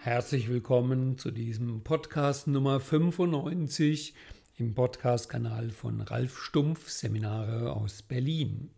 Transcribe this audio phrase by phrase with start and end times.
[0.00, 4.14] Herzlich willkommen zu diesem Podcast Nummer 95
[4.56, 8.70] im Podcast-Kanal von Ralf Stumpf Seminare aus Berlin.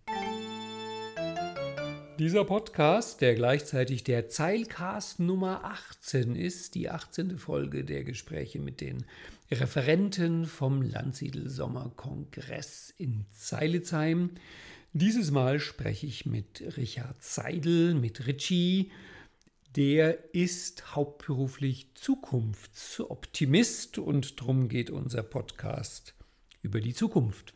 [2.18, 7.36] Dieser Podcast, der gleichzeitig der Zeilcast Nummer 18 ist, die 18.
[7.36, 9.04] Folge der Gespräche mit den
[9.50, 14.30] Referenten vom Landsiedel Sommerkongress in Zeilitzheim.
[14.94, 18.90] Dieses Mal spreche ich mit Richard Seidel, mit Richie,
[19.76, 26.14] der ist hauptberuflich Zukunftsoptimist und darum geht unser Podcast
[26.62, 27.54] über die Zukunft.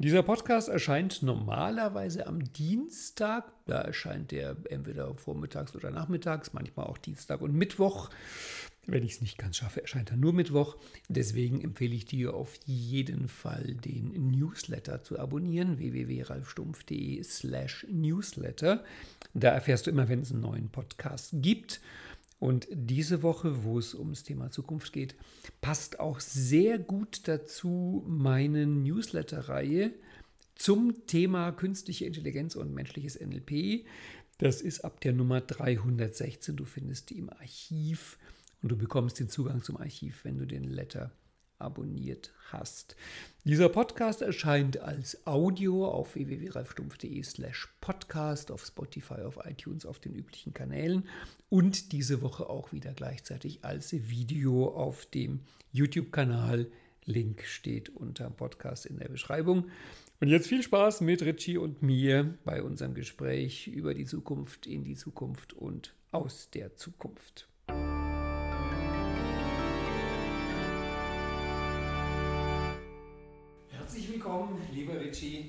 [0.00, 3.52] Dieser Podcast erscheint normalerweise am Dienstag.
[3.66, 8.08] Da erscheint der entweder vormittags oder nachmittags, manchmal auch Dienstag und Mittwoch.
[8.90, 10.78] Wenn ich es nicht ganz schaffe, erscheint er nur Mittwoch.
[11.10, 18.82] Deswegen empfehle ich dir auf jeden Fall den Newsletter zu abonnieren, www.ralfstumpf.de slash newsletter.
[19.34, 21.82] Da erfährst du immer, wenn es einen neuen Podcast gibt.
[22.38, 25.16] Und diese Woche, wo es ums Thema Zukunft geht,
[25.60, 29.92] passt auch sehr gut dazu meine Newsletter-Reihe
[30.54, 33.84] zum Thema künstliche Intelligenz und menschliches NLP.
[34.38, 36.56] Das ist ab der Nummer 316.
[36.56, 38.16] Du findest die im Archiv
[38.62, 41.12] und du bekommst den Zugang zum Archiv, wenn du den Letter
[41.58, 42.96] abonniert hast.
[43.44, 50.14] Dieser Podcast erscheint als Audio auf www.ralfstumpf.de slash podcast, auf Spotify, auf iTunes, auf den
[50.14, 51.08] üblichen Kanälen
[51.48, 55.40] und diese Woche auch wieder gleichzeitig als Video auf dem
[55.72, 56.70] YouTube-Kanal.
[57.04, 59.70] Link steht unter dem Podcast in der Beschreibung.
[60.20, 64.84] Und jetzt viel Spaß mit Richie und mir bei unserem Gespräch über die Zukunft, in
[64.84, 67.47] die Zukunft und aus der Zukunft.
[74.28, 75.48] Willkommen, lieber Richie,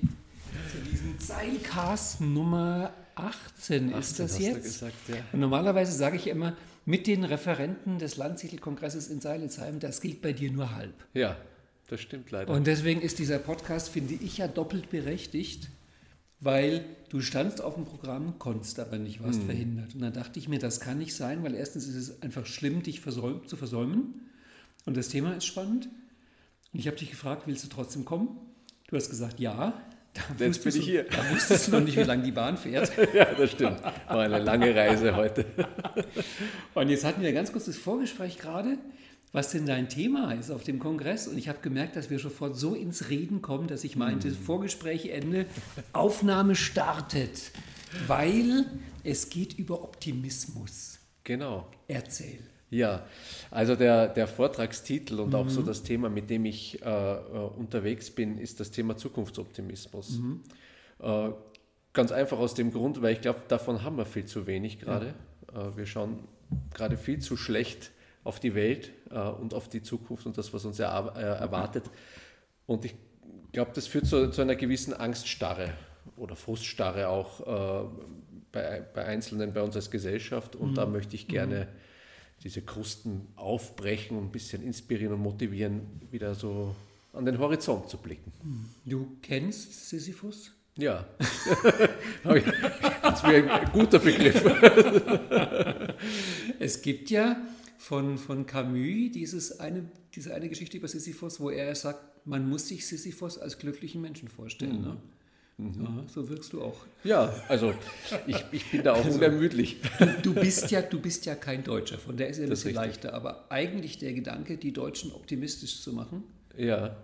[0.72, 4.62] zu diesem Zeilcast Nummer 18 ist das jetzt.
[4.62, 5.16] Gesagt, ja.
[5.34, 10.32] Und normalerweise sage ich immer, mit den Referenten des Landsiedel-Kongresses in Seilitzheim, das gilt bei
[10.32, 10.94] dir nur halb.
[11.12, 11.36] Ja,
[11.88, 12.50] das stimmt leider.
[12.54, 15.68] Und deswegen ist dieser Podcast, finde ich, ja doppelt berechtigt,
[16.40, 19.44] weil du standst auf dem Programm, konntest aber nicht, was hm.
[19.44, 19.94] verhindert.
[19.94, 22.82] Und dann dachte ich mir, das kann nicht sein, weil erstens ist es einfach schlimm,
[22.82, 24.30] dich versäum zu versäumen.
[24.86, 25.90] Und das Thema ist spannend.
[26.72, 28.49] Und ich habe dich gefragt, willst du trotzdem kommen?
[28.90, 29.72] Du hast gesagt, ja.
[30.12, 31.04] Da Jetzt bin ich hier.
[31.04, 32.90] Da wusstest du noch nicht, wie lange die Bahn fährt.
[33.14, 33.80] ja, das stimmt.
[33.82, 35.46] War eine lange Reise heute.
[36.74, 38.78] Und jetzt hatten wir ganz kurz das Vorgespräch gerade,
[39.30, 41.28] was denn dein Thema ist auf dem Kongress.
[41.28, 44.34] Und ich habe gemerkt, dass wir sofort so ins Reden kommen, dass ich meinte, hm.
[44.34, 45.46] Vorgespräch Ende,
[45.92, 47.52] Aufnahme startet,
[48.08, 48.66] weil
[49.04, 50.98] es geht über Optimismus.
[51.22, 51.68] Genau.
[51.86, 52.40] Erzähl.
[52.70, 53.04] Ja,
[53.50, 55.34] also der, der Vortragstitel und mhm.
[55.34, 55.66] auch so mhm.
[55.66, 57.16] das Thema, mit dem ich äh, äh,
[57.58, 60.20] unterwegs bin, ist das Thema Zukunftsoptimismus.
[60.20, 60.40] Mhm.
[61.00, 61.30] Äh,
[61.92, 65.14] ganz einfach aus dem Grund, weil ich glaube, davon haben wir viel zu wenig gerade.
[65.52, 65.68] Ja.
[65.68, 66.20] Äh, wir schauen
[66.72, 67.90] gerade viel zu schlecht
[68.22, 71.90] auf die Welt äh, und auf die Zukunft und das, was uns er, äh, erwartet.
[72.66, 72.94] Und ich
[73.50, 75.72] glaube, das führt zu, zu, einer gewissen Angststarre
[76.16, 77.44] oder Fruststarre auch
[78.52, 80.54] bei, bei Einzelnen, bei uns als Gesellschaft.
[80.54, 80.74] Und mhm.
[80.74, 81.89] da möchte ich gerne mhm
[82.42, 86.74] diese Krusten aufbrechen und ein bisschen inspirieren und motivieren, wieder so
[87.12, 88.32] an den Horizont zu blicken.
[88.84, 90.52] Du kennst Sisyphus?
[90.76, 91.06] Ja,
[92.22, 94.42] das wäre ein guter Begriff.
[96.58, 97.36] es gibt ja
[97.76, 102.68] von, von Camus dieses eine, diese eine Geschichte über Sisyphus, wo er sagt, man muss
[102.68, 104.78] sich Sisyphus als glücklichen Menschen vorstellen.
[104.78, 104.84] Mhm.
[104.84, 104.96] Ne?
[105.60, 105.86] Mhm.
[105.86, 106.86] Aha, so wirkst du auch.
[107.04, 107.74] Ja, also
[108.26, 109.76] ich, ich bin da auch also, unermüdlich.
[109.98, 112.74] Du, du, bist ja, du bist ja kein Deutscher, von der ist er ein bisschen
[112.74, 113.12] leichter.
[113.12, 116.24] Aber eigentlich der Gedanke, die Deutschen optimistisch zu machen.
[116.56, 116.96] Ja.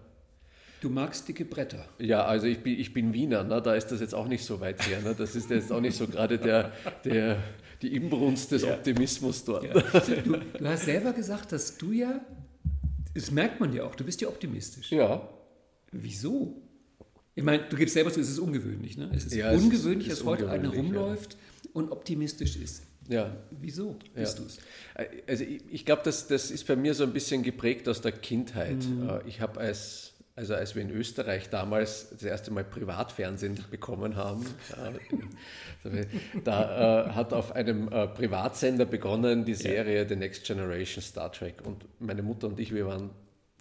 [0.80, 1.86] Du magst dicke Bretter.
[1.98, 3.60] Ja, also ich bin, ich bin Wiener, ne?
[3.60, 5.00] da ist das jetzt auch nicht so weit her.
[5.02, 5.14] Ne?
[5.16, 6.72] Das ist jetzt auch nicht so gerade der,
[7.04, 7.42] der,
[7.82, 8.74] die Imbrunst des ja.
[8.74, 9.64] Optimismus dort.
[9.64, 10.00] Ja.
[10.00, 12.20] Du, du hast selber gesagt, dass du ja,
[13.14, 14.92] das merkt man ja auch, du bist ja optimistisch.
[14.92, 15.28] Ja.
[15.92, 16.62] Wieso?
[17.36, 18.96] Ich meine, du gibst selber zu, es ist ungewöhnlich.
[18.96, 19.10] Ne?
[19.14, 21.70] Es ist ja, ungewöhnlich, es ist, dass heute einer rumläuft ja.
[21.74, 22.82] und optimistisch ist.
[23.08, 23.36] Ja.
[23.50, 24.44] Wieso bist ja.
[24.44, 24.58] du es?
[25.28, 28.12] Also ich, ich glaube, das, das ist bei mir so ein bisschen geprägt aus der
[28.12, 28.78] Kindheit.
[28.82, 29.08] Mhm.
[29.08, 34.16] Äh, ich habe als, also als wir in Österreich damals das erste Mal Privatfernsehen bekommen
[34.16, 34.46] haben,
[36.44, 41.56] da äh, hat auf einem äh, Privatsender begonnen die Serie The Next Generation Star Trek.
[41.66, 43.10] Und meine Mutter und ich, wir waren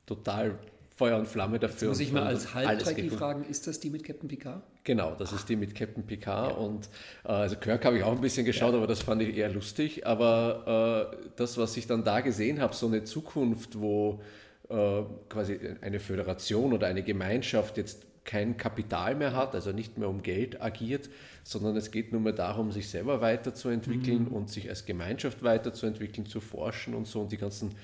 [0.05, 0.57] total
[0.95, 1.89] Feuer und Flamme dafür.
[1.89, 4.63] Jetzt muss ich mal als Halbtrekkie fragen, ist das die mit Captain Picard?
[4.85, 6.57] Genau, das ist die mit Captain Picard ja.
[6.57, 6.85] und
[7.25, 8.77] äh, also Kirk habe ich auch ein bisschen geschaut, ja.
[8.77, 10.07] aber das fand ich eher lustig.
[10.07, 14.21] Aber äh, das, was ich dann da gesehen habe, so eine Zukunft, wo
[14.69, 20.09] äh, quasi eine Föderation oder eine Gemeinschaft jetzt kein Kapital mehr hat, also nicht mehr
[20.09, 21.09] um Geld agiert,
[21.43, 24.31] sondern es geht nur mehr darum, sich selber weiterzuentwickeln mhm.
[24.31, 27.21] und sich als Gemeinschaft weiterzuentwickeln, zu forschen und so.
[27.21, 27.75] Und die ganzen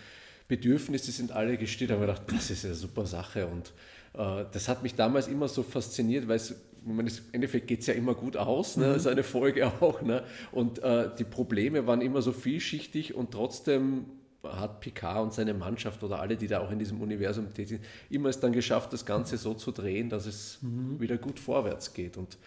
[0.51, 1.91] Bedürfnisse sind alle gestillt.
[1.91, 3.47] Da habe ich gedacht, das ist eine super Sache.
[3.47, 3.71] Und
[4.13, 6.53] äh, das hat mich damals immer so fasziniert, weil es
[6.85, 6.99] im
[7.31, 8.87] Endeffekt geht es ja immer gut aus, ne?
[8.87, 10.01] das ist eine Folge auch.
[10.01, 10.23] Ne?
[10.51, 14.07] Und äh, die Probleme waren immer so vielschichtig und trotzdem
[14.43, 17.85] hat Picard und seine Mannschaft oder alle, die da auch in diesem Universum tätig sind,
[18.09, 20.99] immer es dann geschafft, das Ganze so zu drehen, dass es mhm.
[20.99, 22.17] wieder gut vorwärts geht.
[22.17, 22.37] Und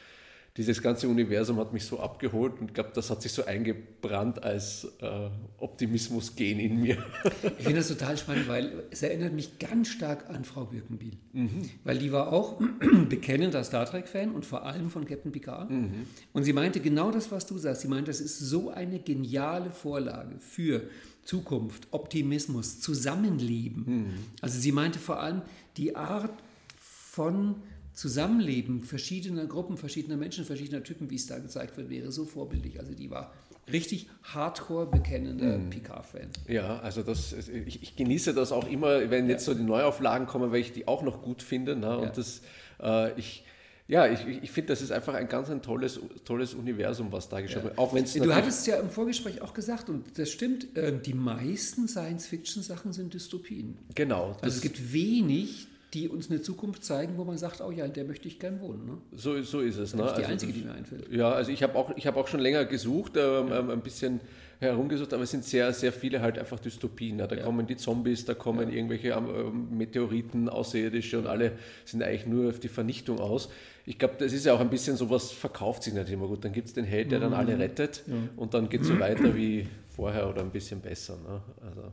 [0.56, 4.45] dieses ganze Universum hat mich so abgeholt und ich glaube, das hat sich so eingebrannt
[4.45, 5.29] als äh,
[5.59, 7.05] Optimismus-Gen in mir.
[7.43, 11.17] ich finde das total spannend, weil es erinnert mich ganz stark an Frau Birkenbiel.
[11.33, 11.69] Mhm.
[11.83, 12.61] Weil die war auch
[13.09, 15.71] bekennender Star Trek-Fan und vor allem von Captain Picard.
[15.71, 16.06] Mhm.
[16.33, 17.83] Und sie meinte genau das, was du sagst.
[17.83, 20.83] Sie meinte, das ist so eine geniale Vorlage für
[21.25, 23.85] Zukunft, Optimismus, Zusammenleben.
[23.87, 24.15] Mhm.
[24.41, 25.43] Also sie meinte vor allem
[25.77, 26.33] die Art
[26.79, 27.56] von
[27.94, 32.81] Zusammenleben verschiedener Gruppen, verschiedener Menschen, verschiedener Typen, wie es da gezeigt wird, wäre so vorbildlich.
[32.81, 33.32] Also die war
[33.70, 35.70] richtig hardcore bekennender mhm.
[35.70, 36.29] Picard-Fan.
[36.49, 39.55] Ja, also das, ich, ich, genieße das auch immer, wenn jetzt ja.
[39.55, 41.76] so die Neuauflagen kommen, weil ich die auch noch gut finde.
[41.76, 41.96] Ne?
[41.96, 42.11] Und ja.
[42.11, 42.43] das,
[42.82, 43.44] äh, ich,
[43.87, 47.41] ja, ich, ich finde, das ist einfach ein ganz ein tolles, tolles Universum, was da
[47.41, 47.79] geschaffen wird.
[47.79, 51.87] Auch wenn's du hattest ja im Vorgespräch auch gesagt, und das stimmt, äh, die meisten
[51.87, 53.79] Science-Fiction-Sachen sind Dystopien.
[53.94, 54.37] Genau.
[54.41, 57.93] Also es gibt wenig die uns eine Zukunft zeigen, wo man sagt, oh ja, in
[57.93, 58.85] der möchte ich gern wohnen.
[58.85, 58.99] Ne?
[59.12, 59.94] So, so ist es.
[59.94, 60.02] Ne?
[60.02, 61.08] Das ist die also einzige, die mir einfällt.
[61.11, 63.61] Ja, also ich habe auch, hab auch schon länger gesucht, ähm, ja.
[63.61, 64.20] Ähm, ein bisschen
[64.58, 67.19] herumgesucht, aber es sind sehr, sehr viele halt einfach Dystopien.
[67.19, 67.26] Ja.
[67.26, 67.44] Da ja.
[67.44, 68.75] kommen die Zombies, da kommen ja.
[68.75, 71.52] irgendwelche ähm, Meteoriten, Außerirdische und alle
[71.85, 73.49] sind eigentlich nur auf die Vernichtung aus.
[73.87, 76.44] Ich glaube, das ist ja auch ein bisschen so was verkauft sich nicht immer gut.
[76.44, 77.61] Dann gibt es den Held, der dann alle mhm.
[77.61, 78.05] rettet
[78.37, 81.17] und dann geht es so weiter wie vorher oder ein bisschen besser.
[81.17, 81.41] Ne?
[81.61, 81.93] Also.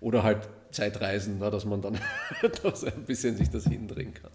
[0.00, 1.98] Oder halt Zeitreisen, ne, dass man dann
[2.62, 4.30] dass ein bisschen sich das hindrehen kann.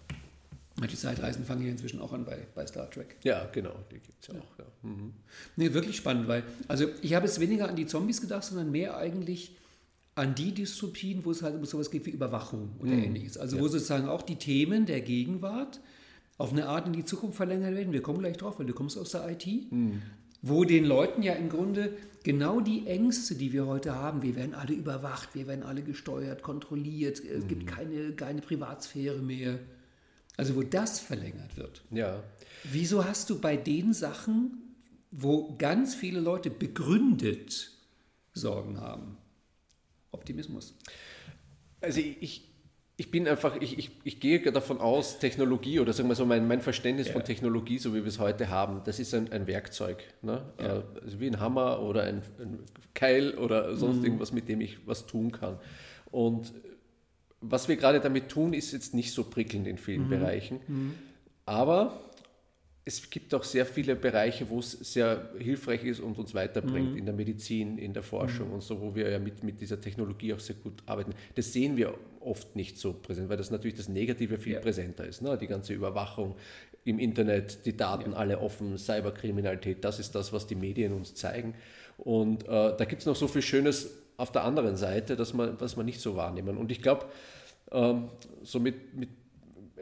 [0.78, 3.16] Die Zeitreisen fangen ja inzwischen auch an bei, bei Star Trek.
[3.22, 4.58] Ja, genau, die gibt es ja, ja auch.
[4.58, 4.64] Ja.
[4.82, 5.14] Mhm.
[5.56, 8.96] Nee, wirklich spannend, weil, also ich habe jetzt weniger an die Zombies gedacht, sondern mehr
[8.96, 9.56] eigentlich
[10.14, 13.04] an die Dystopien, wo es halt um sowas geht wie Überwachung oder mhm.
[13.04, 13.38] ähnliches.
[13.38, 13.62] Also ja.
[13.62, 15.80] wo sozusagen auch die Themen der Gegenwart
[16.36, 17.92] auf eine Art in die Zukunft verlängert werden.
[17.94, 19.46] Wir kommen gleich drauf, weil du kommst aus der IT.
[19.72, 20.02] Mhm
[20.48, 24.54] wo den Leuten ja im Grunde genau die Ängste, die wir heute haben, wir werden
[24.54, 27.48] alle überwacht, wir werden alle gesteuert, kontrolliert, es mhm.
[27.48, 29.58] gibt keine, keine Privatsphäre mehr.
[30.36, 31.82] Also wo das verlängert wird.
[31.90, 32.22] Ja.
[32.64, 34.74] Wieso hast du bei den Sachen,
[35.10, 37.72] wo ganz viele Leute begründet
[38.34, 39.16] Sorgen haben,
[40.10, 40.74] Optimismus?
[41.80, 42.48] Also ich,
[42.98, 46.48] ich bin einfach, ich, ich, ich gehe davon aus, Technologie oder sagen wir so, mein,
[46.48, 47.12] mein Verständnis ja.
[47.12, 50.02] von Technologie, so wie wir es heute haben, das ist ein, ein Werkzeug.
[50.22, 50.42] Ne?
[50.58, 50.82] Ja.
[51.02, 52.60] Also wie ein Hammer oder ein, ein
[52.94, 54.04] Keil oder sonst mhm.
[54.04, 55.58] irgendwas, mit dem ich was tun kann.
[56.10, 56.54] Und
[57.42, 60.10] was wir gerade damit tun, ist jetzt nicht so prickelnd in vielen mhm.
[60.10, 60.60] Bereichen.
[60.66, 60.94] Mhm.
[61.44, 62.00] Aber
[62.88, 66.98] es gibt auch sehr viele Bereiche, wo es sehr hilfreich ist und uns weiterbringt, mhm.
[66.98, 68.54] in der Medizin, in der Forschung mhm.
[68.54, 71.12] und so, wo wir ja mit, mit dieser Technologie auch sehr gut arbeiten.
[71.34, 74.60] Das sehen wir oft nicht so präsent, weil das natürlich das Negative viel ja.
[74.60, 75.20] präsenter ist.
[75.20, 75.36] Ne?
[75.36, 76.36] Die ganze Überwachung
[76.84, 78.18] im Internet, die Daten ja.
[78.18, 81.54] alle offen, Cyberkriminalität, das ist das, was die Medien uns zeigen.
[81.98, 85.60] Und äh, da gibt es noch so viel Schönes auf der anderen Seite, dass man,
[85.60, 86.56] was man nicht so wahrnehmen.
[86.56, 87.06] Und ich glaube,
[87.72, 88.10] ähm,
[88.44, 89.08] so mit, mit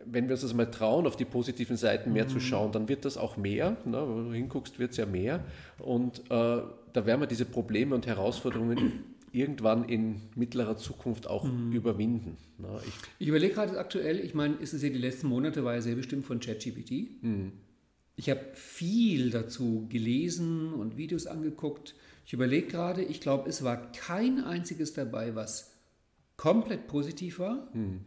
[0.07, 2.29] wenn wir uns das mal trauen, auf die positiven Seiten mehr mhm.
[2.29, 3.77] zu schauen, dann wird das auch mehr.
[3.85, 4.03] Ne?
[4.07, 5.45] Wenn du hinguckst, wird es ja mehr.
[5.79, 6.63] Und äh,
[6.93, 11.73] da werden wir diese Probleme und Herausforderungen irgendwann in mittlerer Zukunft auch mhm.
[11.73, 12.37] überwinden.
[12.59, 12.81] Ne?
[12.87, 15.81] Ich, ich überlege gerade aktuell, ich meine, ist es ja die letzten Monate, war ja
[15.81, 17.23] sehr bestimmt von ChatGPT.
[17.23, 17.53] Mhm.
[18.17, 21.95] Ich habe viel dazu gelesen und Videos angeguckt.
[22.27, 25.73] Ich überlege gerade, ich glaube, es war kein einziges dabei, was
[26.37, 27.69] komplett positiv war.
[27.75, 28.01] Mhm.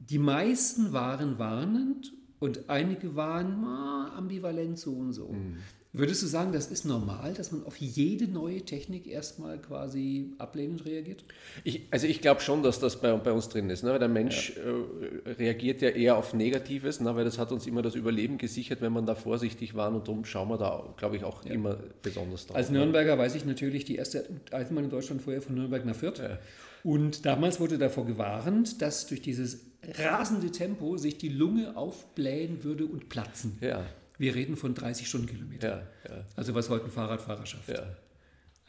[0.00, 5.28] Die meisten waren warnend und einige waren ah, ambivalent so und so.
[5.28, 5.58] Mhm.
[5.92, 10.84] Würdest du sagen, das ist normal, dass man auf jede neue Technik erstmal quasi ablehnend
[10.84, 11.24] reagiert?
[11.64, 13.82] Ich, also ich glaube schon, dass das bei, bei, uns drin ist.
[13.82, 13.90] Ne?
[13.90, 14.62] Weil der Mensch ja.
[14.62, 17.16] äh, reagiert ja eher auf Negatives, ne?
[17.16, 20.24] weil das hat uns immer das Überleben gesichert, wenn man da vorsichtig war und darum
[20.24, 21.50] schauen wir da, glaube ich, auch ja.
[21.50, 22.56] immer besonders drauf.
[22.56, 22.78] Als ne?
[22.78, 26.20] Nürnberger weiß ich natürlich die erste Eisenbahn in Deutschland vorher von Nürnberg nach Fürth.
[26.20, 26.38] Ja.
[26.84, 32.86] Und damals wurde davor gewarnt, dass durch dieses rasende Tempo sich die Lunge aufblähen würde
[32.86, 33.58] und platzen.
[33.60, 33.84] Ja.
[34.18, 35.80] Wir reden von 30 Stundenkilometern.
[36.04, 36.24] Ja, ja.
[36.36, 37.70] Also was heute ein Fahrradfahrer schafft.
[37.70, 37.84] Ja.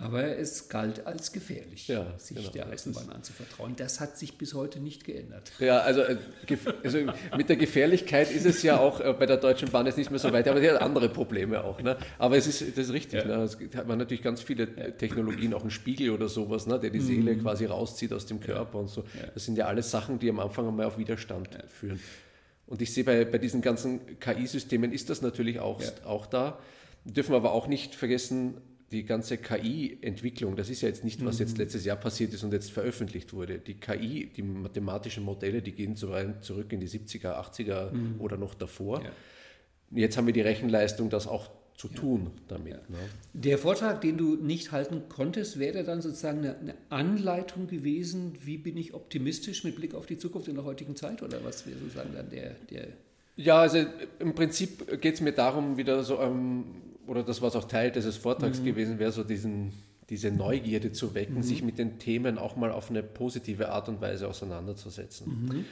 [0.01, 2.49] Aber es galt als gefährlich, ja, sich genau.
[2.49, 3.75] der Eisenbahn anzuvertrauen.
[3.75, 5.51] Das hat sich bis heute nicht geändert.
[5.59, 6.17] Ja, also, äh,
[6.83, 6.99] also,
[7.37, 10.19] mit der Gefährlichkeit ist es ja auch äh, bei der Deutschen Bahn jetzt nicht mehr
[10.19, 11.81] so weit, aber die hat andere Probleme auch.
[11.81, 11.97] Ne?
[12.17, 13.23] Aber es ist, das ist richtig.
[13.23, 13.37] Ja.
[13.37, 13.43] Ne?
[13.43, 16.79] Es hat man natürlich ganz viele Technologien, auch einen Spiegel oder sowas, ne?
[16.79, 17.41] der die Seele mhm.
[17.43, 19.03] quasi rauszieht aus dem Körper und so.
[19.33, 21.99] Das sind ja alles Sachen, die am Anfang einmal auf Widerstand führen.
[22.65, 25.89] Und ich sehe bei, bei diesen ganzen KI-Systemen ist das natürlich auch, ja.
[26.05, 26.57] auch da.
[27.03, 31.39] Dürfen wir aber auch nicht vergessen, die ganze KI-Entwicklung, das ist ja jetzt nicht, was
[31.39, 31.59] jetzt mhm.
[31.59, 33.59] letztes Jahr passiert ist und jetzt veröffentlicht wurde.
[33.59, 38.15] Die KI, die mathematischen Modelle, die gehen zurück in die 70er, 80er mhm.
[38.19, 39.03] oder noch davor.
[39.03, 39.11] Ja.
[39.91, 41.95] Jetzt haben wir die Rechenleistung, das auch zu ja.
[41.95, 42.73] tun damit.
[42.73, 42.79] Ja.
[42.89, 42.97] Ne?
[43.33, 48.57] Der Vortrag, den du nicht halten konntest, wäre dann sozusagen eine, eine, Anleitung gewesen, wie
[48.57, 51.79] bin ich optimistisch mit Blick auf die Zukunft in der heutigen Zeit oder was wäre
[51.79, 52.87] sozusagen dann der, der
[53.37, 53.83] ja, also
[54.19, 56.65] im Prinzip geht es mir darum, wieder so, ähm,
[57.07, 58.65] oder das, was auch Teil dieses Vortrags mhm.
[58.65, 59.73] gewesen wäre, so diesen,
[60.09, 61.43] diese Neugierde zu wecken, mhm.
[61.43, 65.47] sich mit den Themen auch mal auf eine positive Art und Weise auseinanderzusetzen.
[65.47, 65.65] Mhm.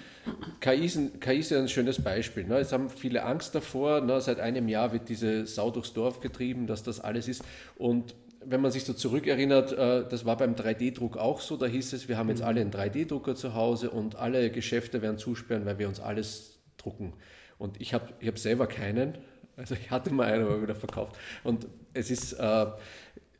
[0.59, 2.45] KI, ist, KI ist ja ein schönes Beispiel.
[2.45, 2.57] Ne?
[2.57, 4.01] Es haben viele Angst davor.
[4.01, 4.21] Ne?
[4.21, 7.43] Seit einem Jahr wird diese Sau durchs Dorf getrieben, dass das alles ist.
[7.77, 11.57] Und wenn man sich so zurückerinnert, äh, das war beim 3D-Druck auch so.
[11.57, 12.47] Da hieß es, wir haben jetzt mhm.
[12.47, 17.13] alle einen 3D-Drucker zu Hause und alle Geschäfte werden zusperren, weil wir uns alles drucken.
[17.57, 19.17] Und ich habe ich hab selber keinen.
[19.59, 21.17] Also ich hatte mal einen, aber wieder verkauft.
[21.43, 22.65] Und es ist, äh,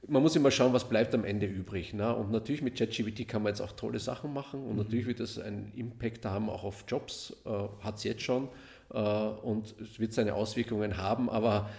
[0.08, 1.94] man muss immer schauen, was bleibt am Ende übrig.
[1.94, 2.14] Ne?
[2.14, 4.78] Und natürlich mit ChatGPT kann man jetzt auch tolle Sachen machen und mhm.
[4.84, 7.50] natürlich wird das einen Impact haben, auch auf Jobs, äh,
[7.84, 8.50] hat es jetzt schon
[8.94, 11.70] äh, und es wird seine Auswirkungen haben, aber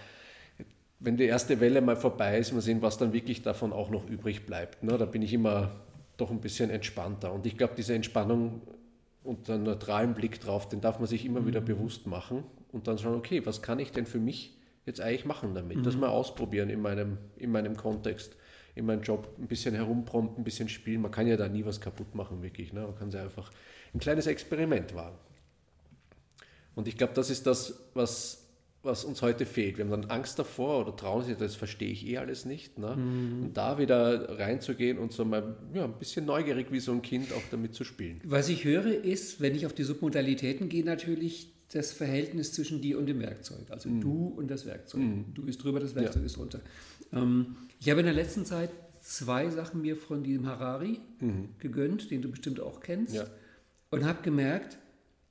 [0.99, 4.07] wenn die erste Welle mal vorbei ist, mal sehen, was dann wirklich davon auch noch
[4.07, 4.83] übrig bleibt.
[4.83, 4.97] Ne?
[4.99, 5.71] Da bin ich immer
[6.17, 8.61] doch ein bisschen entspannter und ich glaube, diese Entspannung
[9.23, 11.47] und einen neutralen Blick drauf, den darf man sich immer mhm.
[11.47, 15.25] wieder bewusst machen und dann schauen, okay, was kann ich denn für mich jetzt eigentlich
[15.25, 15.77] machen damit?
[15.77, 15.83] Mhm.
[15.83, 18.35] Das mal ausprobieren in meinem, in meinem Kontext,
[18.75, 21.01] in meinem Job, ein bisschen herumprompten, ein bisschen spielen.
[21.01, 22.73] Man kann ja da nie was kaputt machen, wirklich.
[22.73, 22.81] Ne?
[22.81, 23.51] Man kann sie einfach
[23.93, 25.17] ein kleines Experiment wagen.
[26.75, 28.47] Und ich glaube, das ist das, was,
[28.81, 29.77] was uns heute fehlt.
[29.77, 32.79] Wir haben dann Angst davor oder trauen sich, das verstehe ich eh alles nicht.
[32.79, 32.95] Ne?
[32.95, 33.43] Mhm.
[33.43, 37.33] Und da wieder reinzugehen und so mal ja, ein bisschen neugierig wie so ein Kind
[37.33, 38.21] auch damit zu spielen.
[38.23, 42.97] Was ich höre ist, wenn ich auf die Submodalitäten gehe, natürlich das Verhältnis zwischen dir
[42.97, 43.65] und dem Werkzeug.
[43.69, 44.01] Also mhm.
[44.01, 45.01] du und das Werkzeug.
[45.01, 45.25] Mhm.
[45.33, 46.25] Du bist drüber, das Werkzeug ja.
[46.25, 46.61] ist drunter.
[47.13, 48.69] Ähm, ich habe in der letzten Zeit
[49.01, 51.49] zwei Sachen mir von diesem Harari mhm.
[51.59, 53.15] gegönnt, den du bestimmt auch kennst.
[53.15, 53.25] Ja.
[53.89, 54.77] Und habe gemerkt,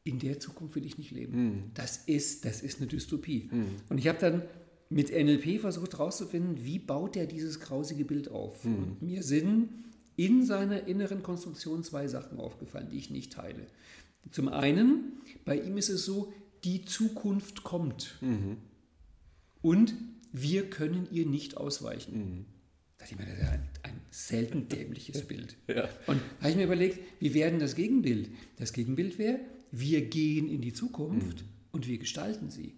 [0.05, 1.45] in der Zukunft will ich nicht leben.
[1.45, 1.63] Mhm.
[1.75, 3.49] Das, ist, das ist eine Dystopie.
[3.53, 3.67] Mhm.
[3.89, 4.43] Und ich habe dann
[4.89, 8.65] mit NLP versucht herauszufinden, wie baut er dieses grausige Bild auf.
[8.65, 8.75] Mhm.
[8.75, 9.69] Und mir sind
[10.17, 13.67] in seiner inneren Konstruktion zwei Sachen aufgefallen, die ich nicht teile.
[14.31, 15.13] Zum einen,
[15.45, 16.33] bei ihm ist es so,
[16.65, 18.19] die Zukunft kommt.
[18.21, 18.59] Mhm.
[19.63, 19.95] Und
[20.33, 22.19] wir können ihr nicht ausweichen.
[22.19, 22.45] Mhm.
[22.99, 25.57] Da dachte ich mir, das ist ein, ein selten dämliches Bild.
[25.69, 25.89] Ja.
[26.07, 28.31] Und da habe ich mir überlegt, wie wäre denn das Gegenbild?
[28.57, 31.49] Das Gegenbild wäre, wir gehen in die Zukunft mhm.
[31.73, 32.75] und wir gestalten sie.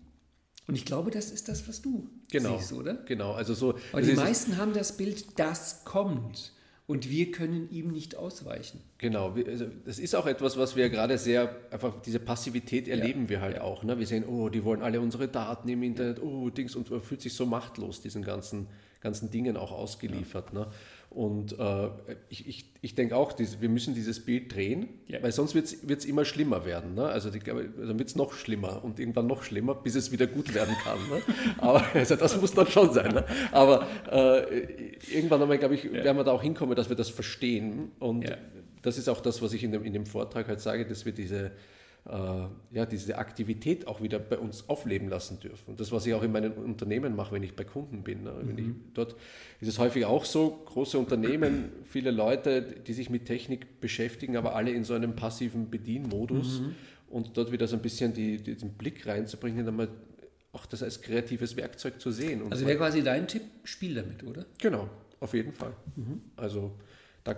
[0.69, 2.59] Und ich glaube, das ist das, was du genau.
[2.59, 2.95] siehst, oder?
[2.95, 3.79] Genau, also so.
[3.91, 6.53] Aber die meisten haben das Bild, das kommt
[6.93, 8.83] und wir können ihm nicht ausweichen.
[8.99, 13.29] Genau, also das ist auch etwas, was wir gerade sehr, einfach diese Passivität erleben ja,
[13.31, 13.63] wir halt ja.
[13.63, 13.83] auch.
[13.83, 13.99] Ne?
[13.99, 17.23] Wir sehen, oh, die wollen alle unsere Daten im Internet, oh, Dings, und man fühlt
[17.23, 18.67] sich so machtlos diesen ganzen,
[19.01, 20.53] ganzen Dingen auch ausgeliefert.
[20.53, 20.61] Ja.
[20.61, 20.67] Ne?
[21.15, 21.89] Und äh,
[22.31, 25.23] ich, ich, ich denke auch, diese, wir müssen dieses Bild drehen, ja.
[25.23, 26.95] weil sonst wird es immer schlimmer werden.
[26.95, 27.05] Ne?
[27.05, 30.55] Also, die, dann wird es noch schlimmer und irgendwann noch schlimmer, bis es wieder gut
[30.55, 30.99] werden kann.
[31.11, 31.21] Ne?
[31.59, 33.13] Aber also das muss dann schon sein.
[33.13, 33.27] Ne?
[33.51, 35.93] Aber äh, irgendwann einmal, glaube ich, ja.
[35.93, 37.93] werden wir da auch hinkommen, dass wir das verstehen.
[37.99, 38.39] Und ja.
[38.81, 41.13] das ist auch das, was ich in dem, in dem Vortrag halt sage, dass wir
[41.13, 41.53] diese
[42.05, 45.71] ja, diese Aktivität auch wieder bei uns aufleben lassen dürfen.
[45.71, 48.25] Und das, was ich auch in meinen Unternehmen mache, wenn ich bei Kunden bin.
[48.25, 48.35] Ne?
[48.43, 48.59] Wenn mhm.
[48.59, 49.15] ich, dort
[49.61, 54.57] ist es häufig auch so, große Unternehmen, viele Leute, die sich mit Technik beschäftigen, aber
[54.57, 56.75] alle in so einem passiven Bedienmodus mhm.
[57.09, 59.89] und dort wieder so ein bisschen die, diesen Blick reinzubringen, dann mal
[60.51, 62.43] auch das als kreatives Werkzeug zu sehen.
[62.51, 64.45] also wäre quasi dein Tipp, spiel damit, oder?
[64.61, 64.89] Genau,
[65.21, 65.73] auf jeden Fall.
[65.95, 66.21] Mhm.
[66.37, 66.73] Also
[67.23, 67.37] da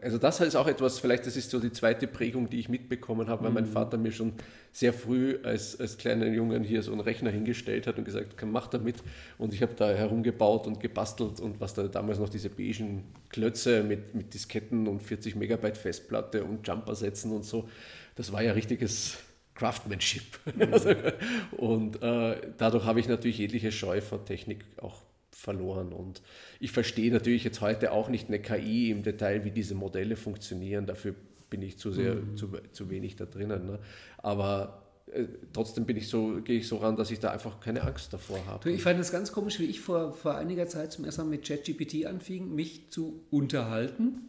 [0.00, 3.28] also das ist auch etwas, vielleicht das ist so die zweite Prägung, die ich mitbekommen
[3.28, 3.54] habe, weil mhm.
[3.54, 4.32] mein Vater mir schon
[4.72, 8.50] sehr früh als, als kleiner Jungen hier so einen Rechner hingestellt hat und gesagt, komm,
[8.50, 8.96] mach damit.
[9.38, 13.82] Und ich habe da herumgebaut und gebastelt und was da damals noch diese beigen Klötze
[13.82, 17.68] mit, mit Disketten und 40 Megabyte Festplatte und Jumper-Sätzen und so,
[18.16, 19.18] das war ja richtiges
[19.54, 20.24] Craftsmanship.
[20.56, 21.56] Mhm.
[21.58, 25.92] und äh, dadurch habe ich natürlich jegliche Scheu vor Technik auch verloren.
[25.92, 26.22] Und
[26.58, 30.86] ich verstehe natürlich jetzt heute auch nicht eine KI im Detail, wie diese Modelle funktionieren.
[30.86, 31.14] Dafür
[31.48, 32.36] bin ich zu sehr, mhm.
[32.36, 33.66] zu, zu wenig da drinnen.
[33.66, 33.78] Ne?
[34.18, 37.82] Aber äh, trotzdem bin ich so, gehe ich so ran, dass ich da einfach keine
[37.82, 38.70] Angst davor habe.
[38.70, 41.46] Ich fand es ganz komisch, wie ich vor, vor einiger Zeit zum ersten Mal mit
[41.46, 44.20] ChatGPT anfing, mich zu unterhalten,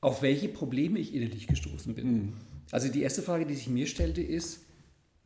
[0.00, 2.12] auf welche Probleme ich innerlich gestoßen bin.
[2.12, 2.32] Mhm.
[2.70, 4.64] Also die erste Frage, die sich mir stellte, ist,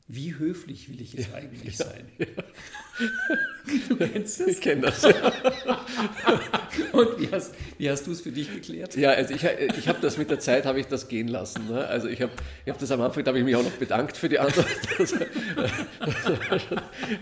[0.09, 2.09] wie höflich will ich jetzt ja, eigentlich ja, sein?
[2.19, 2.26] Ja.
[3.88, 4.49] Du kennst das?
[4.49, 5.04] Ich kenne das.
[6.92, 8.96] Und wie hast, wie hast du es für dich geklärt?
[8.96, 9.44] Ja, also ich,
[9.78, 11.68] ich habe das mit der Zeit, habe ich das gehen lassen.
[11.68, 11.87] Ne?
[11.87, 12.32] Also ich habe
[12.64, 14.66] ich hab das am Anfang, da habe ich mich auch noch bedankt für die Antwort.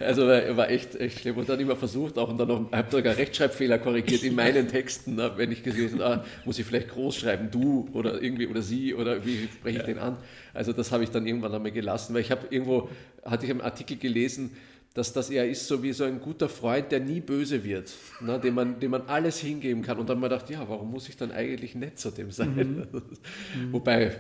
[0.01, 1.37] also war echt, echt schlimm.
[1.37, 5.17] Und dann immer versucht auch und dann noch, habe sogar Rechtschreibfehler korrigiert in meinen Texten,
[5.17, 5.33] ne?
[5.37, 8.95] wenn ich gesehen habe, ah, muss ich vielleicht groß schreiben, du oder irgendwie oder sie
[8.95, 9.95] oder wie spreche ich ja.
[9.95, 10.17] den an.
[10.55, 12.89] Also das habe ich dann irgendwann einmal gelassen, weil ich habe irgendwo,
[13.25, 14.57] hatte ich einen Artikel gelesen,
[14.95, 18.41] dass das eher ist so wie so ein guter Freund, der nie böse wird, ne,
[18.41, 19.99] dem, man, dem man alles hingeben kann.
[19.99, 22.89] Und dann mal gedacht, ja, warum muss ich dann eigentlich nett zu dem sein?
[22.93, 23.03] Mhm.
[23.73, 24.19] Wobei,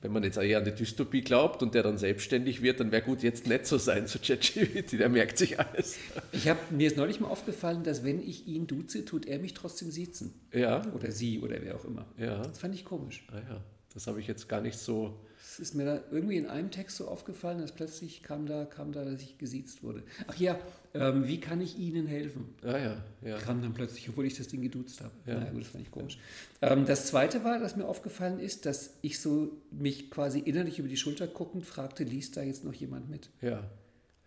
[0.00, 3.02] wenn man jetzt eher an die Dystopie glaubt und der dann selbstständig wird, dann wäre
[3.02, 5.98] gut, jetzt nett zu sein zu ChatGPT, der merkt sich alles.
[6.32, 9.52] Ich habe mir ist neulich mal aufgefallen, dass wenn ich ihn duze, tut er mich
[9.52, 10.32] trotzdem siezen.
[10.52, 10.82] Ja.
[10.94, 12.06] Oder sie oder wer auch immer.
[12.16, 12.38] Ja.
[12.38, 13.26] Das fand ich komisch.
[13.32, 15.18] Ah ja, das habe ich jetzt gar nicht so
[15.58, 19.04] ist mir da irgendwie in einem Text so aufgefallen, dass plötzlich kam da, kam da
[19.04, 20.02] dass ich gesiezt wurde.
[20.26, 20.58] Ach ja,
[20.94, 22.54] ähm, wie kann ich Ihnen helfen?
[22.62, 23.38] Ah ja, ja.
[23.38, 25.12] Kam dann plötzlich, obwohl ich das Ding geduzt habe.
[25.26, 25.34] Ja.
[25.34, 26.18] Naja, gut, das fand ich komisch.
[26.62, 30.88] Ähm, das zweite war, dass mir aufgefallen ist, dass ich so mich quasi innerlich über
[30.88, 33.30] die Schulter guckend fragte, liest da jetzt noch jemand mit?
[33.40, 33.62] Ja.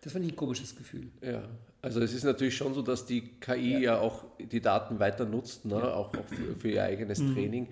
[0.00, 1.10] Das fand ich ein komisches Gefühl.
[1.20, 1.42] Ja,
[1.82, 5.26] also es ist natürlich schon so, dass die KI ja, ja auch die Daten weiter
[5.26, 5.74] nutzt, ne?
[5.74, 5.94] Ja.
[5.94, 7.34] auch, auch für, für, ihr eigenes mhm.
[7.34, 7.68] Training.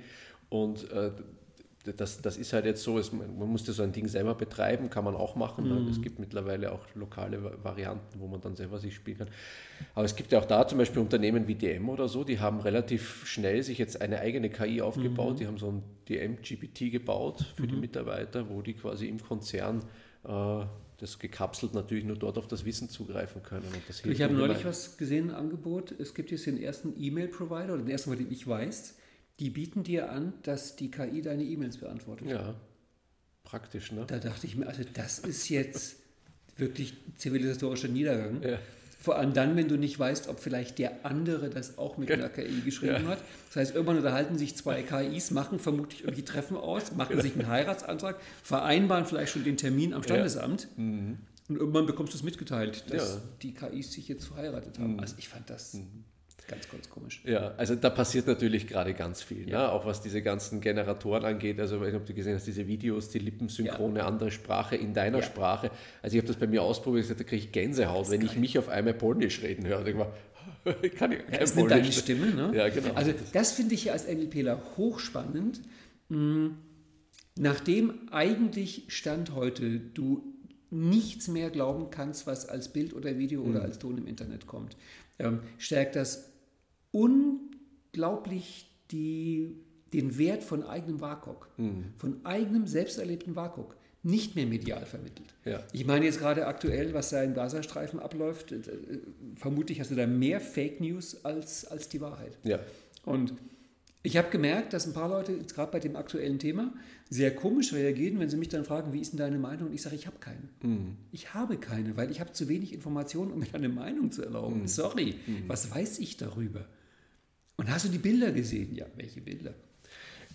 [0.51, 1.13] Und äh,
[1.97, 5.05] das, das ist halt jetzt so, es, man musste so ein Ding selber betreiben, kann
[5.05, 5.69] man auch machen.
[5.69, 5.75] Ne?
[5.81, 5.89] Mhm.
[5.89, 9.29] Es gibt mittlerweile auch lokale Varianten, wo man dann selber sich spielen kann.
[9.95, 12.61] Aber es gibt ja auch da zum Beispiel Unternehmen wie DM oder so, die haben
[12.61, 15.35] relativ schnell sich jetzt eine eigene KI aufgebaut.
[15.35, 15.39] Mhm.
[15.39, 17.69] Die haben so ein DM-GPT gebaut für mhm.
[17.69, 19.83] die Mitarbeiter, wo die quasi im Konzern
[20.25, 20.65] äh,
[20.99, 23.67] das gekapselt natürlich nur dort auf das Wissen zugreifen können.
[24.05, 25.95] ich habe neulich was gesehen, ein Angebot.
[25.99, 28.97] Es gibt jetzt den ersten E-Mail-Provider, oder den ersten, von dem ich weiß,
[29.41, 32.29] die bieten dir an, dass die KI deine E-Mails beantwortet.
[32.29, 32.55] Ja,
[33.45, 34.05] praktisch, ne?
[34.07, 35.97] Da dachte ich mir, also das ist jetzt
[36.57, 38.43] wirklich zivilisatorischer Niedergang.
[38.43, 38.59] Ja.
[39.01, 42.29] Vor allem dann, wenn du nicht weißt, ob vielleicht der andere das auch mit einer
[42.29, 43.11] KI geschrieben ja.
[43.11, 43.23] hat.
[43.47, 47.47] Das heißt, irgendwann unterhalten sich zwei KIs, machen vermutlich irgendwie Treffen aus, machen sich einen
[47.47, 50.67] Heiratsantrag, vereinbaren vielleicht schon den Termin am Standesamt.
[50.77, 50.83] Ja.
[50.83, 51.19] Mhm.
[51.49, 54.95] Und irgendwann bekommst du es mitgeteilt, dass die KIs sich jetzt verheiratet haben.
[54.95, 55.01] Mhm.
[55.01, 56.05] Also ich fand das mhm.
[56.49, 57.21] Ganz, ganz komisch.
[57.25, 59.59] Ja, also da passiert natürlich gerade ganz viel, ja.
[59.59, 59.73] ne?
[59.73, 61.61] auch was diese ganzen Generatoren angeht.
[61.61, 64.07] Also, ich weiß nicht, ob du gesehen hast, diese Videos, die Lippensynchrone, ja.
[64.07, 65.25] andere Sprache in deiner ja.
[65.25, 65.71] Sprache.
[66.01, 68.59] Also, ich habe das bei mir ausprobiert, gesagt, da kriege ich Gänsehaut, wenn ich mich
[68.59, 69.87] auf einmal Polnisch reden höre.
[69.87, 70.17] Ich war,
[70.83, 71.69] ich kann ja, kein Polnisch.
[71.69, 72.51] deine Stimme, ne?
[72.55, 72.95] Ja, genau.
[72.95, 75.61] Also, das finde ich ja als NLPler hochspannend.
[76.09, 76.57] Hm,
[77.39, 80.35] nachdem eigentlich Stand heute du
[80.71, 83.51] nichts mehr glauben kannst, was als Bild oder Video mhm.
[83.51, 84.77] oder als Ton im Internet kommt,
[85.19, 86.31] ähm, stärkt das
[86.91, 89.57] unglaublich die,
[89.93, 91.85] den Wert von eigenem WAKOK, mhm.
[91.97, 95.35] von eigenem selbsterlebten WAKOK nicht mehr medial vermittelt.
[95.45, 95.63] Ja.
[95.73, 98.61] Ich meine jetzt gerade aktuell, was da im Gazastreifen abläuft, äh,
[99.37, 102.39] vermutlich hast du da mehr Fake News als, als die Wahrheit.
[102.45, 102.61] Ja.
[103.05, 103.35] Und
[104.03, 106.73] ich habe gemerkt, dass ein paar Leute, gerade bei dem aktuellen Thema,
[107.11, 109.69] sehr komisch reagieren, wenn sie mich dann fragen, wie ist denn deine Meinung?
[109.69, 110.49] Und ich sage, ich habe keine.
[110.63, 110.97] Mhm.
[111.11, 114.61] Ich habe keine, weil ich habe zu wenig Informationen, um mir eine Meinung zu erlauben.
[114.61, 114.69] Mhm.
[114.69, 115.45] Sorry, mhm.
[115.49, 116.67] was weiß ich darüber?
[117.59, 118.75] Und hast du die Bilder gesehen?
[118.75, 119.53] Ja, welche Bilder?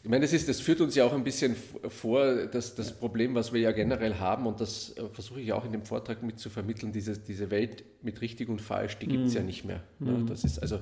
[0.04, 1.56] Ich meine, das, ist, das führt uns ja auch ein bisschen
[1.88, 5.64] vor, dass das Problem, was wir ja generell haben, und das äh, versuche ich auch
[5.64, 9.28] in dem Vortrag mit zu vermitteln, diese, diese Welt mit richtig und falsch, die gibt
[9.28, 9.38] es mm.
[9.38, 9.82] ja nicht mehr.
[10.00, 10.28] Mm.
[10.28, 10.80] Das ist also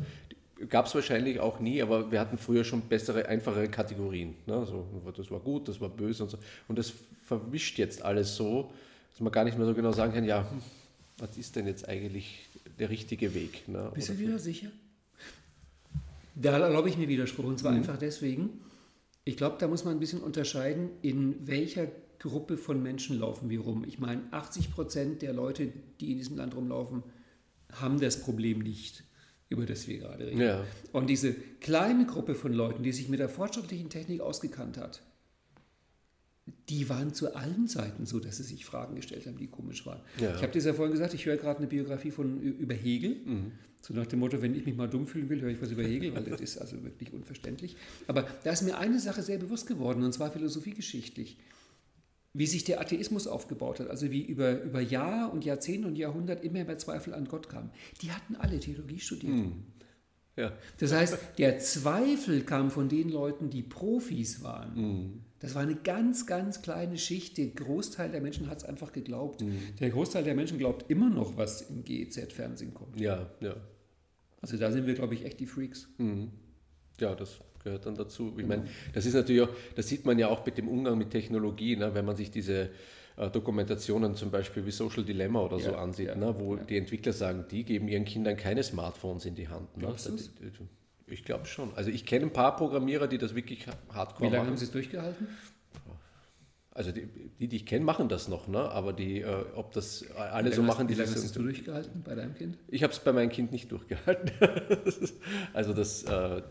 [0.69, 4.35] gab es wahrscheinlich auch nie, aber wir hatten früher schon bessere, einfachere Kategorien.
[4.45, 4.55] Ne?
[4.55, 6.37] Also, das war gut, das war böse und so.
[6.67, 8.71] Und das verwischt jetzt alles so,
[9.11, 10.61] dass man gar nicht mehr so genau sagen kann, ja, hm,
[11.17, 12.49] was ist denn jetzt eigentlich
[12.79, 13.67] der richtige Weg?
[13.67, 13.91] Ne?
[13.93, 14.71] Bist du wieder sicher?
[16.41, 17.45] Da erlaube ich mir Widerspruch.
[17.45, 17.77] Und zwar mhm.
[17.79, 18.61] einfach deswegen,
[19.23, 21.87] ich glaube, da muss man ein bisschen unterscheiden, in welcher
[22.19, 23.83] Gruppe von Menschen laufen wir rum.
[23.87, 27.03] Ich meine, 80 Prozent der Leute, die in diesem Land rumlaufen,
[27.73, 29.03] haben das Problem nicht,
[29.49, 30.41] über das wir gerade reden.
[30.41, 30.63] Ja.
[30.91, 35.01] Und diese kleine Gruppe von Leuten, die sich mit der fortschrittlichen Technik ausgekannt hat,
[36.69, 40.01] die waren zu allen Zeiten so, dass sie sich Fragen gestellt haben, die komisch waren.
[40.19, 40.35] Ja.
[40.35, 43.17] Ich habe dir ja vorhin gesagt, ich höre gerade eine Biografie von über Hegel.
[43.25, 43.51] Mhm.
[43.81, 45.83] So nach dem Motto, wenn ich mich mal dumm fühlen will, höre ich was über
[45.83, 47.75] Hegel, weil das ist also wirklich unverständlich.
[48.07, 51.37] Aber da ist mir eine Sache sehr bewusst geworden, und zwar philosophiegeschichtlich.
[52.33, 56.43] Wie sich der Atheismus aufgebaut hat, also wie über, über Jahr und Jahrzehnte und Jahrhundert
[56.43, 57.71] immer mehr Zweifel an Gott kam.
[58.01, 59.33] Die hatten alle Theologie studiert.
[59.33, 59.63] Mhm.
[60.41, 60.51] Ja.
[60.79, 64.73] Das heißt, der Zweifel kam von den Leuten, die Profis waren.
[64.75, 65.21] Mhm.
[65.39, 67.37] Das war eine ganz, ganz kleine Schicht.
[67.37, 69.41] Der Großteil der Menschen hat es einfach geglaubt.
[69.41, 69.59] Mhm.
[69.79, 72.99] Der Großteil der Menschen glaubt immer noch, was im GEZ-Fernsehen kommt.
[72.99, 73.55] Ja, ja.
[74.41, 75.87] Also da sind wir, glaube ich, echt die Freaks.
[75.97, 76.31] Mhm.
[76.99, 78.33] Ja, das gehört dann dazu.
[78.37, 81.11] Ich meine, das ist natürlich auch, das sieht man ja auch mit dem Umgang mit
[81.11, 81.93] Technologie, ne?
[81.93, 82.69] wenn man sich diese
[83.17, 86.63] äh, Dokumentationen zum Beispiel wie Social Dilemma oder so ansieht, ja, ne, wo ja.
[86.63, 89.77] die Entwickler sagen, die geben ihren Kindern keine Smartphones in die Hand.
[89.77, 89.93] Ne?
[91.07, 91.73] Ich glaube schon.
[91.75, 94.19] Also ich kenne ein paar Programmierer, die das wirklich hardcore machen.
[94.19, 94.47] Wie lange machen.
[94.47, 95.27] haben sie es durchgehalten?
[96.73, 97.05] Also die,
[97.37, 98.59] die, die ich kenne, machen das noch, ne?
[98.59, 102.15] aber die, äh, ob das alle so machen, die Wie lange hast du durchgehalten bei
[102.15, 102.57] deinem Kind?
[102.69, 104.31] Ich habe es bei meinem Kind nicht durchgehalten.
[105.53, 106.41] also das, äh,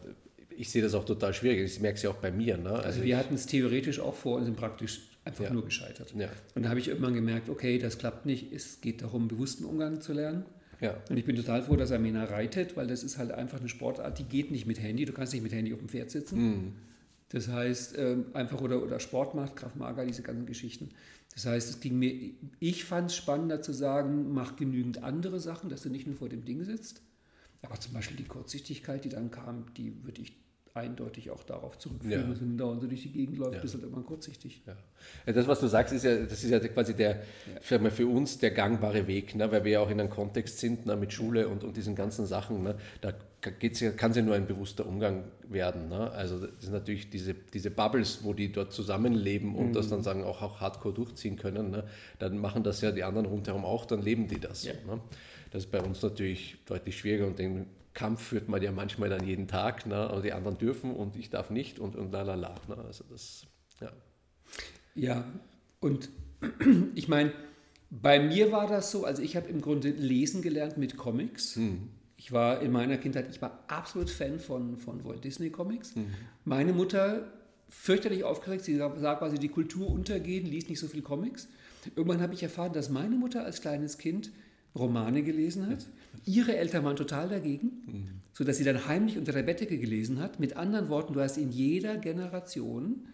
[0.60, 1.60] ich sehe das auch total schwierig.
[1.60, 2.58] Ich merke es ja auch bei mir.
[2.58, 2.70] Ne?
[2.70, 5.52] Also, also wir hatten es theoretisch auch vor und sind praktisch einfach ja.
[5.52, 6.12] nur gescheitert.
[6.16, 6.28] Ja.
[6.54, 8.52] Und da habe ich irgendwann gemerkt, okay, das klappt nicht.
[8.52, 10.44] Es geht darum, bewussten Umgang zu lernen.
[10.80, 10.96] Ja.
[11.08, 14.18] Und ich bin total froh, dass Amina reitet, weil das ist halt einfach eine Sportart,
[14.18, 15.06] die geht nicht mit Handy.
[15.06, 16.40] Du kannst nicht mit Handy auf dem Pferd sitzen.
[16.40, 16.72] Mhm.
[17.30, 20.90] Das heißt, ähm, einfach oder, oder Sport macht, Kraftmager, diese ganzen Geschichten.
[21.34, 25.70] Das heißt, es ging mir, ich fand es spannender zu sagen, mach genügend andere Sachen,
[25.70, 27.02] dass du nicht nur vor dem Ding sitzt.
[27.62, 30.32] Aber zum Beispiel die Kurzsichtigkeit, die dann kam, die würde ich
[30.74, 32.26] eindeutig auch darauf zurückführen, ja.
[32.26, 33.60] dass wenn du dauernd so durch die Gegend läufst, ja.
[33.60, 34.62] bist halt immer kurzsichtig.
[34.66, 34.76] Ja.
[35.32, 37.22] Das, was du sagst, ist ja, das ist ja quasi der,
[37.70, 37.90] ja.
[37.90, 39.50] für uns der gangbare Weg, ne?
[39.50, 40.96] weil wir ja auch in einem Kontext sind ne?
[40.96, 42.62] mit Schule und, und diesen ganzen Sachen.
[42.62, 42.76] Ne?
[43.00, 43.12] Da
[43.58, 45.88] geht's ja, kann es ja nur ein bewusster Umgang werden.
[45.88, 46.10] Ne?
[46.12, 49.72] Also das sind natürlich diese, diese Bubbles, wo die dort zusammenleben und mhm.
[49.72, 51.70] das dann sagen auch, auch hardcore durchziehen können.
[51.70, 51.84] Ne?
[52.18, 54.62] Dann machen das ja die anderen rundherum auch, dann leben die das.
[54.62, 55.00] So, ne?
[55.50, 59.26] Das ist bei uns natürlich deutlich schwieriger und den Kampf führt man ja manchmal dann
[59.26, 59.96] jeden Tag, ne?
[59.96, 62.54] aber die anderen dürfen und ich darf nicht und, und la la la.
[62.68, 62.76] Ne?
[62.76, 63.46] Also das,
[63.80, 63.92] ja.
[64.94, 65.24] Ja,
[65.80, 66.08] und
[66.94, 67.32] ich meine,
[67.90, 71.56] bei mir war das so, also ich habe im Grunde lesen gelernt mit Comics.
[71.56, 71.88] Mhm.
[72.16, 75.96] Ich war in meiner Kindheit, ich war absolut Fan von, von Walt Disney Comics.
[75.96, 76.14] Mhm.
[76.44, 77.32] Meine Mutter
[77.68, 81.48] fürchterlich aufgeregt, sie sah quasi die Kultur untergehen, liest nicht so viel Comics.
[81.96, 84.30] Irgendwann habe ich erfahren, dass meine Mutter als kleines Kind
[84.74, 85.86] Romane gelesen hat.
[86.24, 88.08] Ihre Eltern waren total dagegen, mhm.
[88.32, 90.40] sodass sie dann heimlich unter der Bettdecke gelesen hat.
[90.40, 93.06] Mit anderen Worten, du hast in jeder Generation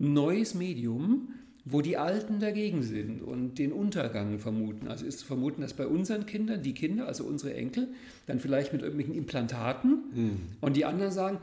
[0.00, 1.28] ein neues Medium,
[1.64, 4.88] wo die Alten dagegen sind und den Untergang vermuten.
[4.88, 7.88] Also ist zu vermuten, dass bei unseren Kindern, die Kinder, also unsere Enkel,
[8.26, 10.36] dann vielleicht mit irgendwelchen Implantaten mhm.
[10.60, 11.38] und die anderen sagen,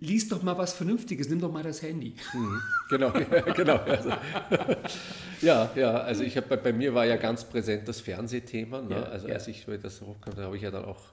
[0.00, 2.14] lies doch mal was Vernünftiges, nimm doch mal das Handy.
[2.32, 2.62] Mhm.
[2.88, 3.76] Genau, ja, genau.
[3.76, 4.10] Also,
[5.40, 8.80] ja, ja, also ich habe bei mir war ja ganz präsent das Fernsehthema.
[8.80, 8.96] Ne?
[8.96, 11.12] Ja, also als ich das hochkam, da habe ich ja dann auch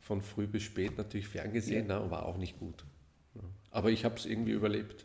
[0.00, 1.98] von früh bis spät natürlich ferngesehen ja.
[1.98, 2.04] ne?
[2.04, 2.84] und war auch nicht gut.
[3.70, 5.04] Aber ich habe es irgendwie überlebt.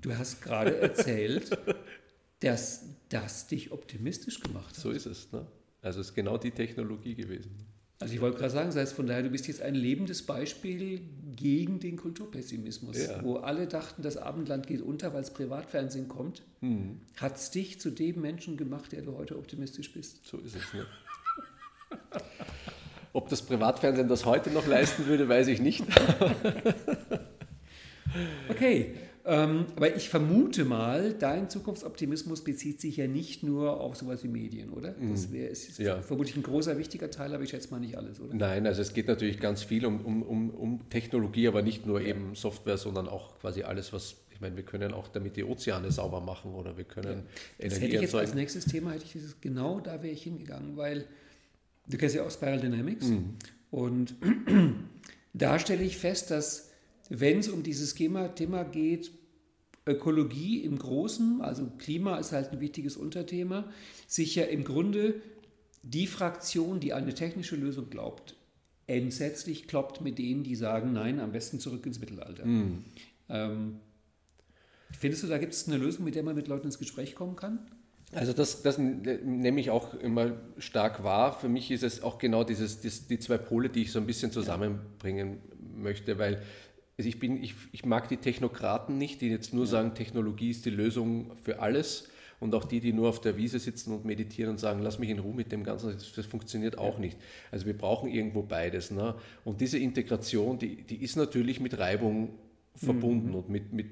[0.00, 1.50] Du hast gerade erzählt,
[2.40, 4.76] dass das dich optimistisch gemacht hat.
[4.76, 5.32] So ist es.
[5.32, 5.46] Ne?
[5.82, 7.66] Also es ist genau die Technologie gewesen.
[8.00, 11.00] Also ich wollte gerade sagen, das heißt von daher, du bist jetzt ein lebendes Beispiel
[11.36, 13.22] gegen den Kulturpessimismus, ja.
[13.22, 16.42] wo alle dachten, das Abendland geht unter, weil es Privatfernsehen kommt.
[16.60, 17.00] Mhm.
[17.16, 20.26] Hat es dich zu dem Menschen gemacht, der du heute optimistisch bist?
[20.26, 20.74] So ist es.
[20.74, 20.86] Ne?
[23.12, 25.84] Ob das Privatfernsehen das heute noch leisten würde, weiß ich nicht.
[28.48, 34.22] okay, ähm, aber ich vermute mal, dein Zukunftsoptimismus bezieht sich ja nicht nur auf sowas
[34.22, 34.94] wie Medien, oder?
[35.10, 35.32] Das mhm.
[35.32, 36.02] wäre ja.
[36.02, 38.34] vermutlich ein großer, wichtiger Teil, aber ich schätze mal nicht alles, oder?
[38.34, 42.00] Nein, also es geht natürlich ganz viel um, um, um, um Technologie, aber nicht nur
[42.00, 42.08] ja.
[42.08, 45.92] eben Software, sondern auch quasi alles, was ich meine, wir können auch damit die Ozeane
[45.92, 47.22] sauber machen oder wir können ja.
[47.58, 50.24] Das Energie hätte ich jetzt als nächstes Thema, hätte ich dieses, genau da wäre ich
[50.24, 51.06] hingegangen, weil
[51.88, 53.36] du kennst ja auch Spiral Dynamics mhm.
[53.70, 54.16] und
[55.32, 56.63] da stelle ich fest, dass
[57.08, 59.10] wenn es um dieses Thema, Thema geht,
[59.86, 63.70] Ökologie im Großen, also Klima ist halt ein wichtiges Unterthema,
[64.06, 65.20] sich ja im Grunde
[65.82, 68.34] die Fraktion, die eine technische Lösung glaubt,
[68.86, 72.46] entsetzlich kloppt mit denen, die sagen, nein, am besten zurück ins Mittelalter.
[72.46, 72.84] Mhm.
[73.28, 73.80] Ähm,
[74.98, 77.36] findest du, da gibt es eine Lösung, mit der man mit Leuten ins Gespräch kommen
[77.36, 77.58] kann?
[78.12, 81.38] Also das, das nehme ich auch immer stark wahr.
[81.38, 84.06] Für mich ist es auch genau dieses, das, die zwei Pole, die ich so ein
[84.06, 85.38] bisschen zusammenbringen
[85.76, 86.42] möchte, weil
[86.96, 89.70] also ich, bin, ich, ich mag die Technokraten nicht, die jetzt nur ja.
[89.70, 92.08] sagen, Technologie ist die Lösung für alles.
[92.40, 95.08] Und auch die, die nur auf der Wiese sitzen und meditieren und sagen, lass mich
[95.08, 97.00] in Ruhe mit dem Ganzen, das, das funktioniert auch ja.
[97.00, 97.18] nicht.
[97.50, 98.90] Also wir brauchen irgendwo beides.
[98.90, 99.14] Ne?
[99.44, 102.30] Und diese Integration, die, die ist natürlich mit Reibung
[102.74, 103.34] verbunden mhm.
[103.36, 103.86] und mit, mit,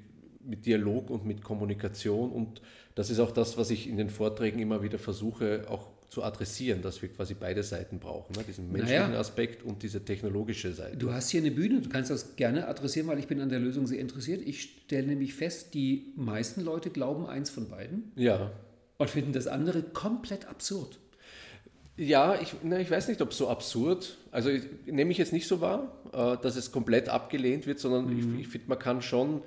[0.45, 2.31] mit Dialog und mit Kommunikation.
[2.31, 2.61] Und
[2.95, 6.83] das ist auch das, was ich in den Vorträgen immer wieder versuche, auch zu adressieren,
[6.83, 8.45] dass wir quasi beide Seiten brauchen, ne?
[8.47, 9.19] diesen menschlichen naja.
[9.19, 10.99] Aspekt und diese technologische Seite.
[10.99, 13.61] Du hast hier eine Bühne, du kannst das gerne adressieren, weil ich bin an der
[13.61, 14.43] Lösung sehr interessiert.
[14.43, 18.51] Ich stelle nämlich fest, die meisten Leute glauben eins von beiden ja.
[18.99, 20.99] und finden das andere komplett absurd.
[21.97, 25.49] Ja, ich, na, ich weiß nicht, ob so absurd, also ich, nehme ich jetzt nicht
[25.49, 28.35] so wahr, äh, dass es komplett abgelehnt wird, sondern mhm.
[28.35, 29.41] ich, ich finde, man kann schon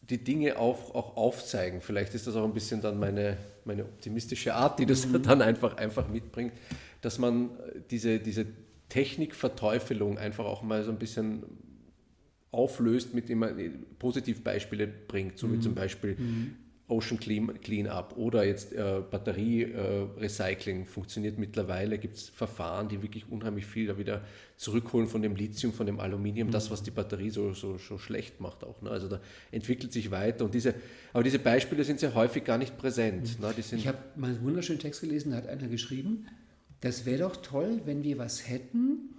[0.00, 1.80] die Dinge auch, auch aufzeigen.
[1.80, 5.22] Vielleicht ist das auch ein bisschen dann meine, meine optimistische Art, die das mhm.
[5.22, 6.52] dann einfach, einfach mitbringt,
[7.00, 7.50] dass man
[7.90, 8.46] diese, diese
[8.88, 11.44] Technikverteufelung einfach auch mal so ein bisschen
[12.50, 13.56] auflöst, mit dem man
[13.98, 15.54] Positivbeispiele bringt, so mhm.
[15.54, 16.56] wie zum Beispiel mhm.
[16.88, 21.98] Ocean Clean, Clean Up oder jetzt äh, Batterierecycling äh, funktioniert mittlerweile.
[21.98, 24.22] Gibt es Verfahren, die wirklich unheimlich viel da wieder
[24.56, 26.52] zurückholen von dem Lithium, von dem Aluminium, mhm.
[26.52, 28.82] das, was die Batterie so, so, so schlecht macht auch.
[28.82, 28.90] Ne?
[28.90, 30.44] Also da entwickelt sich weiter.
[30.44, 30.74] Und diese,
[31.12, 33.38] aber diese Beispiele sind sehr häufig gar nicht präsent.
[33.38, 33.46] Mhm.
[33.46, 33.54] Ne?
[33.78, 36.26] ich habe mal einen wunderschönen Text gelesen, da hat einer geschrieben,
[36.80, 39.14] das wäre doch toll, wenn wir was hätten,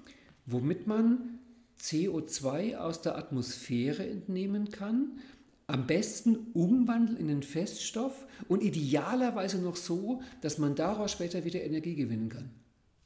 [0.45, 1.39] womit man
[1.80, 5.19] CO2 aus der Atmosphäre entnehmen kann
[5.67, 11.62] am besten umwandeln in einen Feststoff und idealerweise noch so, dass man daraus später wieder
[11.62, 12.52] Energie gewinnen kann.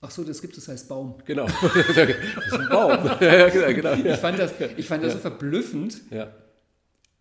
[0.02, 1.16] Ach so, das gibt es, das heißt Baum.
[1.26, 1.46] Genau.
[1.62, 3.06] das ist ein Baum.
[3.22, 3.94] ja, genau, genau.
[3.94, 5.18] Ich fand das, ich fand das ja.
[5.18, 6.02] so verblüffend.
[6.12, 6.32] Ja.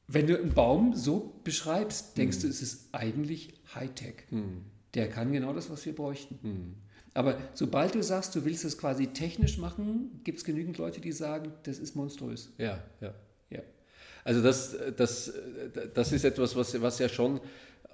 [0.09, 2.43] Wenn du einen Baum so beschreibst, denkst hm.
[2.43, 4.25] du, es ist eigentlich Hightech.
[4.29, 4.65] Hm.
[4.95, 6.39] Der kann genau das, was wir bräuchten.
[6.43, 6.75] Hm.
[7.15, 11.13] Aber sobald du sagst, du willst es quasi technisch machen, gibt es genügend Leute, die
[11.13, 12.53] sagen, das ist monströs.
[12.59, 13.15] Ja, ja.
[14.27, 15.33] Also das, das,
[15.95, 17.41] das ist etwas, was, was ja schon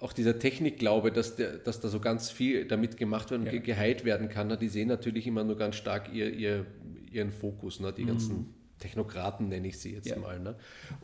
[0.01, 3.61] auch dieser Technikglaube, dass, der, dass da so ganz viel damit gemacht wird und ja.
[3.61, 4.57] geheilt werden kann, ne?
[4.57, 6.65] die sehen natürlich immer nur ganz stark ihr, ihr,
[7.13, 7.93] ihren Fokus, ne?
[7.93, 8.09] die mhm.
[8.09, 10.17] ganzen Technokraten nenne ich sie jetzt ja.
[10.17, 10.41] mal.
[10.41, 10.55] Ne?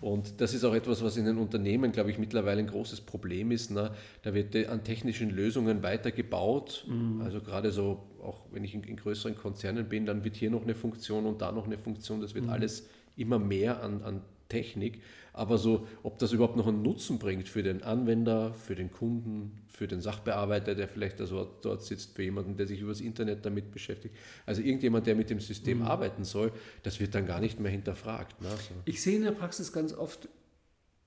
[0.01, 3.51] Und das ist auch etwas, was in den Unternehmen, glaube ich, mittlerweile ein großes Problem
[3.51, 3.71] ist.
[3.71, 3.93] Ne?
[4.23, 6.87] Da wird an technischen Lösungen weitergebaut.
[6.89, 7.21] Mhm.
[7.21, 10.63] Also gerade so, auch wenn ich in, in, größeren Konzernen bin, dann wird hier noch
[10.63, 12.23] eine Funktion und da noch eine Funktion.
[12.23, 12.51] Das wird mhm.
[12.51, 17.49] alles immer mehr an, an Technik, aber so, ob das überhaupt noch einen Nutzen bringt
[17.49, 22.25] für den Anwender, für den Kunden, für den Sachbearbeiter, der vielleicht also dort sitzt, für
[22.25, 24.17] jemanden, der sich übers Internet damit beschäftigt.
[24.47, 25.85] Also irgendjemand, der mit dem System mhm.
[25.85, 28.41] arbeiten soll, das wird dann gar nicht mehr hinterfragt.
[28.43, 28.49] Ne?
[28.49, 28.75] So.
[28.85, 30.29] Ich sehe in der Praxis ganz oft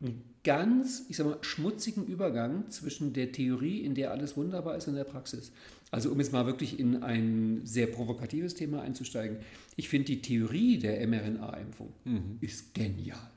[0.01, 4.87] einen ganz, ich sag mal, schmutzigen Übergang zwischen der Theorie, in der alles wunderbar ist,
[4.87, 5.51] und der Praxis.
[5.91, 9.37] Also um jetzt mal wirklich in ein sehr provokatives Thema einzusteigen.
[9.75, 12.37] Ich finde die Theorie der mRNA-Impfung mhm.
[12.39, 13.29] ist genial.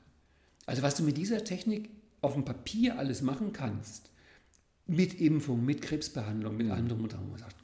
[0.65, 1.89] Also was du mit dieser Technik
[2.21, 4.09] auf dem Papier alles machen kannst,
[4.87, 6.73] mit Impfung, mit Krebsbehandlung, mit mhm.
[6.73, 7.55] anderem und anderem, man sagt,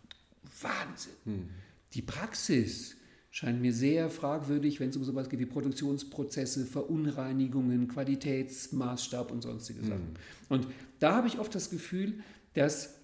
[0.61, 1.13] Wahnsinn.
[1.25, 1.49] Mhm.
[1.93, 2.95] Die Praxis
[3.31, 9.81] scheint mir sehr fragwürdig, wenn es um sowas geht wie Produktionsprozesse, Verunreinigungen, Qualitätsmaßstab und sonstige
[9.81, 10.11] Sachen.
[10.11, 10.15] Mhm.
[10.49, 10.67] Und
[10.99, 12.19] da habe ich oft das Gefühl,
[12.53, 12.95] dass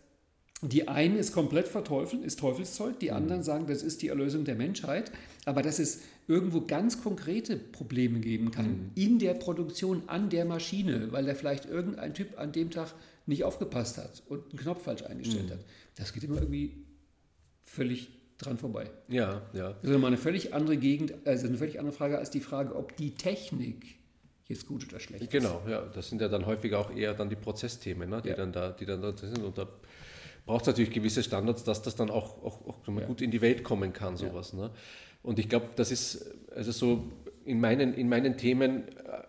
[0.61, 3.15] die einen es komplett verteufeln, ist Teufelszeug, die mhm.
[3.15, 5.13] anderen sagen, das ist die Erlösung der Menschheit,
[5.45, 8.91] aber dass es irgendwo ganz konkrete Probleme geben kann mhm.
[8.95, 12.93] in der Produktion an der Maschine, weil da vielleicht irgendein Typ an dem Tag
[13.27, 15.51] nicht aufgepasst hat und einen Knopf falsch eingestellt mhm.
[15.51, 15.65] hat.
[15.95, 16.83] Das geht immer irgendwie
[17.63, 18.89] völlig dran vorbei.
[19.07, 19.73] Ja, ja.
[19.81, 22.95] Das ist eine völlig andere Gegend, also eine völlig andere Frage als die Frage, ob
[22.95, 23.97] die Technik
[24.47, 25.65] jetzt gut oder schlecht genau, ist.
[25.65, 25.85] Genau, ja.
[25.93, 28.35] Das sind ja dann häufig auch eher dann die Prozessthemen, ne, die, ja.
[28.35, 29.39] dann da, die dann da sind.
[29.43, 29.67] Und da
[30.45, 33.05] braucht es natürlich gewisse Standards, dass das dann auch, auch, auch ja.
[33.05, 34.53] gut in die Welt kommen kann, sowas.
[34.53, 34.59] Ja.
[34.59, 34.71] Ne?
[35.23, 37.11] Und ich glaube, das ist, also so
[37.43, 39.23] in meinen, in meinen Themen äh,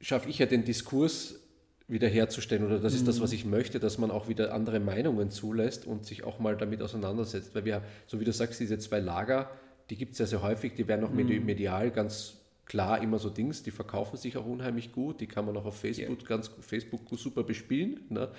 [0.00, 1.40] schaffe ich ja den Diskurs
[1.86, 3.36] wiederherzustellen oder das ist das, was mhm.
[3.36, 7.54] ich möchte, dass man auch wieder andere Meinungen zulässt und sich auch mal damit auseinandersetzt.
[7.54, 9.50] Weil wir, so wie du sagst, diese zwei Lager,
[9.90, 11.44] die gibt es ja sehr häufig, die werden auch mhm.
[11.44, 15.56] medial ganz klar immer so Dings, die verkaufen sich auch unheimlich gut, die kann man
[15.56, 16.28] auch auf Facebook, yeah.
[16.28, 18.00] ganz, Facebook super bespielen.
[18.08, 18.30] Ne?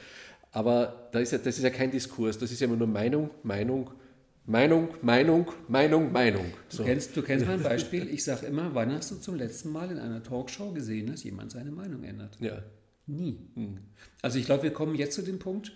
[0.51, 3.29] Aber da ist ja, das ist ja kein Diskurs, das ist ja immer nur Meinung,
[3.43, 3.91] Meinung,
[4.47, 6.45] Meinung, Meinung, Meinung, Meinung.
[6.69, 6.84] So.
[6.84, 8.08] Du, kennst, du kennst mein Beispiel.
[8.10, 11.51] Ich sage immer, wann hast du zum letzten Mal in einer Talkshow gesehen, dass jemand
[11.51, 12.38] seine Meinung ändert?
[12.39, 12.63] Ja.
[13.08, 13.39] Nie.
[13.56, 13.80] Hm.
[14.22, 15.72] Also ich glaube, wir kommen jetzt zu dem Punkt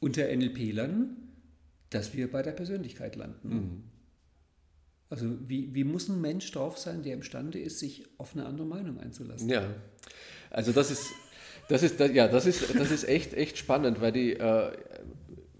[0.00, 1.16] unter NLP-Lern,
[1.90, 3.50] dass wir bei der Persönlichkeit landen.
[3.50, 3.82] Hm.
[5.10, 8.66] Also wie, wie muss ein Mensch drauf sein, der imstande ist, sich auf eine andere
[8.66, 9.48] Meinung einzulassen?
[9.48, 9.68] Ja,
[10.50, 11.12] also das ist
[11.68, 14.72] das ist, ja, das ist, das ist echt, echt spannend, weil die, äh,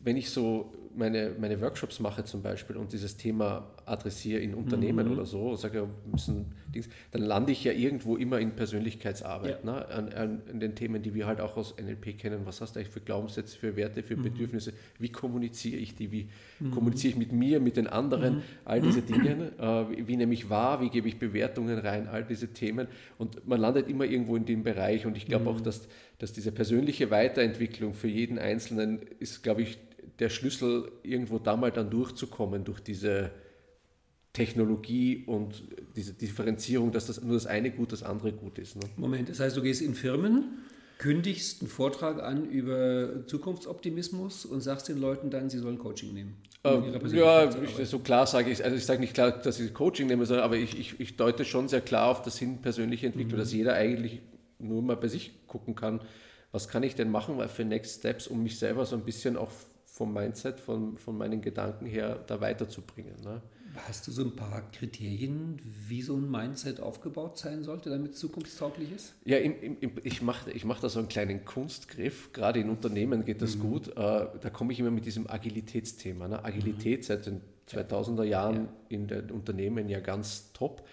[0.02, 5.06] wenn ich so meine, meine Workshops mache zum Beispiel und dieses Thema adressiere in Unternehmen
[5.06, 5.12] mhm.
[5.12, 9.72] oder so, sage, müssen Dings, dann lande ich ja irgendwo immer in Persönlichkeitsarbeit, ja.
[9.72, 9.88] ne?
[9.88, 12.40] an, an, an, den Themen, die wir halt auch aus NLP kennen.
[12.44, 14.22] Was hast du eigentlich für Glaubenssätze, für Werte, für mhm.
[14.22, 14.72] Bedürfnisse?
[14.98, 16.10] Wie kommuniziere ich die?
[16.10, 16.28] Wie
[16.60, 16.70] mhm.
[16.70, 18.36] kommuniziere ich mit mir, mit den anderen?
[18.36, 18.42] Mhm.
[18.64, 19.52] All diese Dinge.
[19.58, 20.80] Äh, wie, wie nehme ich wahr?
[20.80, 22.08] Wie gebe ich Bewertungen rein?
[22.08, 22.88] All diese Themen.
[23.18, 25.06] Und man landet immer irgendwo in dem Bereich.
[25.06, 25.64] Und ich glaube auch, mhm.
[25.64, 29.78] dass, dass diese persönliche Weiterentwicklung für jeden Einzelnen ist, glaube ich,
[30.18, 33.30] der Schlüssel, irgendwo da mal dann durchzukommen durch diese
[34.32, 35.62] Technologie und
[35.94, 38.76] diese Differenzierung, dass das nur das eine gut, das andere gut ist.
[38.76, 38.82] Ne?
[38.96, 40.58] Moment, das heißt, du gehst in Firmen,
[40.98, 46.36] kündigst einen Vortrag an über Zukunftsoptimismus und sagst den Leuten dann, sie sollen Coaching nehmen.
[46.64, 49.72] Um ähm, ja, ich, so klar sage ich, also ich sage nicht klar, dass ich
[49.74, 53.06] Coaching nehme, sondern aber ich, ich, ich deute schon sehr klar auf das hin persönliche
[53.06, 53.42] Entwicklung, mhm.
[53.42, 54.20] dass jeder eigentlich
[54.58, 56.00] nur mal bei sich gucken kann,
[56.50, 59.50] was kann ich denn machen für Next Steps, um mich selber so ein bisschen auch
[59.94, 63.14] vom Mindset, von, von meinen Gedanken her da weiterzubringen.
[63.22, 63.40] Ne?
[63.86, 68.18] Hast du so ein paar Kriterien, wie so ein Mindset aufgebaut sein sollte, damit es
[68.18, 69.14] zukunftstauglich ist?
[69.24, 72.32] Ja, im, im, ich mache ich mach da so einen kleinen Kunstgriff.
[72.32, 73.60] Gerade in Unternehmen geht das mhm.
[73.60, 73.88] gut.
[73.88, 76.26] Äh, da komme ich immer mit diesem Agilitätsthema.
[76.26, 76.44] Ne?
[76.44, 77.04] Agilität mhm.
[77.04, 78.68] seit den 2000er Jahren ja.
[78.88, 80.83] in den Unternehmen ja ganz top.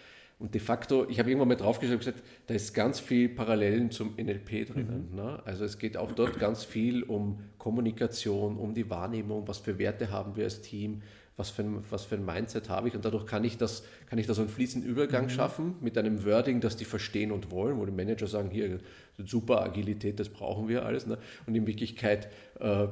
[0.42, 3.92] Und de facto, ich habe irgendwann mal draufgeschaut und gesagt, da ist ganz viel Parallelen
[3.92, 5.10] zum NLP drinnen.
[5.12, 5.16] Mhm.
[5.16, 5.40] Ne?
[5.46, 10.10] Also es geht auch dort ganz viel um Kommunikation, um die Wahrnehmung, was für Werte
[10.10, 11.04] haben wir als Team,
[11.38, 12.96] was für ein, was für ein Mindset habe ich.
[12.96, 15.30] Und dadurch kann ich das, kann ich da so einen fließenden Übergang mhm.
[15.30, 18.80] schaffen mit einem Wording, das die verstehen und wollen, wo die Manager sagen, hier,
[19.24, 21.06] super Agilität, das brauchen wir alles.
[21.06, 21.20] Ne?
[21.46, 22.88] Und in Wirklichkeit äh,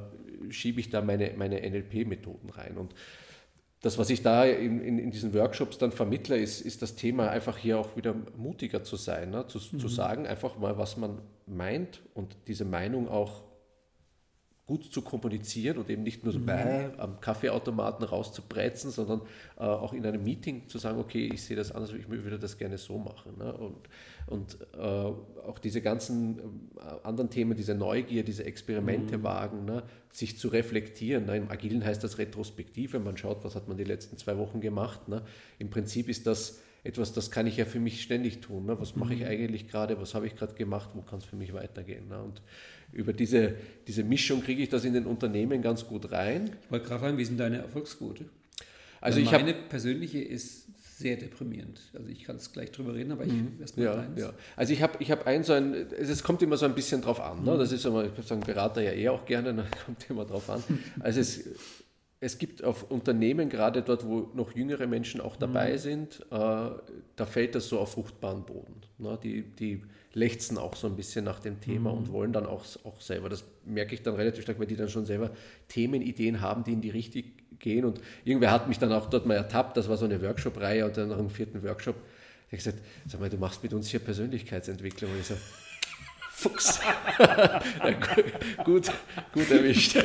[0.50, 2.78] schiebe ich da meine, meine NLP-Methoden rein.
[2.78, 2.94] Und
[3.82, 7.30] das, was ich da in, in, in, diesen Workshops dann vermittle, ist, ist das Thema,
[7.30, 9.48] einfach hier auch wieder mutiger zu sein, ne?
[9.48, 9.80] zu, mhm.
[9.80, 13.44] zu sagen, einfach mal, was man meint und diese Meinung auch
[14.70, 16.46] gut zu kommunizieren und eben nicht nur so mhm.
[16.46, 19.22] bäh, am Kaffeeautomaten rauszubrezen, sondern
[19.58, 22.56] äh, auch in einem Meeting zu sagen, okay, ich sehe das anders, ich würde das
[22.56, 23.36] gerne so machen.
[23.40, 23.52] Ne?
[23.52, 23.90] Und,
[24.28, 29.24] und äh, auch diese ganzen äh, anderen Themen, diese Neugier, diese Experimente mhm.
[29.24, 29.82] wagen, ne?
[30.12, 31.26] sich zu reflektieren.
[31.26, 31.38] Ne?
[31.38, 35.08] Im Agilen heißt das Retrospektive, man schaut, was hat man die letzten zwei Wochen gemacht.
[35.08, 35.24] Ne?
[35.58, 38.68] Im Prinzip ist das etwas, das kann ich ja für mich ständig tun.
[38.68, 38.80] Ne?
[38.80, 39.28] Was mache ich mhm.
[39.30, 42.08] eigentlich gerade, was habe ich gerade gemacht, wo kann es für mich weitergehen.
[42.08, 42.22] Ne?
[42.22, 42.44] Und
[42.92, 43.56] über diese,
[43.88, 46.50] diese Mischung kriege ich das in den Unternehmen ganz gut rein.
[46.64, 48.26] Ich wollte gerade fragen, wie sind deine Erfolgsquote?
[49.02, 51.80] Also ich meine persönliche ist sehr deprimierend.
[51.94, 53.54] Also ich kann es gleich drüber reden, aber ich mhm.
[53.60, 54.20] erstmal ja, deins.
[54.20, 54.34] Ja.
[54.58, 57.22] Also ich habe ich hab ein so ein, es kommt immer so ein bisschen drauf
[57.22, 57.44] an.
[57.44, 57.54] Ne?
[57.54, 57.60] Mhm.
[57.60, 59.66] Das ist immer, ich würde sagen, Berater ja eh auch gerne, ne?
[59.86, 60.62] kommt immer drauf an.
[61.00, 61.50] Also es,
[62.20, 65.78] es gibt auf Unternehmen, gerade dort, wo noch jüngere Menschen auch dabei mhm.
[65.78, 66.36] sind, äh,
[67.16, 68.82] da fällt das so auf fruchtbaren Boden.
[68.98, 69.18] Ne?
[69.24, 69.82] Die, die
[70.14, 71.98] lechzen auch so ein bisschen nach dem Thema mhm.
[71.98, 73.30] und wollen dann auch, auch selber.
[73.30, 75.32] Das merke ich dann relativ stark, weil die dann schon selber
[75.68, 77.24] Themenideen haben, die in die Richtung
[77.60, 77.86] gehen.
[77.86, 80.98] Und irgendwer hat mich dann auch dort mal ertappt, das war so eine Workshop-Reihe und
[80.98, 81.96] dann nach dem vierten Workshop,
[82.50, 85.12] ich gesagt, sag mal, du machst mit uns hier Persönlichkeitsentwicklung.
[85.12, 85.36] Und ich so,
[86.32, 86.80] Fuchs.
[88.64, 88.90] gut,
[89.34, 89.98] gut erwischt.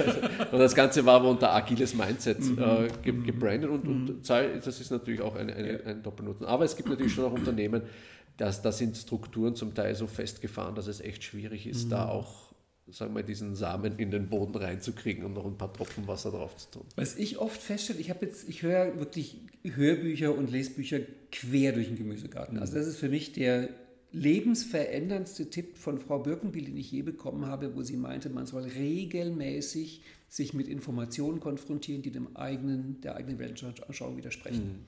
[0.51, 2.59] Und das Ganze war aber unter agiles Mindset mhm.
[2.59, 4.21] äh, gebrandet und, und, mhm.
[4.21, 6.45] das ist natürlich auch eine, eine, ein Doppelnutzen.
[6.45, 7.83] Aber es gibt natürlich schon auch Unternehmen,
[8.37, 11.91] das, da sind Strukturen zum Teil so festgefahren, dass es echt schwierig ist, mhm.
[11.91, 12.45] da auch
[12.91, 16.57] sagen wir, diesen Samen in den Boden reinzukriegen und noch ein paar Tropfen Wasser drauf
[16.57, 16.83] zu tun.
[16.97, 21.01] Was ich oft feststelle, ich habe jetzt, ich höre wirklich Hörbücher und Lesbücher
[21.33, 22.59] quer durch den Gemüsegarten.
[22.59, 23.71] Also das ist für mich der
[24.13, 28.65] lebensveränderndste Tipp von Frau Birkenbiel, den ich je bekommen habe, wo sie meinte, man soll
[28.65, 34.65] regelmäßig sich mit Informationen konfrontieren, die dem eigenen, der eigenen Weltanschauung widersprechen.
[34.65, 34.85] Mhm.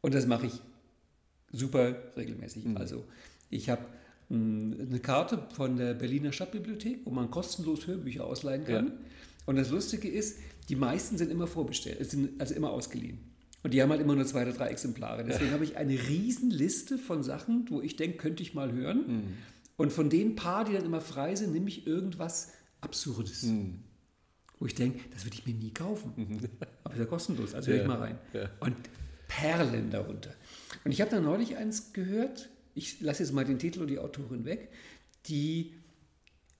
[0.00, 0.60] Und das mache ich
[1.52, 2.64] super regelmäßig.
[2.64, 2.76] Mhm.
[2.76, 3.04] Also
[3.50, 3.82] ich habe
[4.28, 8.86] hm, eine Karte von der Berliner Stadtbibliothek, wo man kostenlos Hörbücher ausleihen kann.
[8.86, 8.92] Ja.
[9.46, 10.38] Und das Lustige ist,
[10.68, 13.18] die meisten sind immer vorbestellt, sind also immer ausgeliehen.
[13.62, 15.24] Und die haben halt immer nur zwei oder drei Exemplare.
[15.24, 15.52] Deswegen ja.
[15.54, 19.04] habe ich eine Riesenliste von Sachen, wo ich denke, könnte ich mal hören.
[19.06, 19.22] Mhm.
[19.76, 23.44] Und von den paar, die dann immer frei sind, nehme ich irgendwas Absurdes.
[23.44, 23.80] Mhm.
[24.58, 26.12] Wo ich denke, das würde ich mir nie kaufen.
[26.16, 26.40] Mhm.
[26.84, 27.76] Aber ist ja kostenlos, also ja.
[27.76, 28.18] höre ich mal rein.
[28.32, 28.48] Ja.
[28.60, 28.76] Und
[29.42, 30.34] Perlen darunter.
[30.84, 33.98] Und ich habe da neulich eins gehört, ich lasse jetzt mal den Titel und die
[33.98, 34.70] Autorin weg,
[35.26, 35.74] die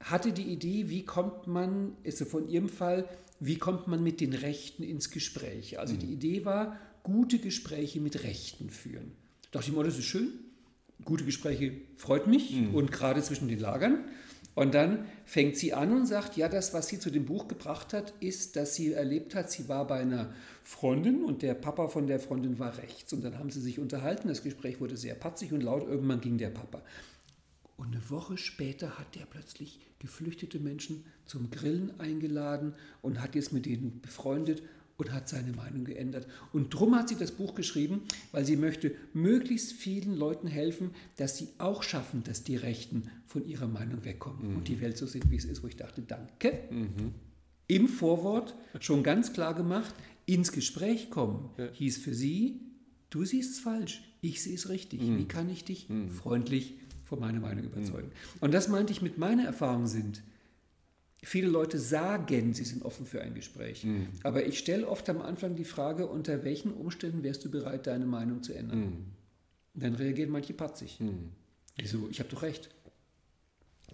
[0.01, 3.09] hatte die Idee, wie kommt man, ist so von ihrem Fall,
[3.41, 5.79] wie kommt man mit den Rechten ins Gespräch?
[5.79, 5.99] Also mhm.
[6.01, 9.13] die Idee war, gute Gespräche mit Rechten führen.
[9.51, 10.33] Da dachte ich mir, das ist schön,
[11.05, 12.75] gute Gespräche freut mich mhm.
[12.75, 14.05] und gerade zwischen den Lagern.
[14.55, 17.95] Und dann fängt sie an und sagt, ja, das, was sie zu dem Buch gebracht
[17.95, 22.07] hat, ist, dass sie erlebt hat, sie war bei einer Freundin und der Papa von
[22.07, 23.13] der Freundin war rechts.
[23.13, 26.37] Und dann haben sie sich unterhalten, das Gespräch wurde sehr patzig und laut, irgendwann ging
[26.37, 26.83] der Papa.
[27.79, 33.53] Und eine Woche später hat der plötzlich geflüchtete Menschen zum Grillen eingeladen und hat jetzt
[33.53, 34.63] mit denen befreundet
[34.97, 36.27] und hat seine Meinung geändert.
[36.53, 41.39] Und drum hat sie das Buch geschrieben, weil sie möchte möglichst vielen Leuten helfen, dass
[41.39, 44.57] sie auch schaffen, dass die Rechten von ihrer Meinung wegkommen mhm.
[44.57, 46.61] und die Welt so sind, wie es ist, wo ich dachte, danke.
[46.71, 47.15] Mhm.
[47.69, 49.95] Im Vorwort schon ganz klar gemacht,
[50.27, 51.69] ins Gespräch kommen ja.
[51.73, 52.61] hieß für sie,
[53.11, 55.01] du siehst es falsch, ich sehe es richtig.
[55.03, 55.19] Mhm.
[55.19, 56.11] Wie kann ich dich mhm.
[56.11, 56.75] freundlich
[57.05, 58.09] von meiner Meinung überzeugen?
[58.09, 58.39] Mhm.
[58.41, 60.23] Und das meinte ich mit meiner Erfahrung sind,
[61.25, 63.85] Viele Leute sagen, sie sind offen für ein Gespräch.
[63.85, 64.09] Mhm.
[64.25, 68.07] Aber ich stelle oft am Anfang die Frage, unter welchen Umständen wärst du bereit, deine
[68.07, 68.81] Meinung zu ändern?
[68.81, 69.05] Mhm.
[69.75, 70.99] Dann reagieren manche patzig.
[70.99, 71.31] Mhm.
[71.77, 72.09] Wieso?
[72.11, 72.69] Ich habe doch recht.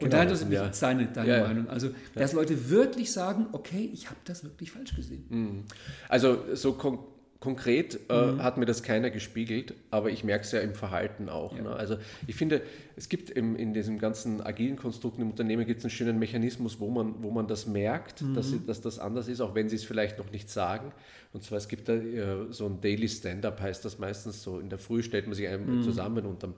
[0.00, 0.72] Und genau, dann ist ja.
[0.72, 1.68] seine, deine ja, Meinung.
[1.68, 5.26] Also, dass Leute wirklich sagen, okay, ich habe das wirklich falsch gesehen.
[5.28, 5.64] Mhm.
[6.08, 6.98] Also so kon
[7.40, 8.42] konkret äh, mhm.
[8.42, 11.54] hat mir das keiner gespiegelt, aber ich merke es ja im Verhalten auch.
[11.56, 11.62] Ja.
[11.62, 11.70] Ne?
[11.70, 12.62] Also ich finde,
[12.96, 16.80] es gibt im, in diesem ganzen agilen Konstrukt im Unternehmen gibt es einen schönen Mechanismus,
[16.80, 18.34] wo man, wo man das merkt, mhm.
[18.34, 20.90] dass, dass das anders ist, auch wenn sie es vielleicht noch nicht sagen.
[21.32, 24.58] Und zwar, es gibt da äh, so ein Daily Stand-up, heißt das meistens so.
[24.58, 25.82] In der Früh stellt man sich einem mhm.
[25.82, 26.54] zusammen und dann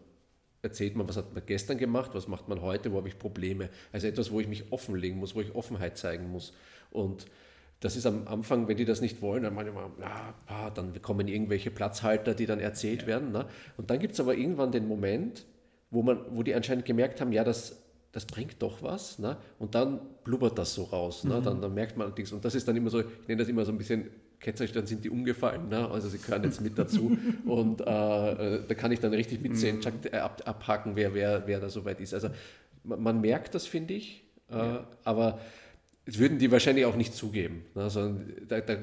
[0.63, 3.69] erzählt man, was hat man gestern gemacht, was macht man heute, wo habe ich Probleme.
[3.93, 6.55] Also etwas, wo ich mich offenlegen muss, wo ich Offenheit zeigen muss.
[6.91, 7.27] Und
[7.81, 11.71] das ist am Anfang, wenn die das nicht wollen, dann manchmal, ja, dann kommen irgendwelche
[11.71, 13.07] Platzhalter, die dann erzählt ja.
[13.09, 13.33] werden.
[13.33, 13.47] Ne?
[13.79, 15.47] Und dann gibt es aber irgendwann den Moment,
[15.91, 19.19] wo, man, wo die anscheinend gemerkt haben, ja, das, das bringt doch was.
[19.19, 19.39] Ne?
[19.59, 21.25] Und dann blubbert das so raus.
[21.25, 21.41] Ne?
[21.41, 21.43] Mhm.
[21.43, 23.65] Dann, dann merkt man allerdings, und das ist dann immer so, ich nenne das immer
[23.65, 24.11] so ein bisschen
[24.41, 25.71] ketzerisch, dann sind die umgefallen.
[25.71, 25.91] Ne?
[25.91, 27.17] Also sie gehören jetzt mit dazu.
[27.47, 30.19] und äh, äh, da kann ich dann richtig mitzählen, mhm.
[30.19, 32.13] ab, abhaken, wer, wer, wer da soweit ist.
[32.13, 32.29] Also
[32.85, 34.23] man, man merkt das, finde ich.
[34.51, 34.87] Äh, ja.
[35.05, 35.41] Aber
[36.07, 37.65] würden die wahrscheinlich auch nicht zugeben.
[37.75, 37.91] Ne?
[37.91, 38.77] Sondern da, da,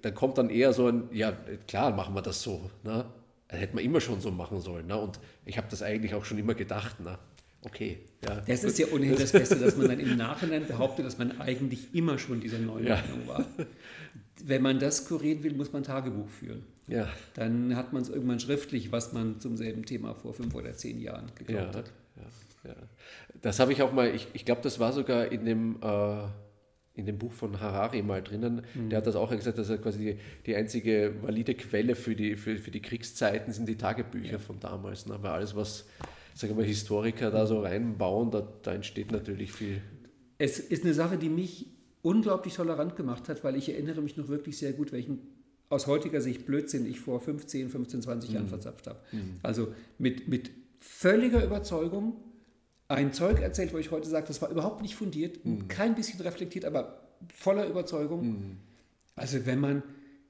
[0.00, 1.32] da, kommt dann eher so ein, ja,
[1.68, 2.70] klar, machen wir das so.
[2.82, 3.04] Ne?
[3.48, 4.86] Das hätte man immer schon so machen sollen.
[4.86, 4.98] Ne?
[4.98, 7.00] Und ich habe das eigentlich auch schon immer gedacht.
[7.00, 7.18] Ne?
[7.64, 7.98] Okay.
[8.24, 8.42] Ja.
[8.46, 11.94] Das ist ja ohnehin das Beste, dass man dann im Nachhinein behauptet, dass man eigentlich
[11.94, 12.96] immer schon dieser neuen ja.
[12.96, 13.44] Meinung war.
[14.44, 16.64] Wenn man das kurieren will, muss man Tagebuch führen.
[16.88, 17.08] Ja.
[17.34, 21.00] Dann hat man es irgendwann schriftlich, was man zum selben Thema vor fünf oder zehn
[21.00, 21.78] Jahren geglaubt ja.
[21.80, 21.92] hat.
[22.16, 22.70] Ja.
[22.70, 22.76] Ja.
[23.40, 25.76] Das habe ich auch mal, ich, ich glaube, das war sogar in dem.
[25.82, 26.24] Äh,
[26.94, 28.62] in dem Buch von Harari mal drinnen.
[28.74, 28.90] Mhm.
[28.90, 32.36] Der hat das auch gesagt, dass er quasi die, die einzige valide Quelle für die,
[32.36, 34.38] für, für die Kriegszeiten sind die Tagebücher ja.
[34.38, 35.06] von damals.
[35.06, 35.16] Ne?
[35.20, 35.86] Weil alles, was
[36.34, 39.80] sagen wir, Historiker da so reinbauen, da, da entsteht natürlich viel.
[40.38, 41.66] Es ist eine Sache, die mich
[42.02, 45.20] unglaublich tolerant gemacht hat, weil ich erinnere mich noch wirklich sehr gut, welchen
[45.68, 48.50] aus heutiger Sicht Blödsinn ich vor 15, 15, 20 Jahren mhm.
[48.50, 48.98] verzapft habe.
[49.12, 49.36] Mhm.
[49.42, 49.68] Also
[49.98, 52.16] mit, mit völliger Überzeugung
[52.92, 55.68] ein Zeug erzählt, wo ich heute sage, das war überhaupt nicht fundiert, mhm.
[55.68, 57.02] kein bisschen reflektiert, aber
[57.34, 58.26] voller Überzeugung.
[58.26, 58.56] Mhm.
[59.16, 59.82] Also wenn man,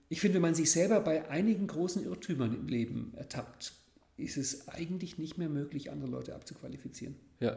[0.09, 3.73] ich finde, wenn man sich selber bei einigen großen Irrtümern im Leben ertappt,
[4.17, 7.17] ist es eigentlich nicht mehr möglich, andere Leute abzuqualifizieren.
[7.41, 7.57] Ja.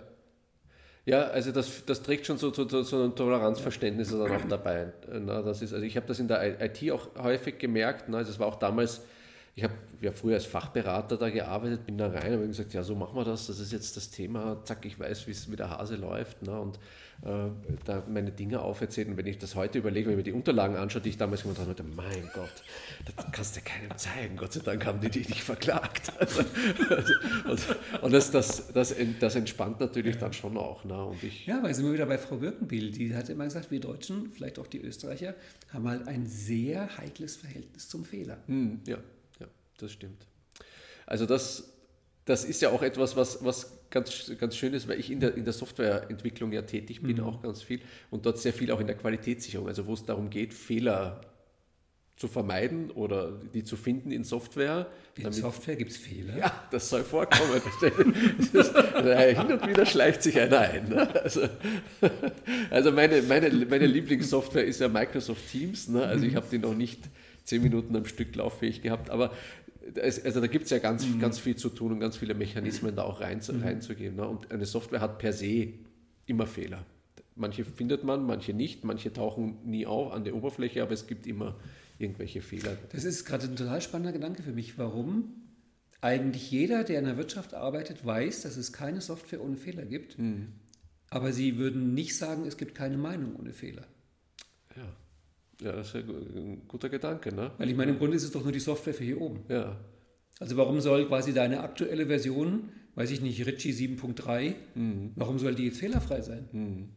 [1.07, 4.91] Ja, also das, das trägt schon so zu so, so, einem Toleranzverständnis dann auch dabei.
[5.07, 8.05] Na, das ist, also ich habe das in der IT auch häufig gemerkt.
[8.09, 9.01] Na, also es war auch damals
[9.57, 12.83] ich habe ja früher als Fachberater da gearbeitet, bin da rein und habe gesagt, ja,
[12.83, 15.95] so machen wir das, das ist jetzt das Thema, zack, ich weiß, wie der Hase
[15.95, 16.77] läuft ne, und
[17.21, 17.47] äh,
[17.85, 19.07] da meine Dinge auferzählt.
[19.07, 21.43] Und wenn ich das heute überlege, wenn ich mir die Unterlagen anschaue, die ich damals
[21.43, 22.51] gemacht habe, mein Gott,
[23.05, 24.35] das kannst du keinem zeigen.
[24.35, 26.11] Gott sei Dank haben die dich nicht verklagt.
[26.19, 26.43] Also,
[27.45, 30.83] also, und das, das, das, das entspannt natürlich dann schon auch.
[30.83, 31.01] Ne?
[31.01, 33.79] Und ich, ja, weil sind wir wieder bei Frau Birkenbiel, die hat immer gesagt, wir
[33.79, 35.33] Deutschen, vielleicht auch die Österreicher,
[35.71, 38.37] haben halt ein sehr heikles Verhältnis zum Fehler.
[38.47, 38.97] Hm, ja
[39.77, 40.25] das stimmt.
[41.05, 41.71] Also das,
[42.25, 45.35] das ist ja auch etwas, was, was ganz, ganz schön ist, weil ich in der,
[45.35, 47.23] in der Softwareentwicklung ja tätig bin, mhm.
[47.23, 50.29] auch ganz viel und dort sehr viel auch in der Qualitätssicherung, also wo es darum
[50.29, 51.21] geht, Fehler
[52.17, 54.87] zu vermeiden oder die zu finden in Software.
[55.17, 56.37] In Software gibt es Fehler?
[56.37, 57.61] Ja, das soll vorkommen.
[57.81, 60.87] hin und wieder schleicht sich einer ein.
[60.87, 61.23] Ne?
[61.23, 61.41] Also,
[62.69, 65.89] also meine, meine, meine Lieblingssoftware ist ja Microsoft Teams.
[65.89, 66.05] Ne?
[66.05, 67.01] Also ich habe die noch nicht
[67.43, 69.31] zehn Minuten am Stück lauffähig gehabt, aber
[69.93, 71.19] also da gibt es ja ganz, mhm.
[71.19, 73.61] ganz viel zu tun und ganz viele Mechanismen da auch rein, mhm.
[73.61, 74.15] reinzugehen.
[74.15, 74.27] Ne?
[74.27, 75.73] Und eine Software hat per se
[76.25, 76.85] immer Fehler.
[77.35, 81.27] Manche findet man, manche nicht, manche tauchen nie auf an der Oberfläche, aber es gibt
[81.27, 81.55] immer
[81.99, 82.77] irgendwelche Fehler.
[82.91, 84.77] Das ist gerade ein total spannender Gedanke für mich.
[84.77, 85.33] Warum
[86.01, 90.17] eigentlich jeder, der in der Wirtschaft arbeitet, weiß, dass es keine Software ohne Fehler gibt,
[90.17, 90.47] mhm.
[91.09, 93.85] aber sie würden nicht sagen, es gibt keine Meinung ohne Fehler.
[95.61, 95.71] Ja.
[95.71, 97.33] Das ist ein guter Gedanke.
[97.33, 97.51] Ne?
[97.57, 99.43] Weil ich meine, im Grunde ist es doch nur die Software für hier oben.
[99.49, 99.77] Ja.
[100.39, 105.11] Also warum soll quasi deine aktuelle Version, weiß ich nicht, Ritchie 7.3, mhm.
[105.15, 106.49] warum soll die jetzt fehlerfrei sein?
[106.51, 106.89] Mhm.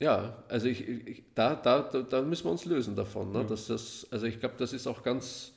[0.00, 3.30] Ja, also ich, ich, da, da, da müssen wir uns lösen davon.
[3.30, 3.38] Ne?
[3.38, 3.44] Ja.
[3.44, 5.52] Dass das, also ich glaube, das ist auch ganz,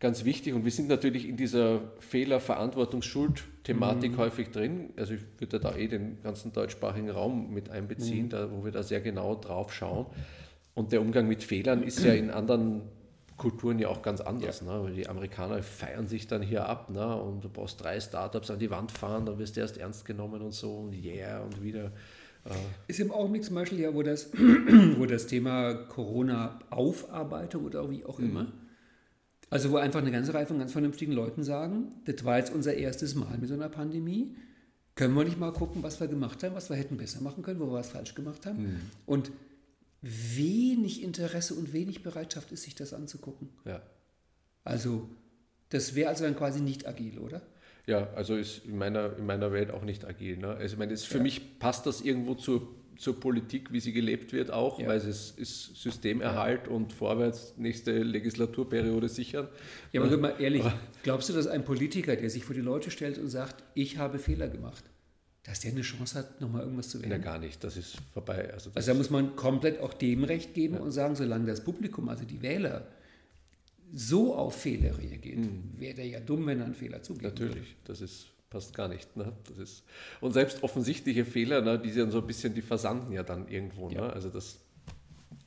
[0.00, 4.16] ganz wichtig und wir sind natürlich in dieser Fehler-, Verantwortungs-, Schuld-Thematik mhm.
[4.16, 4.90] häufig drin.
[4.96, 8.30] Also ich würde da eh den ganzen deutschsprachigen Raum mit einbeziehen, mhm.
[8.30, 10.06] da, wo wir da sehr genau drauf schauen.
[10.74, 12.82] Und der Umgang mit Fehlern ist ja in anderen
[13.36, 14.62] Kulturen ja auch ganz anders.
[14.64, 14.82] Ja.
[14.82, 14.92] Ne?
[14.92, 17.16] Die Amerikaner feiern sich dann hier ab ne?
[17.16, 20.42] und du brauchst drei Startups an die Wand fahren, dann wirst du erst ernst genommen
[20.42, 21.86] und so und yeah und wieder.
[22.44, 22.50] Äh.
[22.88, 24.30] Ist im Augenblick zum Beispiel ja, wo das,
[24.96, 28.52] wo das Thema Corona-Aufarbeitung oder wie auch immer, mhm.
[29.50, 32.74] also wo einfach eine ganze Reihe von ganz vernünftigen Leuten sagen, das war jetzt unser
[32.74, 34.36] erstes Mal mit so einer Pandemie,
[34.94, 37.60] können wir nicht mal gucken, was wir gemacht haben, was wir hätten besser machen können,
[37.60, 38.62] wo wir was falsch gemacht haben.
[38.62, 38.80] Mhm.
[39.06, 39.32] Und
[40.02, 43.48] wenig Interesse und wenig Bereitschaft ist, sich das anzugucken.
[43.64, 43.82] Ja.
[44.64, 45.08] Also,
[45.70, 47.42] das wäre also dann quasi nicht agil, oder?
[47.86, 50.36] Ja, also ist in meiner, in meiner Welt auch nicht agil.
[50.36, 50.48] Ne?
[50.48, 51.22] Also, ich meine, für ja.
[51.22, 54.86] mich passt das irgendwo zur zur Politik, wie sie gelebt wird, auch, ja.
[54.86, 56.72] weil es ist Systemerhalt ja.
[56.72, 59.48] und vorwärts nächste Legislaturperiode sichern.
[59.92, 60.62] Ja, aber mal ehrlich,
[61.02, 64.18] glaubst du, dass ein Politiker, der sich vor die Leute stellt und sagt, ich habe
[64.18, 64.84] Fehler gemacht,
[65.44, 67.10] dass der eine Chance hat, nochmal irgendwas zu werden?
[67.10, 68.52] Ja, gar nicht, das ist vorbei.
[68.52, 70.80] Also, also da muss man komplett auch dem Recht geben ja.
[70.80, 72.86] und sagen, solange das Publikum, also die Wähler,
[73.92, 75.74] so auf Fehler reagiert, mhm.
[75.76, 77.24] wäre der ja dumm, wenn er einen Fehler zugibt.
[77.24, 79.16] Natürlich, das ist passt gar nicht.
[79.16, 79.32] Ne?
[79.48, 79.82] Das ist,
[80.20, 83.88] und selbst offensichtliche Fehler, ne, die sind so ein bisschen, die versanden ja dann irgendwo.
[83.88, 84.02] Ne?
[84.12, 84.60] Also das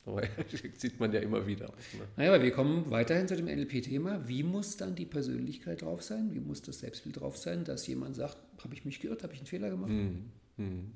[0.76, 1.66] sieht man ja immer wieder.
[1.66, 2.04] Ne?
[2.16, 4.28] Naja, aber wir kommen weiterhin zu dem NLP-Thema.
[4.28, 6.30] Wie muss dann die Persönlichkeit drauf sein?
[6.32, 9.40] Wie muss das Selbstbild drauf sein, dass jemand sagt, habe ich mich geirrt, habe ich
[9.40, 9.90] einen Fehler gemacht?
[9.90, 10.92] Hm, hm.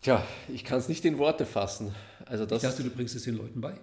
[0.00, 0.22] Tja,
[0.52, 1.94] ich kann es nicht in Worte fassen.
[2.26, 3.80] Also das, ich dachte, du bringst es den Leuten bei.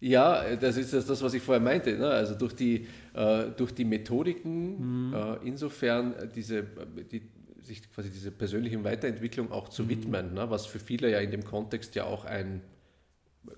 [0.00, 1.96] Ja, das ist das, was ich vorher meinte.
[1.96, 2.08] Ne?
[2.08, 5.14] Also durch die, äh, durch die Methodiken, mhm.
[5.14, 6.64] äh, insofern diese,
[7.10, 7.22] die,
[7.62, 9.88] sich quasi diese persönlichen Weiterentwicklung auch zu mhm.
[9.88, 10.50] widmen, ne?
[10.50, 12.60] was für viele ja in dem Kontext ja auch ein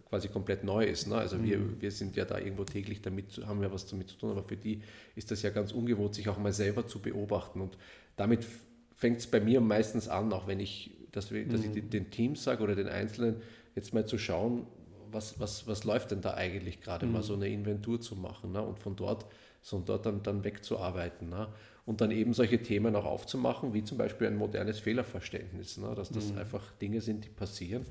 [0.08, 1.06] quasi komplett neu ist.
[1.06, 1.16] Ne?
[1.16, 1.44] Also mhm.
[1.44, 4.42] wir, wir sind ja da irgendwo täglich damit, haben ja was damit zu tun, aber
[4.42, 4.80] für die
[5.14, 7.60] ist das ja ganz ungewohnt, sich auch mal selber zu beobachten.
[7.60, 7.76] Und
[8.16, 8.46] damit
[8.94, 11.90] fängt es bei mir meistens an, auch wenn ich, dass, wir, dass ich mhm.
[11.90, 13.36] den Teams sage oder den Einzelnen,
[13.74, 14.66] jetzt mal zu schauen,
[15.12, 17.12] was, was, was läuft denn da eigentlich gerade, mhm.
[17.12, 18.62] mal so eine Inventur zu machen ne?
[18.62, 19.26] und von dort,
[19.62, 21.28] so dort dann, dann wegzuarbeiten.
[21.28, 21.48] Ne?
[21.84, 25.94] Und dann eben solche Themen auch aufzumachen, wie zum Beispiel ein modernes Fehlerverständnis, ne?
[25.94, 26.38] dass das mhm.
[26.38, 27.84] einfach Dinge sind, die passieren.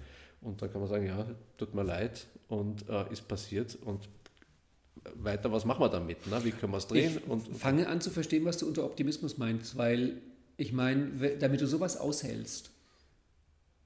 [0.46, 1.26] Und dann kann man sagen, ja,
[1.58, 4.08] tut mir leid und äh, ist passiert und
[5.16, 6.28] weiter, was machen wir damit?
[6.28, 6.43] Ne?
[6.43, 7.18] Wie können wir es drehen?
[7.18, 10.22] Ich und, fange an zu verstehen, was du unter Optimismus meinst, weil
[10.58, 12.72] ich meine, damit du sowas aushältst,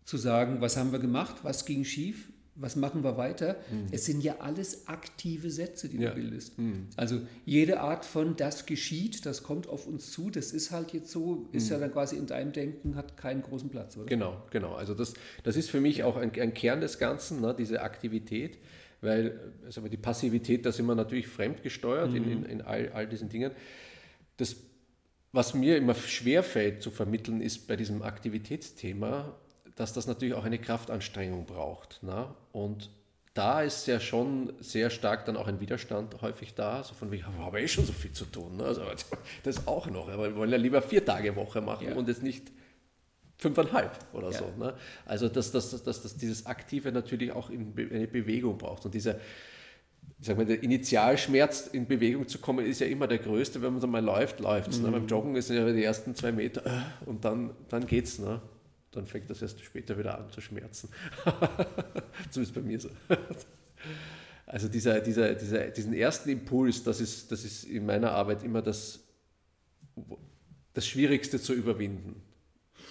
[0.03, 2.29] zu sagen, was haben wir gemacht, was ging schief,
[2.59, 3.55] was machen wir weiter?
[3.71, 3.87] Mhm.
[3.91, 6.09] Es sind ja alles aktive Sätze, die ja.
[6.09, 6.57] du bildest.
[6.57, 6.87] Mhm.
[6.97, 11.09] Also jede Art von das geschieht, das kommt auf uns zu, das ist halt jetzt
[11.09, 11.73] so, ist mhm.
[11.73, 14.05] ja dann quasi in deinem Denken, hat keinen großen Platz, oder?
[14.05, 14.73] Genau, genau.
[14.73, 18.57] Also das, das ist für mich auch ein, ein Kern des Ganzen, ne, diese Aktivität,
[19.01, 23.29] weil also die Passivität, da sind wir natürlich fremdgesteuert in, in, in all, all diesen
[23.29, 23.51] Dingen.
[24.35, 24.57] Das,
[25.31, 29.37] was mir immer schwerfällt zu vermitteln, ist bei diesem Aktivitätsthema,
[29.79, 32.03] dass das natürlich auch eine Kraftanstrengung braucht.
[32.03, 32.27] Ne?
[32.51, 32.89] Und
[33.33, 37.23] da ist ja schon sehr stark dann auch ein Widerstand häufig da, so von wegen,
[37.23, 38.57] wir haben eh schon so viel zu tun.
[38.57, 38.65] Ne?
[38.65, 38.81] Also
[39.43, 41.95] das auch noch, aber wir wollen ja lieber vier Tage Woche machen ja.
[41.95, 42.51] und jetzt nicht
[43.37, 44.39] fünfeinhalb oder ja.
[44.39, 44.51] so.
[44.57, 44.73] Ne?
[45.05, 48.83] Also dass, dass, dass, dass dieses Aktive natürlich auch in Be eine Bewegung braucht.
[48.83, 53.19] Und dieser, ich sag mal, der Initialschmerz in Bewegung zu kommen, ist ja immer der
[53.19, 54.77] größte, wenn man dann mal läuft, läuft ne?
[54.79, 54.83] mhm.
[54.83, 54.91] ne?
[54.91, 58.19] Beim Joggen ist ja die ersten zwei Meter äh, und dann, dann geht's.
[58.19, 58.41] Ne?
[58.91, 60.89] Dann fängt das erst später wieder an zu schmerzen.
[62.31, 62.89] Zumindest bei mir so.
[64.45, 68.63] Also dieser, dieser, dieser, diesen ersten Impuls, das ist, das ist in meiner Arbeit immer
[68.63, 68.99] das,
[70.73, 72.21] das Schwierigste zu überwinden.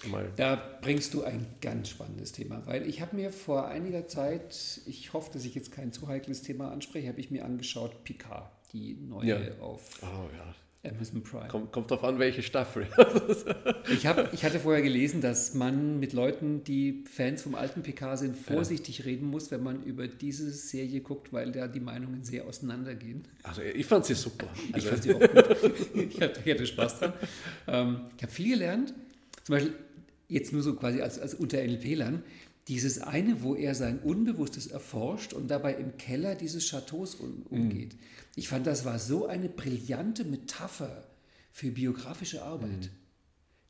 [0.07, 0.31] Mal.
[0.37, 5.13] Da bringst du ein ganz spannendes Thema, weil ich habe mir vor einiger Zeit, ich
[5.13, 8.95] hoffe, dass ich jetzt kein zu heikles Thema anspreche, habe ich mir angeschaut Picard, die
[8.95, 9.59] neue ja.
[9.61, 10.55] auf oh, ja.
[10.85, 11.49] Amazon Prime.
[11.49, 12.87] Kommt, kommt drauf an, welche Staffel.
[13.93, 18.17] ich, hab, ich hatte vorher gelesen, dass man mit Leuten, die Fans vom alten PK
[18.17, 19.05] sind, vorsichtig ja.
[19.07, 23.25] reden muss, wenn man über diese Serie guckt, weil da die Meinungen sehr auseinandergehen.
[23.43, 24.49] Also ich fand sie super.
[24.73, 25.73] Also ich fand sie auch gut.
[25.95, 27.13] ich, hatte, ich hatte Spaß dran.
[27.67, 28.95] Ähm, ich habe viel gelernt.
[29.43, 29.75] Zum Beispiel
[30.29, 32.23] jetzt nur so quasi als, als unter NLP-Lern.
[32.69, 37.95] Dieses eine, wo er sein Unbewusstes erforscht und dabei im Keller dieses Chateaus um, umgeht.
[37.95, 37.99] Mhm.
[38.39, 41.03] Ich fand, das war so eine brillante Metapher
[41.51, 42.71] für biografische Arbeit.
[42.71, 42.91] Mhm.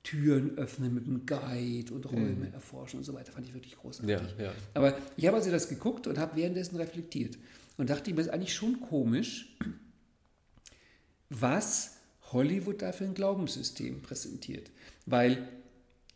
[0.03, 2.53] Türen öffnen mit einem Guide und Räume mhm.
[2.53, 3.33] erforschen und so weiter.
[3.33, 4.11] Fand ich wirklich großartig.
[4.11, 4.53] Ja, ja.
[4.75, 7.39] Aber ich habe also das geguckt und habe währenddessen reflektiert
[7.79, 9.57] und dachte mir, ist eigentlich schon komisch,
[11.31, 11.97] was
[12.33, 14.71] Hollywood da für ein Glaubenssystem präsentiert.
[15.07, 15.49] Weil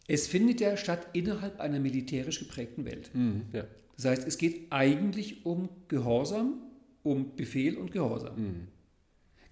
[0.09, 3.15] es findet ja statt innerhalb einer militärisch geprägten Welt.
[3.15, 3.65] Mhm, ja.
[3.97, 6.61] Das heißt, es geht eigentlich um Gehorsam,
[7.03, 8.37] um Befehl und Gehorsam.
[8.37, 8.69] Mhm.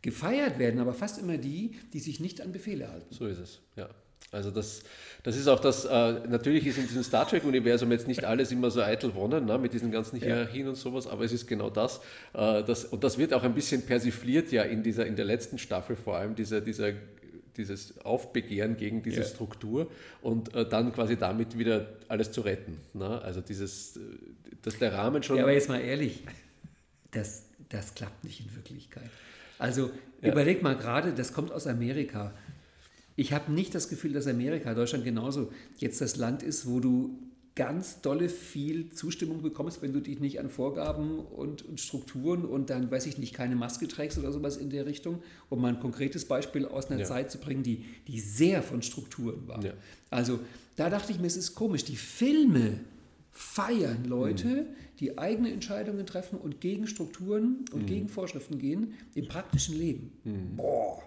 [0.02, 3.14] Gefeiert werden aber fast immer die, die sich nicht an Befehle halten.
[3.14, 3.88] So ist es, ja.
[4.32, 4.82] Also das,
[5.24, 8.70] das ist auch das, äh, natürlich ist in diesem Star Trek-Universum jetzt nicht alles immer
[8.70, 10.68] so eitel wonnen, ne, mit diesen ganzen Hierarchien ja.
[10.68, 12.00] und sowas, aber es ist genau das,
[12.34, 12.84] äh, das.
[12.84, 16.16] Und das wird auch ein bisschen persifliert ja in, dieser, in der letzten Staffel vor
[16.16, 16.92] allem, dieser, dieser,
[17.56, 19.26] dieses Aufbegehren gegen diese ja.
[19.26, 19.90] Struktur
[20.22, 22.78] und äh, dann quasi damit wieder alles zu retten.
[22.94, 23.20] Ne?
[23.22, 24.00] Also dieses, äh,
[24.62, 25.38] dass der Rahmen schon...
[25.38, 26.22] Ja, aber jetzt mal ehrlich,
[27.12, 29.10] das, das klappt nicht in Wirklichkeit.
[29.58, 29.90] Also
[30.22, 30.32] ja.
[30.32, 32.32] überleg mal gerade, das kommt aus Amerika.
[33.16, 37.18] Ich habe nicht das Gefühl, dass Amerika, Deutschland genauso, jetzt das Land ist, wo du
[37.56, 42.70] ganz dolle viel Zustimmung bekommst, wenn du dich nicht an Vorgaben und, und, Strukturen und
[42.70, 45.80] dann, weiß ich nicht, keine Maske trägst oder sowas in der Richtung, um mal ein
[45.80, 47.06] konkretes Beispiel aus einer ja.
[47.06, 49.62] Zeit zu bringen, die, die sehr von Strukturen war.
[49.62, 49.72] Ja.
[50.08, 50.40] Also
[50.76, 52.80] da dachte ich mir, es ist komisch, die Filme
[53.32, 54.66] feiern Leute, mhm.
[55.00, 57.86] Die eigene Entscheidungen treffen und gegen Strukturen und mhm.
[57.86, 60.12] gegen Vorschriften gehen im praktischen Leben.
[60.24, 60.56] Mhm.
[60.56, 61.02] Boah.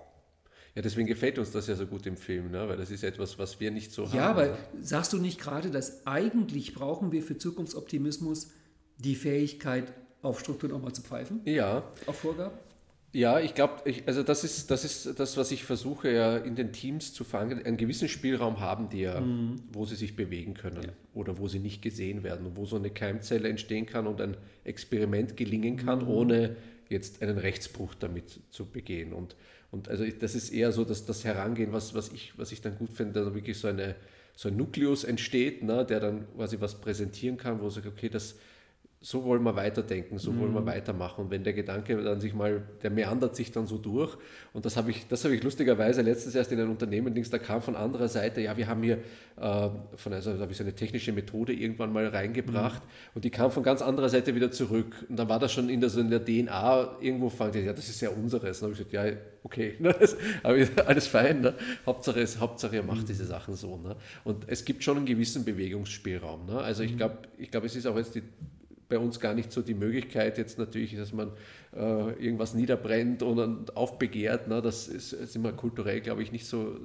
[0.76, 2.68] Ja, deswegen gefällt uns das ja so gut im Film, ne?
[2.68, 4.18] weil das ist etwas, was wir nicht so ja, haben.
[4.18, 4.58] Ja, aber ne?
[4.82, 8.50] sagst du nicht gerade, dass eigentlich brauchen wir für Zukunftsoptimismus
[8.98, 11.42] die Fähigkeit, auf Strukturen auch mal zu pfeifen?
[11.46, 11.84] Ja.
[12.08, 12.58] Auf Vorgaben?
[13.14, 16.74] Ja, ich glaube, also das ist, das ist das, was ich versuche ja in den
[16.74, 17.64] Teams zu fangen.
[17.64, 19.62] Einen gewissen Spielraum haben die ja, mhm.
[19.72, 20.90] wo sie sich bewegen können ja.
[21.14, 24.36] oder wo sie nicht gesehen werden und wo so eine Keimzelle entstehen kann und ein
[24.64, 26.08] Experiment gelingen kann, mhm.
[26.08, 26.56] ohne
[26.90, 29.14] jetzt einen Rechtsbruch damit zu begehen.
[29.14, 29.36] Und,
[29.70, 32.80] und also das ist eher so dass das Herangehen, was, was, ich, was ich dann
[32.80, 33.94] gut finde, da wirklich so, eine,
[34.36, 38.36] so ein Nukleus entsteht, ne, der dann quasi was präsentieren kann, wo sagt, okay, das
[39.06, 40.40] so wollen wir weiterdenken, so mhm.
[40.40, 40.66] wollen wir mhm.
[40.68, 41.26] weitermachen.
[41.26, 44.16] Und wenn der Gedanke dann sich mal, der meandert sich dann so durch.
[44.54, 47.62] Und das habe ich, das habe ich lustigerweise letztens erst in einem Unternehmen, da kam
[47.62, 49.00] von anderer Seite, ja, wir haben hier
[49.36, 53.12] äh, von, also da habe ich so eine technische Methode irgendwann mal reingebracht mhm.
[53.16, 55.06] und die kam von ganz anderer Seite wieder zurück.
[55.10, 57.74] Und dann war das schon in der, so in der DNA irgendwo, fand ich, ja,
[57.74, 58.62] das ist ja unseres.
[58.62, 59.94] Und dann habe ich gesagt, ja, okay, ne,
[60.86, 61.42] alles fein.
[61.42, 61.56] Ne?
[61.86, 63.08] Hauptsache, ist, Hauptsache, ihr macht mhm.
[63.08, 63.76] diese Sachen so.
[63.76, 63.98] Ne?
[64.24, 66.46] Und es gibt schon einen gewissen Bewegungsspielraum.
[66.46, 66.60] Ne?
[66.60, 66.98] Also ich mhm.
[66.98, 68.24] glaube, ich glaub, es ist auch jetzt die
[68.94, 71.32] bei uns gar nicht so die Möglichkeit jetzt natürlich, dass man
[71.76, 74.48] äh, irgendwas niederbrennt und aufbegehrt.
[74.48, 74.62] Ne?
[74.62, 76.78] Das ist, ist immer kulturell, glaube ich, nicht so,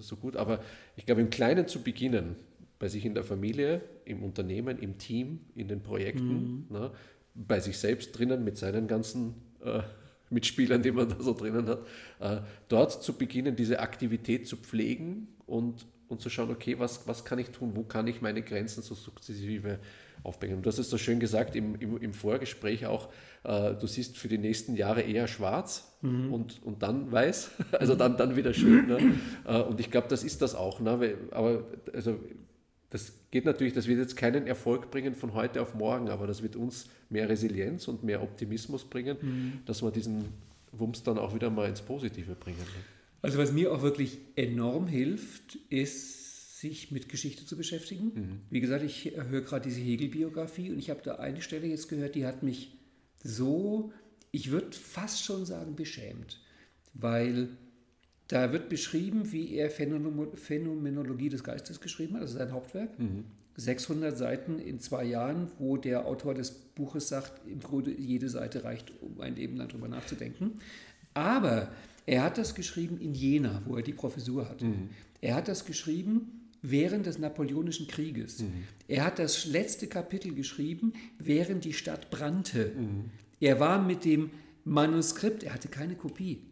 [0.00, 0.34] so gut.
[0.34, 0.58] Aber
[0.96, 2.34] ich glaube, im Kleinen zu beginnen,
[2.80, 6.76] bei sich in der Familie, im Unternehmen, im Team, in den Projekten, mhm.
[6.76, 6.90] ne?
[7.36, 9.34] bei sich selbst drinnen mit seinen ganzen
[9.64, 9.82] äh,
[10.30, 11.86] Mitspielern, die man da so drinnen hat,
[12.18, 17.24] äh, dort zu beginnen, diese Aktivität zu pflegen und, und zu schauen, okay, was, was
[17.24, 19.78] kann ich tun, wo kann ich meine Grenzen so sukzessive
[20.22, 20.56] aufbringen.
[20.56, 23.08] Und du hast es so schön gesagt im, im, im Vorgespräch auch,
[23.44, 26.32] äh, du siehst für die nächsten Jahre eher schwarz mhm.
[26.32, 28.86] und, und dann weiß, also dann, dann wieder schön.
[28.86, 29.14] Ne?
[29.44, 30.80] Äh, und ich glaube, das ist das auch.
[30.80, 31.16] Ne?
[31.32, 32.20] Aber also,
[32.90, 36.42] das geht natürlich, das wird jetzt keinen Erfolg bringen von heute auf morgen, aber das
[36.42, 39.52] wird uns mehr Resilienz und mehr Optimismus bringen, mhm.
[39.64, 40.26] dass wir diesen
[40.72, 42.58] Wumms dann auch wieder mal ins Positive bringen.
[42.58, 42.84] Ne?
[43.22, 48.12] Also was mir auch wirklich enorm hilft, ist sich mit Geschichte zu beschäftigen.
[48.14, 48.40] Mhm.
[48.50, 52.14] Wie gesagt, ich höre gerade diese Hegel-Biografie und ich habe da eine Stelle jetzt gehört,
[52.14, 52.76] die hat mich
[53.24, 53.92] so,
[54.30, 56.40] ich würde fast schon sagen, beschämt,
[56.94, 57.48] weil
[58.28, 62.98] da wird beschrieben, wie er Phänomenologie des Geistes geschrieben hat, das ist sein Hauptwerk.
[62.98, 63.24] Mhm.
[63.56, 68.64] 600 Seiten in zwei Jahren, wo der Autor des Buches sagt, im Grunde jede Seite
[68.64, 70.60] reicht, um ein Leben lang darüber nachzudenken.
[71.12, 71.70] Aber
[72.06, 74.64] er hat das geschrieben in Jena, wo er die Professur hatte.
[74.64, 74.90] Mhm.
[75.20, 78.40] Er hat das geschrieben während des Napoleonischen Krieges.
[78.40, 78.64] Mhm.
[78.88, 82.72] Er hat das letzte Kapitel geschrieben, während die Stadt brannte.
[82.76, 83.10] Mhm.
[83.40, 84.30] Er war mit dem
[84.64, 86.42] Manuskript, er hatte keine Kopie.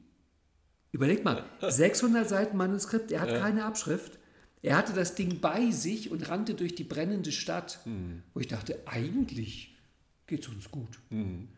[0.92, 3.38] Überleg mal, 600 Seiten Manuskript, er hat ja.
[3.38, 4.18] keine Abschrift.
[4.62, 8.22] Er hatte das Ding bei sich und rannte durch die brennende Stadt, mhm.
[8.34, 9.76] wo ich dachte, eigentlich
[10.26, 10.98] geht es uns gut.
[11.10, 11.48] Mhm.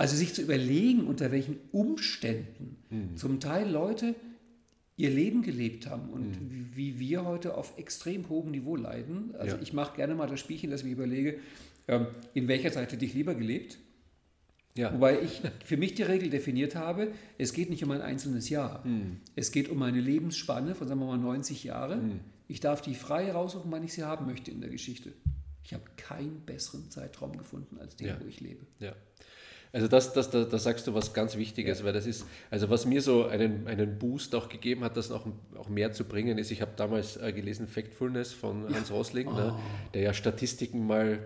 [0.00, 3.16] Also sich zu überlegen, unter welchen Umständen mhm.
[3.18, 4.14] zum Teil Leute
[4.96, 6.70] ihr Leben gelebt haben und mhm.
[6.74, 9.34] wie wir heute auf extrem hohem Niveau leiden.
[9.38, 9.62] Also ja.
[9.62, 11.38] ich mache gerne mal das Spielchen, dass ich überlege,
[11.86, 13.76] ähm, in welcher Zeit hätte ich lieber gelebt?
[14.74, 14.90] Ja.
[14.94, 18.82] Wobei ich für mich die Regel definiert habe, es geht nicht um ein einzelnes Jahr.
[18.86, 19.18] Mhm.
[19.36, 21.96] Es geht um eine Lebensspanne von, sagen wir mal, 90 Jahre.
[21.96, 22.20] Mhm.
[22.48, 25.12] Ich darf die frei raussuchen, wann ich sie haben möchte in der Geschichte.
[25.62, 28.18] Ich habe keinen besseren Zeitraum gefunden als den, ja.
[28.18, 28.64] wo ich lebe.
[28.78, 28.94] Ja.
[29.72, 32.86] Also das, das, da, da sagst du was ganz Wichtiges, weil das ist, also was
[32.86, 36.50] mir so einen, einen Boost auch gegeben hat, das auch, auch mehr zu bringen, ist,
[36.50, 38.90] ich habe damals äh, gelesen Factfulness von Hans.
[38.90, 39.32] Rosling, oh.
[39.32, 39.54] ne,
[39.94, 41.20] der ja Statistiken mal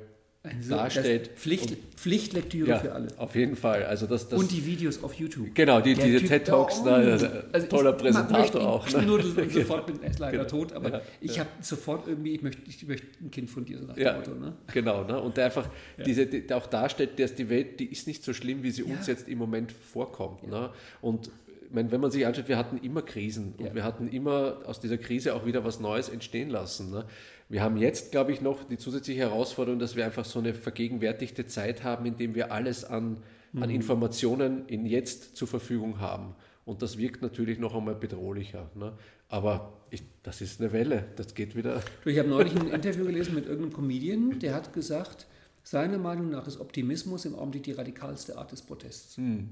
[0.61, 1.31] so, darstellt.
[1.37, 3.09] Pflicht, und, Pflichtlektüre ja, für alle.
[3.17, 3.85] Auf jeden Fall.
[3.85, 5.55] Also das, das und die Videos auf YouTube.
[5.55, 8.91] Genau, die, diese TED Talks, oh, ne, also toller ich, Präsentator auch.
[8.91, 9.03] Ne?
[9.03, 10.49] Knuddeln und sofort bin ich leider genau.
[10.49, 11.41] tot, aber ja, ich ja.
[11.41, 14.35] habe sofort irgendwie, ich möchte, ich möchte ein Kind von dir, so nach dem Motto.
[14.35, 14.53] Ne?
[14.73, 15.19] Genau, ne?
[15.19, 15.69] und der einfach
[16.05, 19.07] diese, die, auch darstellt, dass die Welt, die ist nicht so schlimm, wie sie uns
[19.07, 20.47] jetzt im Moment vorkommt.
[20.47, 20.71] Ne?
[21.01, 21.31] Und
[21.75, 24.97] meine, wenn man sich anschaut, wir hatten immer Krisen und wir hatten immer aus dieser
[24.97, 26.91] Krise auch wieder was Neues entstehen lassen.
[26.91, 27.05] Ne?
[27.49, 31.47] Wir haben jetzt, glaube ich, noch die zusätzliche Herausforderung, dass wir einfach so eine vergegenwärtigte
[31.47, 33.19] Zeit haben, in dem wir alles an,
[33.53, 33.63] mhm.
[33.63, 36.35] an Informationen in jetzt zur Verfügung haben.
[36.65, 38.71] Und das wirkt natürlich noch einmal bedrohlicher.
[38.75, 38.97] Ne?
[39.29, 41.83] Aber ich, das ist eine Welle, das geht wieder.
[42.05, 45.27] Ich habe neulich ein Interview gelesen mit irgendeinem Comedian, der hat gesagt,
[45.63, 49.17] seiner Meinung nach ist Optimismus im Augenblick die radikalste Art des Protests.
[49.17, 49.51] Hm.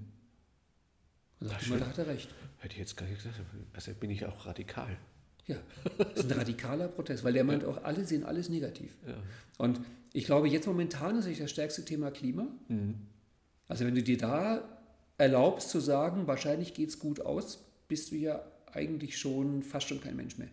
[1.41, 2.29] Da, da hat er recht.
[2.59, 3.41] Hätte ich jetzt gar nicht gesagt,
[3.73, 4.97] also bin ich auch radikal.
[5.47, 5.57] Ja,
[5.99, 8.97] das ist ein radikaler Protest, weil der meint auch, alle sehen alles negativ.
[9.07, 9.15] Ja.
[9.59, 9.81] Und
[10.13, 12.47] ich glaube, jetzt momentan ist das stärkste Thema Klima.
[12.69, 12.95] Mhm.
[13.67, 14.63] Also wenn du dir da
[15.19, 20.01] erlaubst zu sagen, wahrscheinlich geht es gut aus, bist du ja eigentlich schon fast schon
[20.01, 20.49] kein Mensch mehr.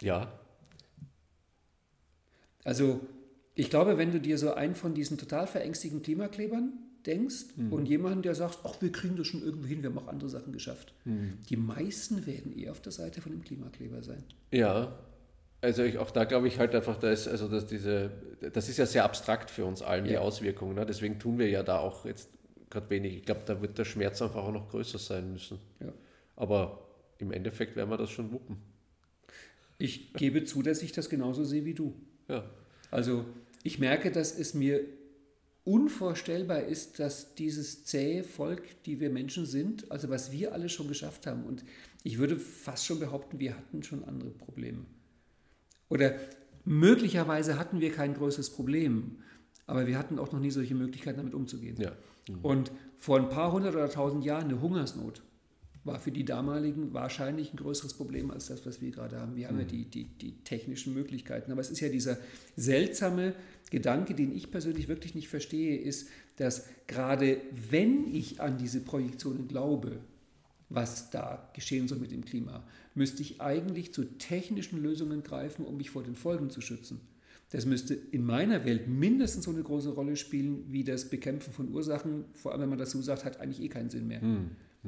[0.00, 0.38] Ja.
[2.64, 3.00] Also
[3.54, 6.72] ich glaube, wenn du dir so einen von diesen total verängstigten Klimaklebern
[7.06, 10.08] denkst und jemanden, der sagt, ach, wir kriegen das schon irgendwie hin, wir haben auch
[10.08, 10.94] andere Sachen geschafft.
[11.04, 14.22] Die meisten werden eher auf der Seite von dem Klimakleber sein.
[14.52, 14.96] Ja,
[15.60, 18.10] also ich, auch da glaube ich halt einfach, da ist, also dass diese,
[18.52, 20.20] das ist ja sehr abstrakt für uns allen, die Ja.
[20.20, 20.74] Auswirkungen.
[20.74, 20.84] Ne?
[20.84, 22.28] Deswegen tun wir ja da auch jetzt
[22.68, 23.16] gerade wenig.
[23.16, 25.58] Ich glaube, da wird der Schmerz einfach auch noch größer sein müssen.
[25.80, 25.92] Ja.
[26.36, 26.86] Aber
[27.18, 28.58] im Endeffekt werden wir das schon wuppen.
[29.78, 31.94] Ich gebe zu, dass ich das genauso sehe wie du.
[32.28, 32.44] Ja.
[32.90, 33.24] Also
[33.62, 34.80] ich merke, dass es mir
[35.64, 40.88] unvorstellbar ist, dass dieses zähe Volk, die wir Menschen sind, also was wir alle schon
[40.88, 41.64] geschafft haben, und
[42.02, 44.84] ich würde fast schon behaupten, wir hatten schon andere Probleme.
[45.88, 46.16] Oder
[46.64, 49.16] möglicherweise hatten wir kein größeres Problem,
[49.66, 51.76] aber wir hatten auch noch nie solche Möglichkeiten, damit umzugehen.
[51.80, 51.92] Ja.
[52.42, 55.22] Und vor ein paar hundert oder tausend Jahren eine Hungersnot
[55.84, 59.36] war für die damaligen wahrscheinlich ein größeres Problem als das, was wir gerade haben.
[59.36, 61.52] Wir haben ja die, die, die technischen Möglichkeiten.
[61.52, 62.16] Aber es ist ja dieser
[62.56, 63.34] seltsame
[63.74, 67.38] Gedanke, den ich persönlich wirklich nicht verstehe, ist, dass gerade
[67.70, 69.98] wenn ich an diese Projektionen glaube,
[70.68, 72.64] was da geschehen soll mit dem Klima,
[72.94, 77.00] müsste ich eigentlich zu technischen Lösungen greifen, um mich vor den Folgen zu schützen.
[77.50, 81.72] Das müsste in meiner Welt mindestens so eine große Rolle spielen wie das Bekämpfen von
[81.72, 82.24] Ursachen.
[82.34, 84.20] Vor allem, wenn man das so sagt, hat eigentlich eh keinen Sinn mehr.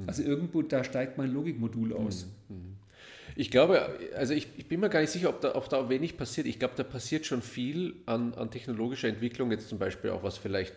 [0.07, 2.27] Also irgendwo, da steigt mein Logikmodul aus.
[3.37, 6.17] Ich glaube, also ich, ich bin mir gar nicht sicher, ob da, ob da wenig
[6.17, 6.47] passiert.
[6.47, 10.39] Ich glaube, da passiert schon viel an, an technologischer Entwicklung, jetzt zum Beispiel auch was
[10.39, 10.75] vielleicht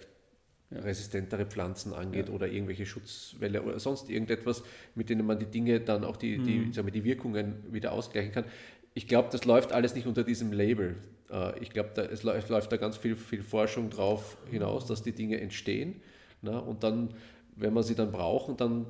[0.71, 4.61] resistentere Pflanzen angeht oder irgendwelche Schutzwelle oder sonst irgendetwas,
[4.93, 8.31] mit denen man die Dinge dann auch die, die, sagen wir, die Wirkungen wieder ausgleichen
[8.31, 8.45] kann.
[8.93, 10.97] Ich glaube, das läuft alles nicht unter diesem Label.
[11.31, 14.85] Äh, Ich glaube, da, es läuft, es läuft da ganz viel, viel Forschung drauf hinaus,
[14.85, 16.01] dass die Dinge entstehen.
[16.41, 16.61] Ne?
[16.61, 17.13] Und dann,
[17.55, 18.85] wenn man sie dann braucht, dann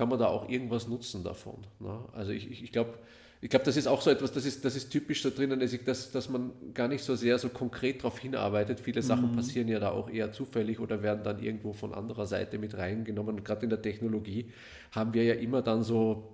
[0.00, 1.58] kann man da auch irgendwas nutzen davon.
[1.78, 1.98] Ne?
[2.14, 2.94] Also ich, ich, ich glaube,
[3.42, 5.76] ich glaube, das ist auch so etwas, das ist, das ist typisch da drinnen, dass,
[5.84, 8.80] dass, dass man gar nicht so sehr so konkret darauf hinarbeitet.
[8.80, 12.56] Viele Sachen passieren ja da auch eher zufällig oder werden dann irgendwo von anderer Seite
[12.56, 13.36] mit reingenommen.
[13.36, 14.50] Und gerade in der Technologie
[14.92, 16.32] haben wir ja immer dann so,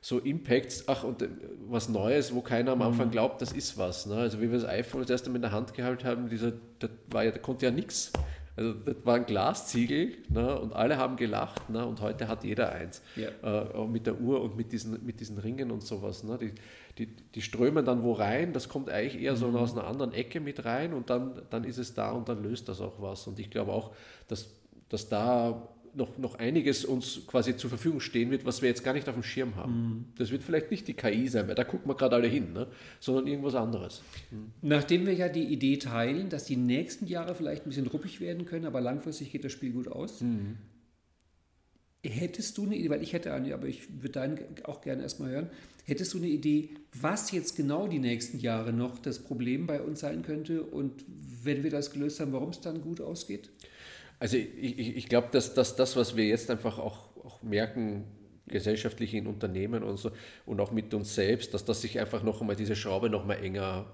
[0.00, 1.28] so Impacts, ach, und äh,
[1.68, 4.06] was Neues, wo keiner am Anfang glaubt, das ist was.
[4.06, 4.14] Ne?
[4.14, 6.90] Also wie wir das iPhone das erste Mal in der Hand gehalten haben, dieser, das
[7.10, 8.12] war ja, da konnte ja nichts.
[8.58, 10.58] Also das war ein Glasziegel ne?
[10.58, 11.86] und alle haben gelacht ne?
[11.86, 13.02] und heute hat jeder eins.
[13.14, 13.28] Ja.
[13.62, 16.24] Äh, mit der Uhr und mit diesen, mit diesen Ringen und sowas.
[16.24, 16.36] Ne?
[16.38, 16.52] Die,
[16.98, 20.40] die, die strömen dann wo rein, das kommt eigentlich eher so aus einer anderen Ecke
[20.40, 23.28] mit rein und dann, dann ist es da und dann löst das auch was.
[23.28, 23.92] Und ich glaube auch,
[24.26, 24.50] dass,
[24.88, 25.68] dass da
[25.98, 29.14] noch, noch einiges uns quasi zur Verfügung stehen wird, was wir jetzt gar nicht auf
[29.14, 30.12] dem Schirm haben.
[30.16, 32.68] Das wird vielleicht nicht die KI sein, weil da gucken wir gerade alle hin, ne?
[33.00, 34.02] sondern irgendwas anderes.
[34.62, 38.46] Nachdem wir ja die Idee teilen, dass die nächsten Jahre vielleicht ein bisschen ruppig werden
[38.46, 40.22] können, aber langfristig geht das Spiel gut aus.
[42.04, 45.30] Hättest du eine Idee, weil ich hätte eine, aber ich würde deinen auch gerne erstmal
[45.30, 45.50] hören,
[45.84, 46.70] hättest du eine Idee,
[47.00, 51.04] was jetzt genau die nächsten Jahre noch das Problem bei uns sein könnte und
[51.42, 53.50] wenn wir das gelöst haben, warum es dann gut ausgeht?
[54.18, 58.04] Also ich, ich, ich glaube, dass, dass das, was wir jetzt einfach auch, auch merken,
[58.48, 60.10] gesellschaftlich in Unternehmen und so
[60.46, 63.34] und auch mit uns selbst, dass das sich einfach noch einmal diese Schraube noch mal
[63.34, 63.92] enger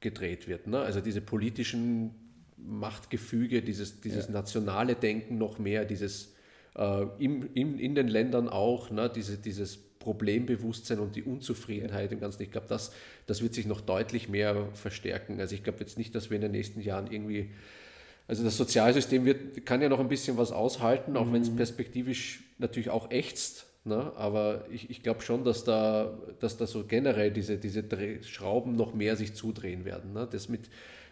[0.00, 0.66] gedreht wird.
[0.66, 0.80] Ne?
[0.80, 2.10] Also diese politischen
[2.56, 6.34] Machtgefüge, dieses, dieses nationale Denken noch mehr, dieses
[6.76, 9.10] äh, im, im, in den Ländern auch, ne?
[9.14, 12.42] Diese, dieses Problembewusstsein und die Unzufriedenheit im Ganzen.
[12.42, 12.92] Ich glaube, das,
[13.26, 15.38] das wird sich noch deutlich mehr verstärken.
[15.40, 17.52] Also ich glaube jetzt nicht, dass wir in den nächsten Jahren irgendwie
[18.28, 22.44] also das Sozialsystem wird, kann ja noch ein bisschen was aushalten, auch wenn es perspektivisch
[22.58, 23.66] natürlich auch ächzt.
[23.84, 24.12] Ne?
[24.16, 28.76] Aber ich, ich glaube schon, dass da, dass da so generell diese, diese Dreh Schrauben
[28.76, 30.12] noch mehr sich zudrehen werden.
[30.12, 30.28] Ne?
[30.30, 30.70] Das mit,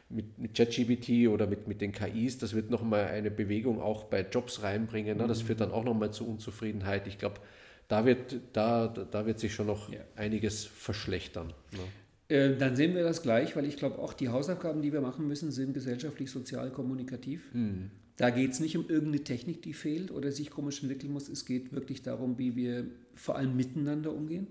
[0.08, 4.20] mit, mit ChatGPT oder mit, mit den KIs, das wird nochmal eine Bewegung auch bei
[4.22, 5.18] Jobs reinbringen.
[5.18, 5.26] Ne?
[5.26, 7.06] Das führt dann auch nochmal zu Unzufriedenheit.
[7.08, 7.40] Ich glaube,
[7.88, 9.98] da wird, da, da wird sich schon noch Ja.
[10.14, 11.48] einiges verschlechtern.
[11.72, 11.80] Ne?
[12.31, 15.26] Äh, Dann sehen wir das gleich, weil ich glaube, auch die Hausaufgaben, die wir machen
[15.26, 17.43] müssen, sind gesellschaftlich, sozial, kommunikativ.
[18.16, 21.28] Da geht es nicht um irgendeine Technik, die fehlt oder sich komisch entwickeln muss.
[21.28, 24.47] Es geht wirklich darum, wie wir vor allem miteinander umgehen.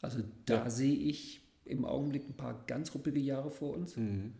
[0.00, 0.70] Also da Ja.
[0.70, 3.96] sehe ich im Augenblick ein paar ganz ruppige Jahre vor uns.
[3.96, 4.32] Und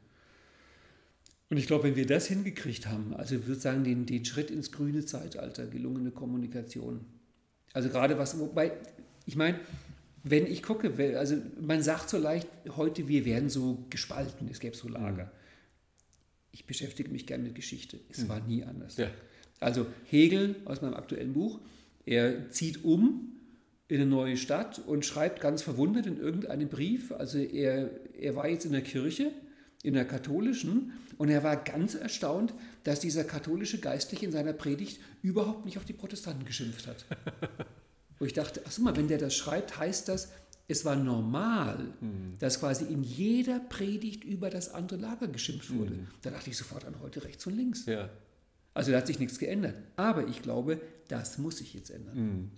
[1.58, 4.72] ich glaube, wenn wir das hingekriegt haben, also ich würde sagen, den, den Schritt ins
[4.72, 7.00] grüne Zeitalter, gelungene Kommunikation.
[7.72, 8.72] Also gerade was, wobei,
[9.26, 9.60] ich meine,
[10.28, 14.76] wenn ich gucke, also man sagt so leicht heute, wir werden so gespalten, es gäbe
[14.76, 15.30] so Lager.
[16.50, 18.00] Ich beschäftige mich gerne mit Geschichte.
[18.10, 18.96] Es war nie anders.
[18.96, 19.08] Ja.
[19.60, 21.60] Also Hegel aus meinem aktuellen Buch,
[22.06, 23.36] er zieht um
[23.86, 28.48] in eine neue Stadt und schreibt ganz verwundert in irgendeinem Brief, also er, er war
[28.48, 29.30] jetzt in der Kirche,
[29.84, 32.52] in der katholischen, und er war ganz erstaunt,
[32.82, 37.04] dass dieser katholische Geistliche in seiner Predigt überhaupt nicht auf die Protestanten geschimpft hat.
[38.18, 40.28] Wo ich dachte, ach so mal, wenn der das schreibt, heißt das,
[40.68, 42.38] es war normal, mhm.
[42.38, 45.94] dass quasi in jeder Predigt über das andere Lager geschimpft wurde.
[45.94, 46.06] Mhm.
[46.22, 47.86] Da dachte ich sofort an heute rechts und links.
[47.86, 48.10] Ja.
[48.74, 49.76] Also da hat sich nichts geändert.
[49.96, 52.16] Aber ich glaube, das muss sich jetzt ändern.
[52.16, 52.50] Mhm.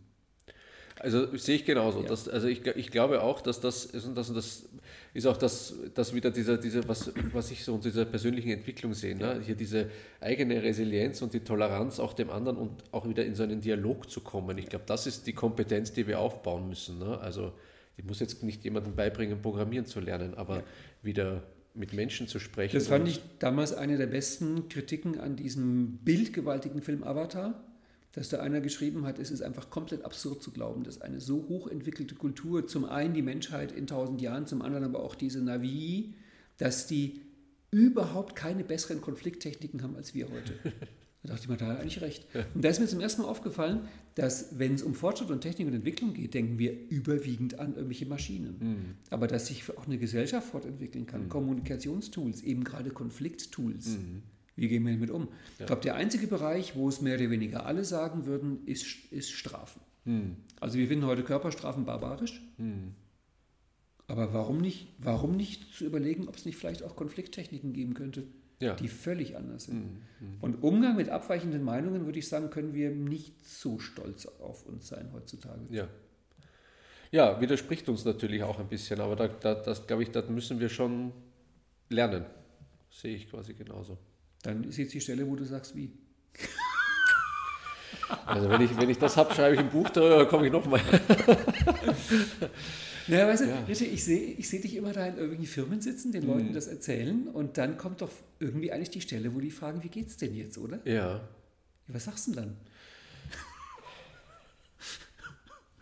[1.00, 2.02] Also sehe ich genauso.
[2.02, 2.08] Ja.
[2.08, 4.68] Das, also ich, ich glaube auch, dass das ist und das, und das
[5.14, 8.94] ist auch das, das wieder dieser, diese, was, was ich so unter dieser persönlichen Entwicklung
[8.94, 9.16] sehe.
[9.16, 9.40] Ne?
[9.44, 9.90] Hier diese
[10.20, 14.10] eigene Resilienz und die Toleranz auch dem anderen und auch wieder in so einen Dialog
[14.10, 14.58] zu kommen.
[14.58, 16.98] Ich glaube, das ist die Kompetenz, die wir aufbauen müssen.
[16.98, 17.18] Ne?
[17.20, 17.52] Also
[17.96, 20.62] ich muss jetzt nicht jemandem beibringen, Programmieren zu lernen, aber ja.
[21.02, 21.42] wieder
[21.74, 22.76] mit Menschen zu sprechen.
[22.76, 27.54] Das fand ich damals eine der besten Kritiken an diesem bildgewaltigen Film Avatar
[28.12, 31.46] dass da einer geschrieben hat, es ist einfach komplett absurd zu glauben, dass eine so
[31.48, 36.14] hochentwickelte Kultur, zum einen die Menschheit in tausend Jahren, zum anderen aber auch diese Navi,
[36.56, 37.20] dass die
[37.70, 40.54] überhaupt keine besseren Konflikttechniken haben als wir heute.
[41.24, 42.26] Da dachte ich mir, da hat er eigentlich recht.
[42.54, 45.66] Und da ist mir zum ersten Mal aufgefallen, dass wenn es um Fortschritt und Technik
[45.66, 48.56] und Entwicklung geht, denken wir überwiegend an irgendwelche Maschinen.
[48.60, 48.94] Mhm.
[49.10, 51.28] Aber dass sich auch eine Gesellschaft fortentwickeln kann, mhm.
[51.28, 53.88] Kommunikationstools, eben gerade Konflikttools.
[53.88, 54.22] Mhm
[54.58, 55.22] wie gehen wir damit um?
[55.22, 55.60] Ja.
[55.60, 59.30] Ich glaube, der einzige Bereich, wo es mehr oder weniger alle sagen würden, ist, ist
[59.30, 59.80] Strafen.
[60.04, 60.36] Hm.
[60.60, 62.42] Also wir finden heute Körperstrafen barbarisch.
[62.56, 62.94] Hm.
[64.08, 68.24] Aber warum nicht, warum nicht zu überlegen, ob es nicht vielleicht auch Konflikttechniken geben könnte,
[68.58, 68.74] ja.
[68.74, 69.84] die völlig anders sind.
[69.84, 70.36] Mhm.
[70.40, 74.88] Und Umgang mit abweichenden Meinungen, würde ich sagen, können wir nicht so stolz auf uns
[74.88, 75.60] sein heutzutage.
[75.70, 75.88] Ja.
[77.10, 80.60] Ja, widerspricht uns natürlich auch ein bisschen, aber da, da, das glaube ich, da müssen
[80.60, 81.12] wir schon
[81.88, 82.24] lernen.
[82.90, 83.98] Sehe ich quasi genauso.
[84.42, 85.90] Dann ist jetzt die Stelle, wo du sagst, wie.
[88.24, 90.80] Also wenn ich, wenn ich das habe, schreibe ich ein Buch darüber, komme ich nochmal.
[93.08, 93.60] Naja, weißt du, ja.
[93.64, 96.52] Richard, ich sehe ich seh dich immer da in irgendwelchen Firmen sitzen, den Leuten mhm.
[96.52, 100.18] das erzählen und dann kommt doch irgendwie eigentlich die Stelle, wo die fragen, wie geht's
[100.18, 100.78] denn jetzt, oder?
[100.84, 100.92] Ja.
[100.94, 101.20] ja
[101.94, 102.56] was sagst du denn dann?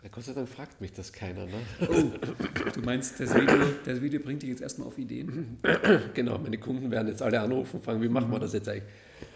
[0.03, 1.45] Ja, Gott sei Dank fragt mich das keiner.
[1.45, 1.53] Ne?
[1.81, 5.57] Oh, du meinst, das Video, das Video bringt dich jetzt erstmal auf Ideen?
[6.13, 8.91] Genau, meine Kunden werden jetzt alle anrufen und fragen, wie machen wir das jetzt eigentlich?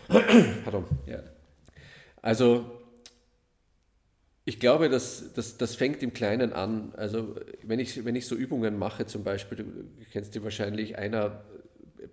[0.63, 0.85] Pardon.
[1.07, 1.23] Ja.
[2.21, 2.79] Also,
[4.45, 6.93] ich glaube, das, das, das fängt im Kleinen an.
[6.95, 9.65] Also, wenn ich, wenn ich so Übungen mache, zum Beispiel, du
[10.11, 11.43] kennst die wahrscheinlich, einer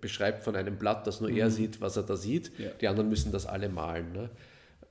[0.01, 1.37] beschreibt von einem Blatt, dass nur mhm.
[1.37, 2.69] er sieht, was er da sieht, ja.
[2.81, 4.11] die anderen müssen das alle malen.
[4.11, 4.29] Ne?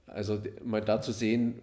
[0.07, 1.61] Also, mal da zu sehen,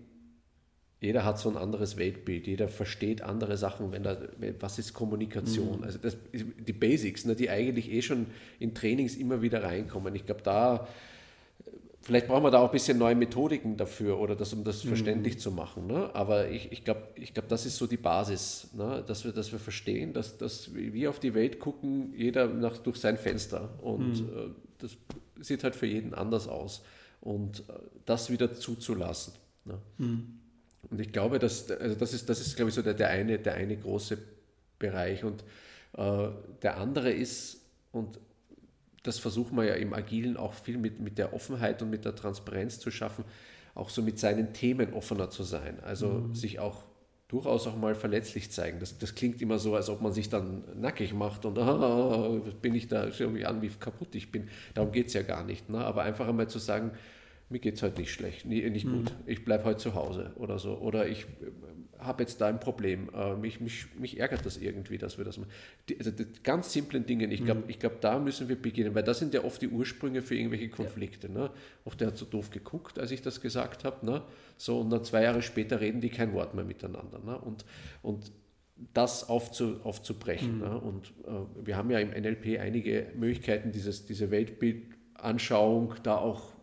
[1.02, 4.18] jeder hat so ein anderes Weltbild, jeder versteht andere Sachen, wenn da,
[4.60, 5.84] was ist Kommunikation, mhm.
[5.84, 8.28] also das, die Basics, ne, die eigentlich eh schon
[8.60, 10.16] in Trainings immer wieder reinkommen.
[10.16, 10.88] Ich glaube, da,
[12.02, 14.90] vielleicht brauchen wir da auch ein bisschen neue Methodiken dafür oder das, um das mhm.
[14.90, 15.86] verständlich zu machen.
[15.86, 16.10] Ne?
[16.14, 19.04] Aber ich, ich glaube, ich glaub, das ist so die Basis, ne?
[19.06, 22.98] dass, wir, dass wir verstehen, dass, dass wir auf die Welt gucken, jeder nach, durch
[22.98, 24.30] sein Fenster und mhm.
[24.30, 24.98] äh, das
[25.42, 26.84] sieht halt für jeden anders aus
[27.22, 27.74] und äh,
[28.06, 29.34] das wieder zuzulassen.
[29.66, 29.78] Ne?
[29.98, 30.40] Mhm.
[30.90, 33.40] Und ich glaube, dass, also das ist, das ist, glaube ich, so der, der, eine,
[33.40, 34.18] der eine große
[34.80, 35.24] Bereich.
[35.24, 35.44] Und
[35.98, 36.30] äh,
[36.62, 37.62] der andere ist,
[37.92, 38.20] und
[39.04, 42.16] das versuchen wir ja im Agilen auch viel mit, mit der Offenheit und mit der
[42.16, 43.24] Transparenz zu schaffen,
[43.74, 45.80] auch so mit seinen Themen offener zu sein.
[45.82, 46.36] Also mhm.
[46.36, 46.84] sich auch
[47.28, 48.80] durchaus auch mal verletzlich zeigen.
[48.80, 52.76] Das, das klingt immer so, als ob man sich dann nackig macht und ah, bin
[52.76, 54.48] ich da, schau mich an, wie kaputt ich bin.
[54.74, 55.70] Darum geht es ja gar nicht.
[55.70, 55.80] Ne?
[55.80, 56.92] Aber einfach einmal zu sagen,
[57.56, 59.28] mir geht es heute nicht schlecht, nicht gut, mhm.
[59.28, 60.78] ich bleibe heute zu Hause oder so.
[60.78, 63.10] Oder ich äh, habe jetzt da ein Problem.
[63.16, 65.50] Äh, mich, mich, mich ärgert das irgendwie, dass wir das machen.
[65.88, 67.80] Die, also die ganz simplen Dinge, ich glaube, mhm.
[67.80, 71.28] glaub, da müssen wir beginnen, weil das sind ja oft die Ursprünge für irgendwelche Konflikte.
[71.28, 71.34] Ja.
[71.34, 71.50] Ne?
[71.86, 74.06] Auch der hat so doof geguckt, als ich das gesagt habe.
[74.06, 74.22] Ne?
[74.58, 77.20] So, und dann zwei Jahre später reden die kein Wort mehr miteinander.
[77.26, 77.38] Ne?
[77.38, 77.64] Und,
[78.02, 78.34] und
[78.94, 80.56] das aufzu, aufzubrechen.
[80.56, 80.62] Mhm.
[80.62, 80.78] Ne?
[80.78, 86.54] Und äh, wir haben ja im NLP einige Möglichkeiten, dieses, diese Weltbildanschauung da auch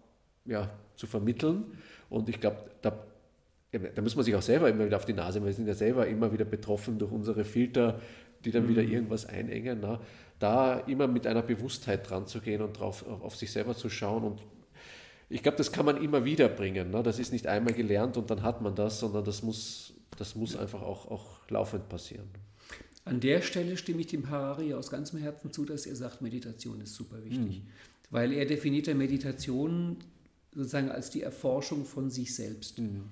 [0.44, 0.70] ja,
[1.02, 1.64] zu vermitteln.
[2.08, 2.96] Und ich glaube, da,
[3.72, 5.74] da muss man sich auch selber immer wieder auf die Nase, weil wir sind ja
[5.74, 8.00] selber immer wieder betroffen durch unsere Filter,
[8.44, 8.68] die dann mhm.
[8.68, 9.80] wieder irgendwas einengen.
[9.82, 10.00] Na,
[10.38, 14.22] da immer mit einer Bewusstheit dran zu gehen und drauf, auf sich selber zu schauen.
[14.22, 14.42] Und
[15.28, 16.90] ich glaube, das kann man immer wieder bringen.
[16.90, 17.02] Ne?
[17.02, 20.56] Das ist nicht einmal gelernt und dann hat man das, sondern das muss, das muss
[20.56, 22.28] einfach auch, auch laufend passieren.
[23.04, 26.80] An der Stelle stimme ich dem Harari aus ganzem Herzen zu, dass er sagt, Meditation
[26.80, 27.62] ist super wichtig.
[27.62, 27.66] Mhm.
[28.10, 29.96] Weil er definiert der Meditation
[30.54, 32.78] sozusagen als die Erforschung von sich selbst.
[32.78, 33.04] Mhm.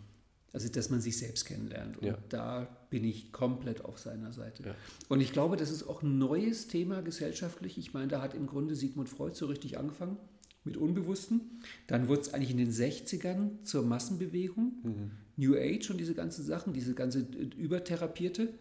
[0.52, 1.98] Also, dass man sich selbst kennenlernt.
[1.98, 2.18] Und ja.
[2.28, 4.64] da bin ich komplett auf seiner Seite.
[4.64, 4.74] Ja.
[5.08, 7.78] Und ich glaube, das ist auch ein neues Thema gesellschaftlich.
[7.78, 10.16] Ich meine, da hat im Grunde Sigmund Freud so richtig angefangen
[10.64, 11.62] mit Unbewussten.
[11.86, 15.10] Dann wurde es eigentlich in den 60ern zur Massenbewegung mhm.
[15.36, 18.52] New Age und diese ganzen Sachen, diese ganze Übertherapierte.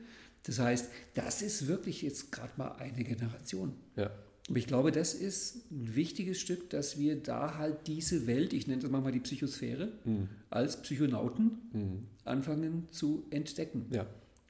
[0.44, 3.74] Das heißt, das ist wirklich jetzt gerade mal eine Generation.
[3.96, 4.12] Ja.
[4.50, 8.68] Aber ich glaube, das ist ein wichtiges Stück, dass wir da halt diese Welt, ich
[8.68, 10.28] nenne das mal die Psychosphäre, Mhm.
[10.50, 13.86] als Psychonauten anfangen zu entdecken.
[13.92, 14.06] Ja.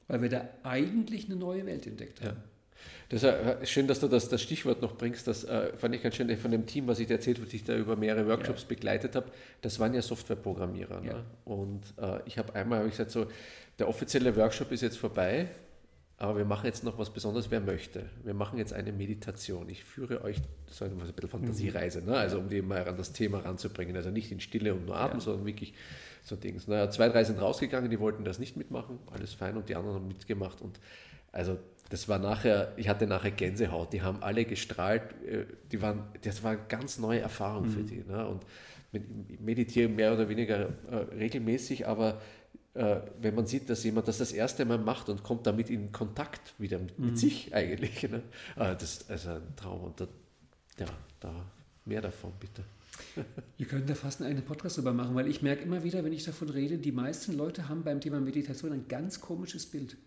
[0.08, 2.38] Weil wir da eigentlich eine neue Welt entdeckt haben.
[2.38, 2.43] Ja.
[3.10, 5.28] Das ist äh, schön, dass du das, das Stichwort noch bringst.
[5.28, 7.54] Das äh, fand ich ganz schön von dem Team, was ich dir erzählt habe, was
[7.54, 9.32] ich da über mehrere Workshops begleitet habe.
[9.62, 11.04] Das waren ja Softwareprogrammierer.
[11.04, 11.14] Ja.
[11.14, 11.24] Ne?
[11.45, 13.28] Und äh, ich habe einmal hab ich gesagt, so,
[13.80, 15.50] der offizielle Workshop ist jetzt vorbei,
[16.20, 18.05] aber wir machen jetzt noch was Besonderes, wer möchte.
[18.24, 19.70] Wir machen jetzt eine Meditation.
[19.70, 20.38] Ich führe euch,
[20.70, 22.15] so eine, ein bisschen Fantasiereise, ne?
[22.17, 23.95] also um die mal an das Thema ranzubringen.
[23.95, 25.24] Also nicht in Stille und nur Atem, Ja.
[25.24, 25.74] sondern wirklich
[26.24, 26.67] so Dings.
[26.67, 29.95] Naja, zwei, drei sind rausgegangen, die wollten das nicht mitmachen, alles fein, und die anderen
[29.95, 30.61] haben mitgemacht.
[30.61, 30.80] Und
[31.32, 31.57] also
[31.89, 36.43] das war nachher, ich hatte nachher Gänsehaut, die haben alle gestrahlt, äh, die waren, das
[36.43, 38.03] war eine ganz neue Erfahrung für die.
[38.05, 38.28] Ne?
[38.28, 38.43] Und
[38.91, 42.20] mit- meditiere mehr oder weniger äh, regelmäßig, aber
[43.21, 46.53] wenn man sieht, dass jemand das das erste Mal macht und kommt damit in Kontakt
[46.59, 48.21] wieder mit, mit sich eigentlich, ne?
[48.55, 50.07] äh, das ist also ein Traum und da,
[50.80, 50.86] ja,
[51.19, 51.34] da
[51.86, 52.63] mehr davon bitte.
[53.57, 56.23] Wir können da fast einen Podcast drüber machen, weil ich merke immer wieder, wenn ich
[56.23, 59.97] davon rede, die meisten Leute haben beim Thema Meditation ein ganz komisches Bild.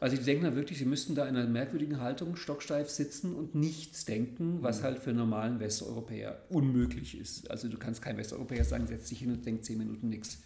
[0.00, 3.54] Also die denken da wirklich, sie müssten da in einer merkwürdigen Haltung stocksteif sitzen und
[3.54, 7.50] nichts denken, was halt für einen normalen Westeuropäer unmöglich ist.
[7.50, 10.38] Also du kannst kein Westeuropäer sagen, setz dich hin und denk zehn Minuten nichts.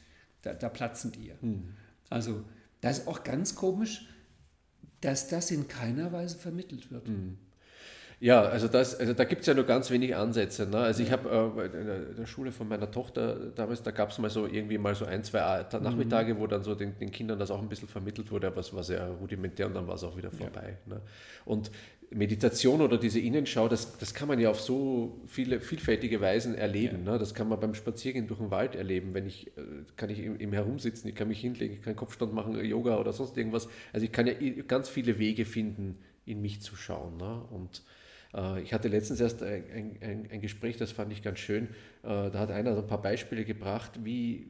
[0.46, 1.34] Da, da platzen die ja.
[2.08, 2.44] Also
[2.80, 4.08] das ist auch ganz komisch,
[5.00, 7.08] dass das in keiner Weise vermittelt wird.
[8.18, 10.66] Ja, also, das, also da gibt es ja nur ganz wenig Ansätze.
[10.66, 10.78] Ne?
[10.78, 14.30] Also ich habe äh, in der- Schule von meiner Tochter damals, da gab es mal
[14.30, 15.40] so irgendwie mal so ein, zwei
[15.82, 18.72] Nachmittage, wo dann so den, den Kindern das auch ein bisschen vermittelt wurde, aber es
[18.72, 20.78] war sehr rudimentär und dann war es auch wieder vorbei.
[20.86, 21.02] Ne?
[21.44, 21.70] Und
[22.10, 27.04] Meditation oder diese Innenschau, das, das kann man ja auf so viele vielfältige Weisen erleben.
[27.04, 27.18] Ne?
[27.18, 29.12] Das kann man beim Spaziergehen durch den Wald erleben.
[29.12, 29.60] Wenn ich, äh,
[29.96, 33.12] kann ich im, im Herumsitzen, ich kann mich hinlegen, ich kann Kopfstand machen, Yoga oder
[33.12, 33.68] sonst irgendwas.
[33.92, 34.32] Also ich kann ja
[34.66, 37.18] ganz viele Wege finden, in mich zu schauen.
[37.18, 37.42] Ne?
[37.50, 37.82] Und
[38.62, 41.68] ich hatte letztens erst ein, ein, ein, Gespräch, das fand ich ganz schön.
[42.02, 44.46] Äh, da hat einer so ein paar Beispiele gebracht, wie,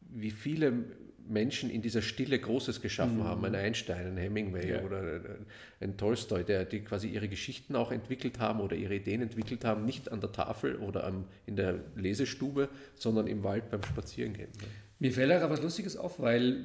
[0.00, 0.84] wie viele
[1.28, 3.44] Menschen in dieser Stille Großes geschaffen haben.
[3.44, 4.82] Ein Einstein, ein Hemingway Ja.
[4.82, 5.46] oder ein,
[5.80, 9.84] ein Tolstoi, der, die quasi ihre Geschichten auch entwickelt haben oder ihre Ideen entwickelt haben,
[9.84, 14.50] nicht an der Tafel oder am, in der Lesestube, sondern im Wald beim Spazierengehen.
[14.60, 14.66] Ne?
[15.00, 16.64] Mir fällt da was Lustiges auf, weil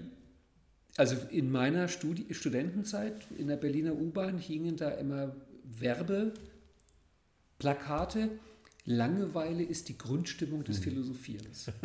[0.96, 8.40] also in meiner Studi Studentenzeit in der Berliner U-Bahn hingen da immer Werbeplakate.
[8.86, 11.72] Langeweile ist die Grundstimmung des Philosophierens.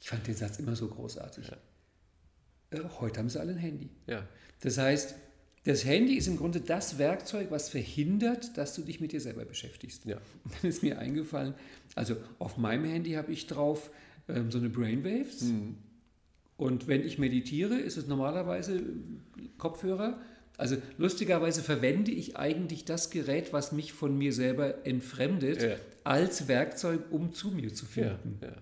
[0.00, 1.50] Ich fand den Satz immer so großartig.
[2.70, 3.90] Äh, Heute haben sie alle ein Handy.
[4.06, 4.26] Ja.
[4.60, 5.14] Das heißt,
[5.64, 9.44] das Handy ist im Grunde das Werkzeug, was verhindert, dass du dich mit dir selber
[9.44, 10.04] beschäftigst.
[10.04, 10.16] Ja.
[10.44, 11.54] Und dann ist mir eingefallen,
[11.94, 13.90] also auf meinem Handy habe ich drauf
[14.28, 15.42] ähm, so eine Brainwaves.
[16.56, 18.82] Und wenn ich meditiere, ist es normalerweise
[19.58, 20.20] Kopfhörer.
[20.58, 25.76] Also lustigerweise verwende ich eigentlich das Gerät, was mich von mir selber entfremdet, Ja.
[26.04, 28.40] als Werkzeug, um zu mir zu Ja, finden.
[28.42, 28.52] ja.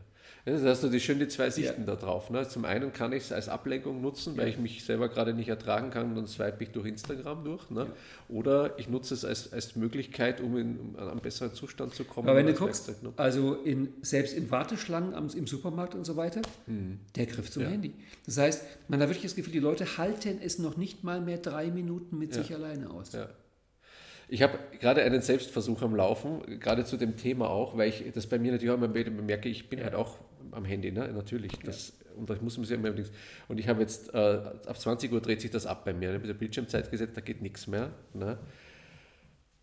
[0.48, 2.30] Also hast du die schön die zwei Sichten da drauf.
[2.30, 2.46] Ne?
[2.46, 4.52] Zum einen kann ich es als Ablenkung nutzen, weil Ja.
[4.52, 7.68] ich mich selber gerade nicht ertragen kann, dann swipe ich durch Instagram durch.
[7.70, 7.88] Ne?
[8.28, 12.28] Oder ich nutze es als, als Möglichkeit, um in um einen besseren Zustand zu kommen.
[12.28, 13.12] Aber wenn du guckst, Werkzeug, ne?
[13.16, 16.42] also in, selbst in Warteschlangen am, im Supermarkt und so weiter,
[17.16, 17.68] der Griff zum Hm.
[17.68, 17.72] Ja.
[17.72, 17.94] Handy.
[18.24, 21.38] Das heißt, man hat wirklich das Gefühl, die Leute halten es noch nicht mal mehr
[21.38, 22.42] drei Minuten mit Ja.
[22.42, 23.12] sich alleine aus.
[23.14, 23.28] Ja.
[24.28, 28.26] Ich habe gerade einen Selbstversuch am Laufen, gerade zu dem Thema auch, weil ich das
[28.26, 30.18] bei mir natürlich auch immer bemerke, ich bin halt auch
[30.52, 31.08] am Handy, ne?
[31.12, 31.52] natürlich.
[31.64, 32.92] Das, Und ich muss mir immer
[33.48, 34.18] Und ich habe jetzt, äh,
[34.66, 36.18] ab 20 Uhr dreht sich das ab bei mir, ne?
[36.18, 37.90] mit der Bildschirmzeit gesetzt, da geht nichts mehr.
[38.14, 38.38] Ne?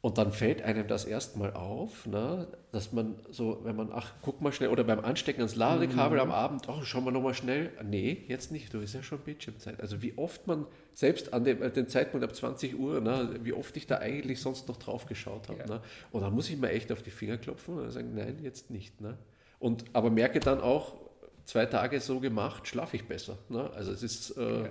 [0.06, 4.42] Und dann fällt einem das erstmal auf, ne, dass man so, wenn man, ach, guck
[4.42, 7.72] mal schnell, oder beim Anstecken ans Ladekabel am Abend, ach, schauen wir nochmal schnell.
[7.82, 9.80] Nee, jetzt nicht, du ist ja schon Bildschirmzeit.
[9.80, 13.54] Also wie oft man, selbst an dem, äh, dem Zeitpunkt ab 20 Uhr, ne, wie
[13.54, 15.60] oft ich da eigentlich sonst noch drauf geschaut habe.
[15.60, 15.68] Ja.
[15.68, 15.82] Ne?
[16.12, 19.00] Und dann muss ich mir echt auf die Finger klopfen und sagen, nein, jetzt nicht.
[19.00, 19.18] Ne?
[19.64, 20.98] Und, aber merke dann auch,
[21.46, 23.38] zwei Tage so gemacht, schlafe ich besser.
[23.48, 23.70] Ne?
[23.72, 24.70] Also es ist, äh,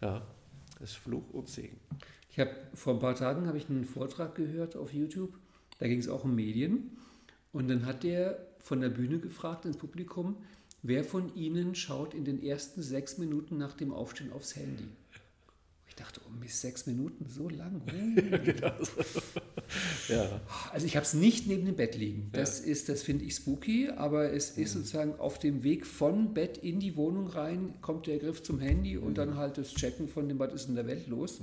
[0.00, 0.26] Ja.
[0.80, 1.78] es ist Fluch und Segen.
[2.28, 5.38] Ich habe vor ein paar Tagen habe ich einen Vortrag gehört auf YouTube.
[5.78, 6.96] Da ging es auch um Medien.
[7.52, 10.38] Und dann hat der von der Bühne gefragt ins Publikum,
[10.82, 14.88] wer von Ihnen schaut in den ersten sechs Minuten nach dem Aufstehen aufs Handy?
[15.86, 17.80] Ich dachte, oh Mist, sechs Minuten, so lang.
[19.53, 19.53] Oh.
[20.08, 20.40] Ja.
[20.72, 22.30] Also ich habe es nicht neben dem Bett liegen.
[22.32, 26.58] Das ist, das finde ich spooky, aber es ist sozusagen auf dem Weg von Bett
[26.58, 30.28] in die Wohnung rein, kommt der Griff zum Handy und dann halt das Checken von
[30.28, 31.40] dem, was ist in der Welt los.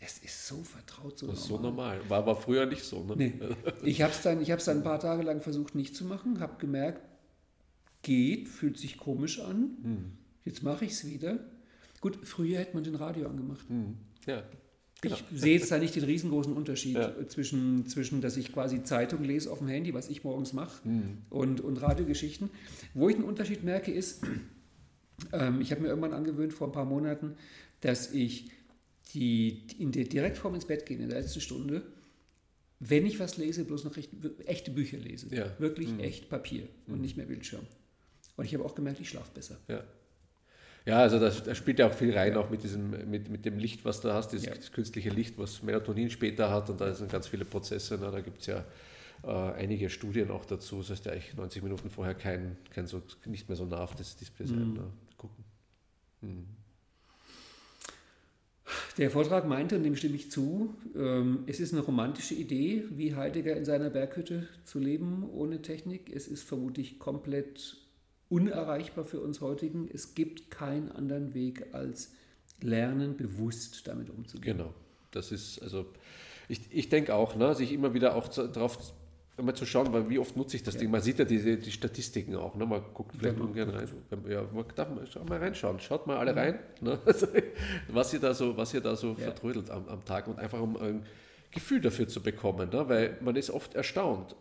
[0.00, 1.98] Das ist so vertraut, so Das ist so normal.
[1.98, 2.10] normal.
[2.10, 3.04] War, war früher nicht so.
[3.04, 3.14] Ne?
[3.16, 3.32] Nee.
[3.84, 6.58] Ich habe es dann, ich dann ein paar Tage lang versucht nicht zu machen, habe
[6.58, 7.02] gemerkt,
[8.02, 9.76] geht, fühlt sich komisch an.
[9.82, 10.12] Mhm.
[10.44, 11.38] Jetzt mache ich es wieder.
[12.00, 13.68] Gut, früher hätte man den Radio angemacht.
[13.70, 13.96] Mhm.
[14.26, 14.42] Ja.
[15.04, 15.16] Genau.
[15.30, 17.12] Ich sehe jetzt da nicht den riesengroßen Unterschied ja.
[17.28, 21.18] zwischen, zwischen, dass ich quasi Zeitung lese auf dem Handy, was ich morgens mache, mhm.
[21.30, 22.50] und, und Radiogeschichten.
[22.94, 24.22] Wo ich einen Unterschied merke, ist,
[25.32, 27.34] ähm, ich habe mir irgendwann angewöhnt vor ein paar Monaten,
[27.80, 28.50] dass ich
[29.12, 31.82] die, in der, direkt vorm ins Bett gehen, in der letzten Stunde,
[32.80, 34.10] wenn ich was lese, bloß noch recht,
[34.46, 35.34] echte Bücher lese.
[35.34, 35.52] Ja.
[35.58, 36.00] Wirklich mhm.
[36.00, 37.00] echt Papier und mhm.
[37.02, 37.66] nicht mehr Bildschirm.
[38.36, 39.58] Und ich habe auch gemerkt, ich schlafe besser.
[39.68, 39.84] Ja.
[40.86, 43.86] Ja, also da, spielt ja auch viel rein, auch mit, diesem, mit, mit dem Licht,
[43.86, 44.54] was du hast, dieses ja.
[44.72, 47.96] künstliche Licht, was Melatonin später hat und da sind ganz viele Prozesse.
[47.96, 48.10] Ne?
[48.10, 48.64] Da gibt es ja
[49.22, 50.78] äh, einige Studien auch dazu.
[50.78, 53.94] Das heißt ja eigentlich 90 Minuten vorher kein, kein so, nicht mehr so nah auf
[53.94, 54.68] das Display sein.
[54.68, 54.74] Mhm.
[54.74, 54.90] Ne?
[55.16, 55.44] Gucken.
[56.20, 56.46] Mhm.
[58.98, 63.14] Der Vortrag meinte, und dem stimme ich zu, ähm, es ist eine romantische Idee, wie
[63.14, 66.14] Heidegger in seiner Berghütte zu leben ohne Technik.
[66.14, 67.83] Es ist vermutlich komplett
[68.34, 69.88] unerreichbar für uns heutigen.
[69.92, 72.12] Es gibt keinen anderen Weg als
[72.60, 74.58] lernen, bewusst damit umzugehen.
[74.58, 74.74] Genau,
[75.12, 75.86] das ist also,
[76.48, 78.78] ich, ich denke auch, ne, sich immer wieder auch darauf
[79.36, 80.80] immer zu schauen, weil wie oft nutze ich das ja.
[80.80, 80.90] Ding.
[80.90, 82.54] Man sieht ja diese, die Statistiken auch.
[82.54, 82.66] Ne?
[82.66, 83.88] Man guckt vielleicht ja, ungern rein.
[84.28, 85.80] Ja, man darf mal, mal reinschauen.
[85.80, 86.38] Schaut mal alle mhm.
[86.38, 86.98] rein, ne?
[87.88, 89.14] was ihr da so, was ihr da so ja.
[89.16, 91.04] vertrödelt am, am, Tag und einfach um ein
[91.50, 92.70] Gefühl dafür zu bekommen.
[92.70, 92.88] Ne?
[92.88, 94.36] Weil man ist oft erstaunt.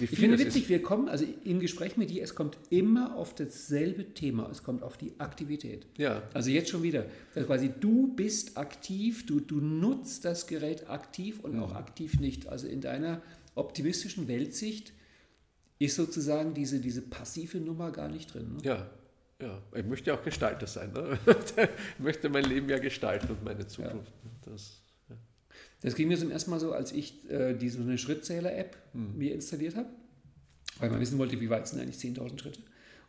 [0.00, 0.68] Ich finde witzig, ist.
[0.68, 4.82] wir kommen, also im Gespräch mit dir, es kommt immer auf dasselbe Thema, es kommt
[4.82, 5.86] auf die Aktivität.
[5.98, 6.22] Ja.
[6.34, 11.40] Also jetzt schon wieder, also quasi du bist aktiv, du, du nutzt das Gerät aktiv
[11.40, 11.62] und mhm.
[11.62, 12.48] auch aktiv nicht.
[12.48, 13.22] Also in deiner
[13.54, 14.92] optimistischen Weltsicht
[15.78, 18.54] ist sozusagen diese, diese passive Nummer gar nicht drin.
[18.54, 18.58] Ne?
[18.62, 18.90] Ja,
[19.40, 19.60] ja.
[19.74, 20.92] Ich möchte ja auch Gestalter sein.
[20.92, 21.18] Ne?
[21.26, 24.12] ich möchte mein Leben ja gestalten und meine Zukunft.
[24.24, 24.52] Ja.
[24.52, 24.81] Das.
[25.80, 29.18] Das ging mir zum ersten Mal so, als ich äh, diese eine Schrittzähler-App hm.
[29.18, 29.88] mir installiert habe,
[30.78, 32.60] weil man wissen wollte, wie weit sind eigentlich 10.000 Schritte.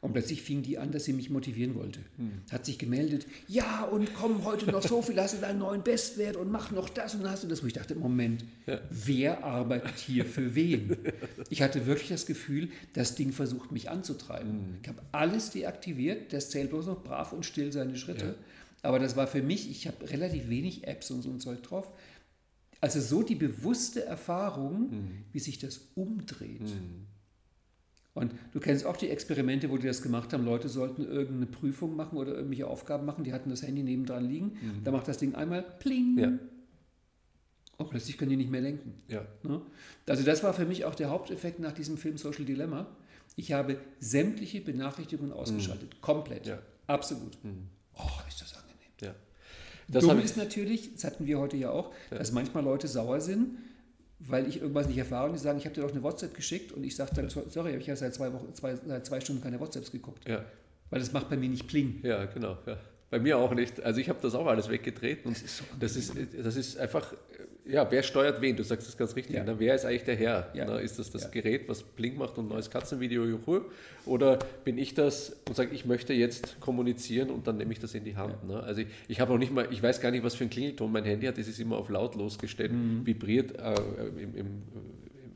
[0.04, 2.02] Und plötzlich fing die an, dass sie mich motivieren wollte.
[2.18, 2.41] Hm.
[2.52, 6.36] Hat sich gemeldet, ja, und komm heute noch so viel, hast du deinen neuen Bestwert
[6.36, 7.64] und mach noch das und hast du das.
[7.64, 8.82] Wo ich dachte, Moment, ja.
[8.89, 10.98] wer arbeitet hier für wen?
[11.50, 14.52] Ich hatte wirklich das Gefühl, das Ding versucht mich anzutreiben.
[14.52, 14.76] Hm.
[14.82, 18.26] Ich habe alles deaktiviert, das zählt bloß noch brav und still seine Schritte.
[18.26, 18.36] Ja.
[18.82, 21.88] Aber das war für mich, ich habe relativ wenig Apps und so ein Zeug drauf.
[22.84, 25.12] Also so die bewusste Erfahrung, hm.
[25.32, 26.68] wie sich das umdreht.
[26.68, 27.06] Hm.
[28.14, 30.44] Und du kennst auch die Experimente, wo die das gemacht haben.
[30.44, 33.24] Leute sollten irgendeine Prüfung machen oder irgendwelche Aufgaben machen.
[33.24, 34.48] Die hatten das Handy nebendran liegen.
[34.48, 34.84] Mhm.
[34.84, 36.18] Da macht das Ding einmal pling.
[36.18, 36.34] Ja.
[37.78, 38.96] Und plötzlich können die nicht mehr lenken.
[39.08, 39.26] Ja.
[39.44, 39.62] Ne?
[40.06, 42.88] Also das war für mich auch der Haupteffekt nach diesem Film Social Dilemma.
[43.38, 45.94] Ich habe sämtliche Benachrichtigungen ausgeschaltet.
[45.96, 46.02] Mhm.
[46.02, 46.48] Komplett.
[46.48, 46.60] Ja.
[46.88, 47.42] Absolut.
[47.46, 47.70] Mhm.
[47.96, 48.53] Oh, ist das.
[49.88, 52.18] Das Dumm ist natürlich, das hatten wir heute ja auch, ja.
[52.18, 53.58] dass manchmal Leute sauer sind,
[54.20, 56.72] weil ich irgendwas nicht erfahre und die sagen, ich habe dir doch eine WhatsApp geschickt
[56.72, 59.60] und ich sage dann, sorry, ich habe seit zwei, Wochen, zwei, seit zwei Stunden keine
[59.60, 60.28] WhatsApps geguckt.
[60.28, 60.44] Ja.
[60.90, 62.00] Weil das macht bei mir nicht Pling.
[62.04, 62.58] Ja, genau.
[62.66, 62.78] Ja.
[63.10, 63.82] Bei mir auch nicht.
[63.84, 65.26] Also ich habe das auch alles weggedreht.
[65.26, 66.14] Und das ist, so das ist,
[66.44, 67.14] das ist einfach
[67.66, 68.55] ja, wer steuert wen?
[68.55, 69.36] Du sagst das ganz richtig.
[69.36, 69.43] Ja.
[69.43, 69.57] Ne?
[69.57, 70.49] Wer ist eigentlich der Herr?
[70.53, 70.66] Ja.
[70.66, 70.82] Ne?
[70.82, 71.30] Ist das das ja.
[71.30, 73.61] Gerät, was Blink macht und ein neues Katzenvideo, juhu?
[74.05, 77.95] Oder bin ich das und sage, ich möchte jetzt kommunizieren und dann nehme ich das
[77.95, 78.43] in die Hand?
[78.45, 78.61] Ne?
[78.61, 80.91] Also ich, ich habe noch nicht mal, ich weiß gar nicht, was für ein Klingelton
[80.91, 81.38] mein Handy hat.
[81.38, 83.05] Das ist immer auf lautlos gestellt, mhm.
[83.05, 83.76] vibriert äh,
[84.22, 84.64] im, im,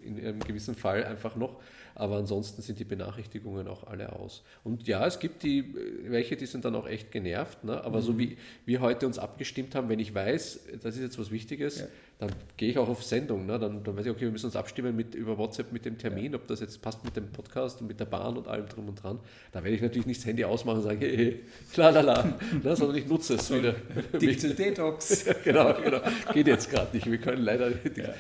[0.04, 1.62] in einem gewissen Fall einfach noch.
[1.96, 4.44] Aber ansonsten sind die Benachrichtigungen auch alle aus.
[4.64, 5.74] Und ja, es gibt die,
[6.04, 7.64] welche, die sind dann auch echt genervt.
[7.64, 7.84] Ne?
[7.84, 8.04] Aber mhm.
[8.04, 11.88] so wie wir heute uns abgestimmt haben, wenn ich weiß, das ist jetzt was Wichtiges.
[12.20, 13.46] Dann gehe ich auch auf Sendung.
[13.46, 13.60] Ne?
[13.60, 16.34] Dann, dann weiß ich, okay, wir müssen uns abstimmen mit, über WhatsApp mit dem Termin,
[16.34, 19.02] ob das jetzt passt mit dem Podcast und mit der Bahn und allem drum und
[19.02, 19.20] dran.
[19.52, 21.44] Da werde ich natürlich nicht das Handy ausmachen und sagen, hey, hey
[21.76, 22.76] la la la, ne?
[22.76, 23.76] sondern ich nutze es wieder.
[24.20, 25.26] Digital Detox.
[25.44, 26.02] genau, genau.
[26.34, 27.10] Geht jetzt gerade nicht.
[27.10, 27.98] Wir können leider nicht.
[27.98, 28.14] Ja.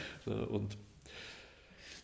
[0.45, 0.77] Und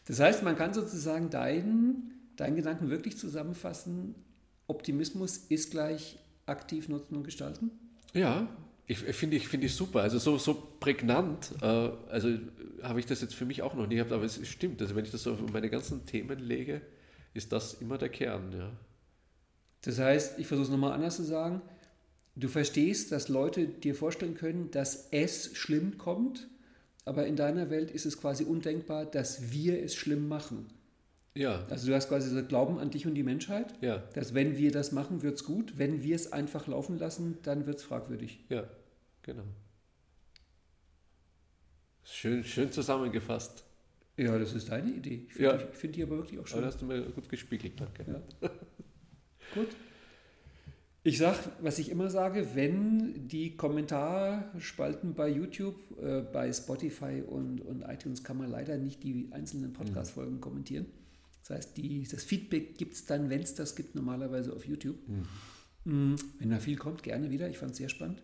[0.07, 4.15] das heißt, man kann sozusagen deinen, deinen Gedanken wirklich zusammenfassen,
[4.65, 7.71] Optimismus ist gleich aktiv nutzen und gestalten?
[8.13, 8.47] Ja,
[8.85, 10.01] ich finde ich, find ich super.
[10.01, 12.29] Also so, so prägnant, äh, also
[12.81, 14.81] habe ich das jetzt für mich auch noch nie gehabt, aber es stimmt.
[14.81, 16.81] Also wenn ich das so auf meine ganzen Themen lege,
[17.33, 18.71] ist das immer der Kern, ja.
[19.81, 21.61] Das heißt, ich versuche es nochmal anders zu sagen,
[22.35, 26.47] du verstehst, dass Leute dir vorstellen können, dass es schlimm kommt
[27.05, 30.67] aber in deiner Welt ist es quasi undenkbar, dass wir es schlimm machen.
[31.35, 31.65] Ja.
[31.69, 34.03] Also du hast quasi so Glauben an dich und die Menschheit, ja.
[34.13, 35.77] dass wenn wir das machen, wird es gut.
[35.77, 38.39] Wenn wir es einfach laufen lassen, dann wird es fragwürdig.
[38.49, 38.65] Ja,
[39.23, 39.43] genau.
[42.03, 43.63] Schön, schön zusammengefasst.
[44.17, 45.25] Ja, das ist deine Idee.
[45.27, 45.57] Ich finde ja.
[45.57, 46.59] die, find die aber wirklich auch schön.
[46.59, 48.05] Aber hast du mir gut gespiegelt, danke.
[48.07, 48.49] Ja.
[49.55, 49.69] gut.
[51.05, 57.59] Ich sage, was ich immer sage, wenn die Kommentarspalten bei YouTube, äh, bei Spotify und,
[57.59, 60.85] und iTunes kann man leider nicht die einzelnen Podcast-Folgen kommentieren.
[61.43, 64.97] Das heißt, die, das Feedback gibt es dann, wenn es das gibt, normalerweise auf YouTube.
[65.85, 66.15] Mhm.
[66.39, 67.49] Wenn da viel kommt, gerne wieder.
[67.49, 68.23] Ich fand es sehr spannend.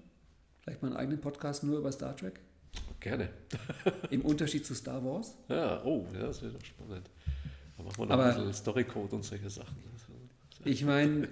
[0.61, 2.39] Vielleicht mal einen eigenen Podcast nur über Star Trek.
[3.01, 3.29] Gerne.
[4.09, 5.35] Im Unterschied zu Star Wars.
[5.49, 7.09] Ja, oh, ja, das wäre doch spannend.
[7.77, 9.75] Da machen wir noch Aber- ein bisschen Storycode und solche Sachen.
[10.65, 11.27] Ich meine,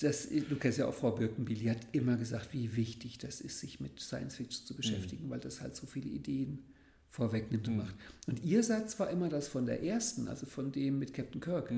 [0.00, 3.60] das, du kennst ja auch Frau Birkenbiel, die hat immer gesagt, wie wichtig das ist,
[3.60, 6.64] sich mit Science Fiction zu beschäftigen, weil das halt so viele Ideen
[7.10, 7.94] vorwegnimmt und macht.
[8.26, 11.72] Und ihr Satz war immer das von der ersten, also von dem mit Captain Kirk,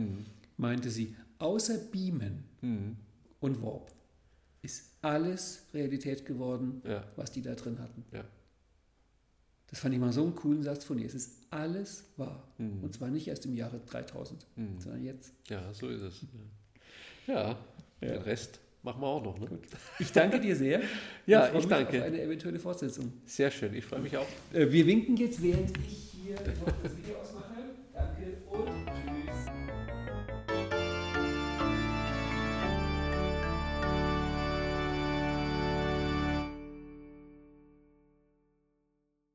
[0.56, 2.96] meinte sie, außer Beamen Mhm.
[3.40, 3.90] und Warp
[4.62, 7.04] ist alles Realität geworden, Ja.
[7.16, 8.04] was die da drin hatten.
[8.12, 8.24] Ja.
[9.68, 11.06] Das fand ich mal so einen coolen Satz von ihr.
[11.06, 12.42] Es ist alles wahr.
[12.58, 12.82] Mhm.
[12.82, 14.44] Und zwar nicht erst im Jahre 3000,
[14.80, 15.32] sondern jetzt.
[15.48, 16.26] ja, so ist es.
[17.26, 17.50] Ja,
[18.00, 18.08] ja.
[18.08, 19.38] den Rest machen wir auch noch.
[19.38, 19.58] Ne?
[19.98, 20.80] Ich danke dir sehr.
[21.26, 22.00] Ja, ich mich danke.
[22.00, 23.12] Auf eine eventuelle Fortsetzung.
[23.24, 24.26] Sehr schön, ich freue mich auch.
[24.52, 27.59] Äh, wir winken jetzt, während ich hier das Video ausmache.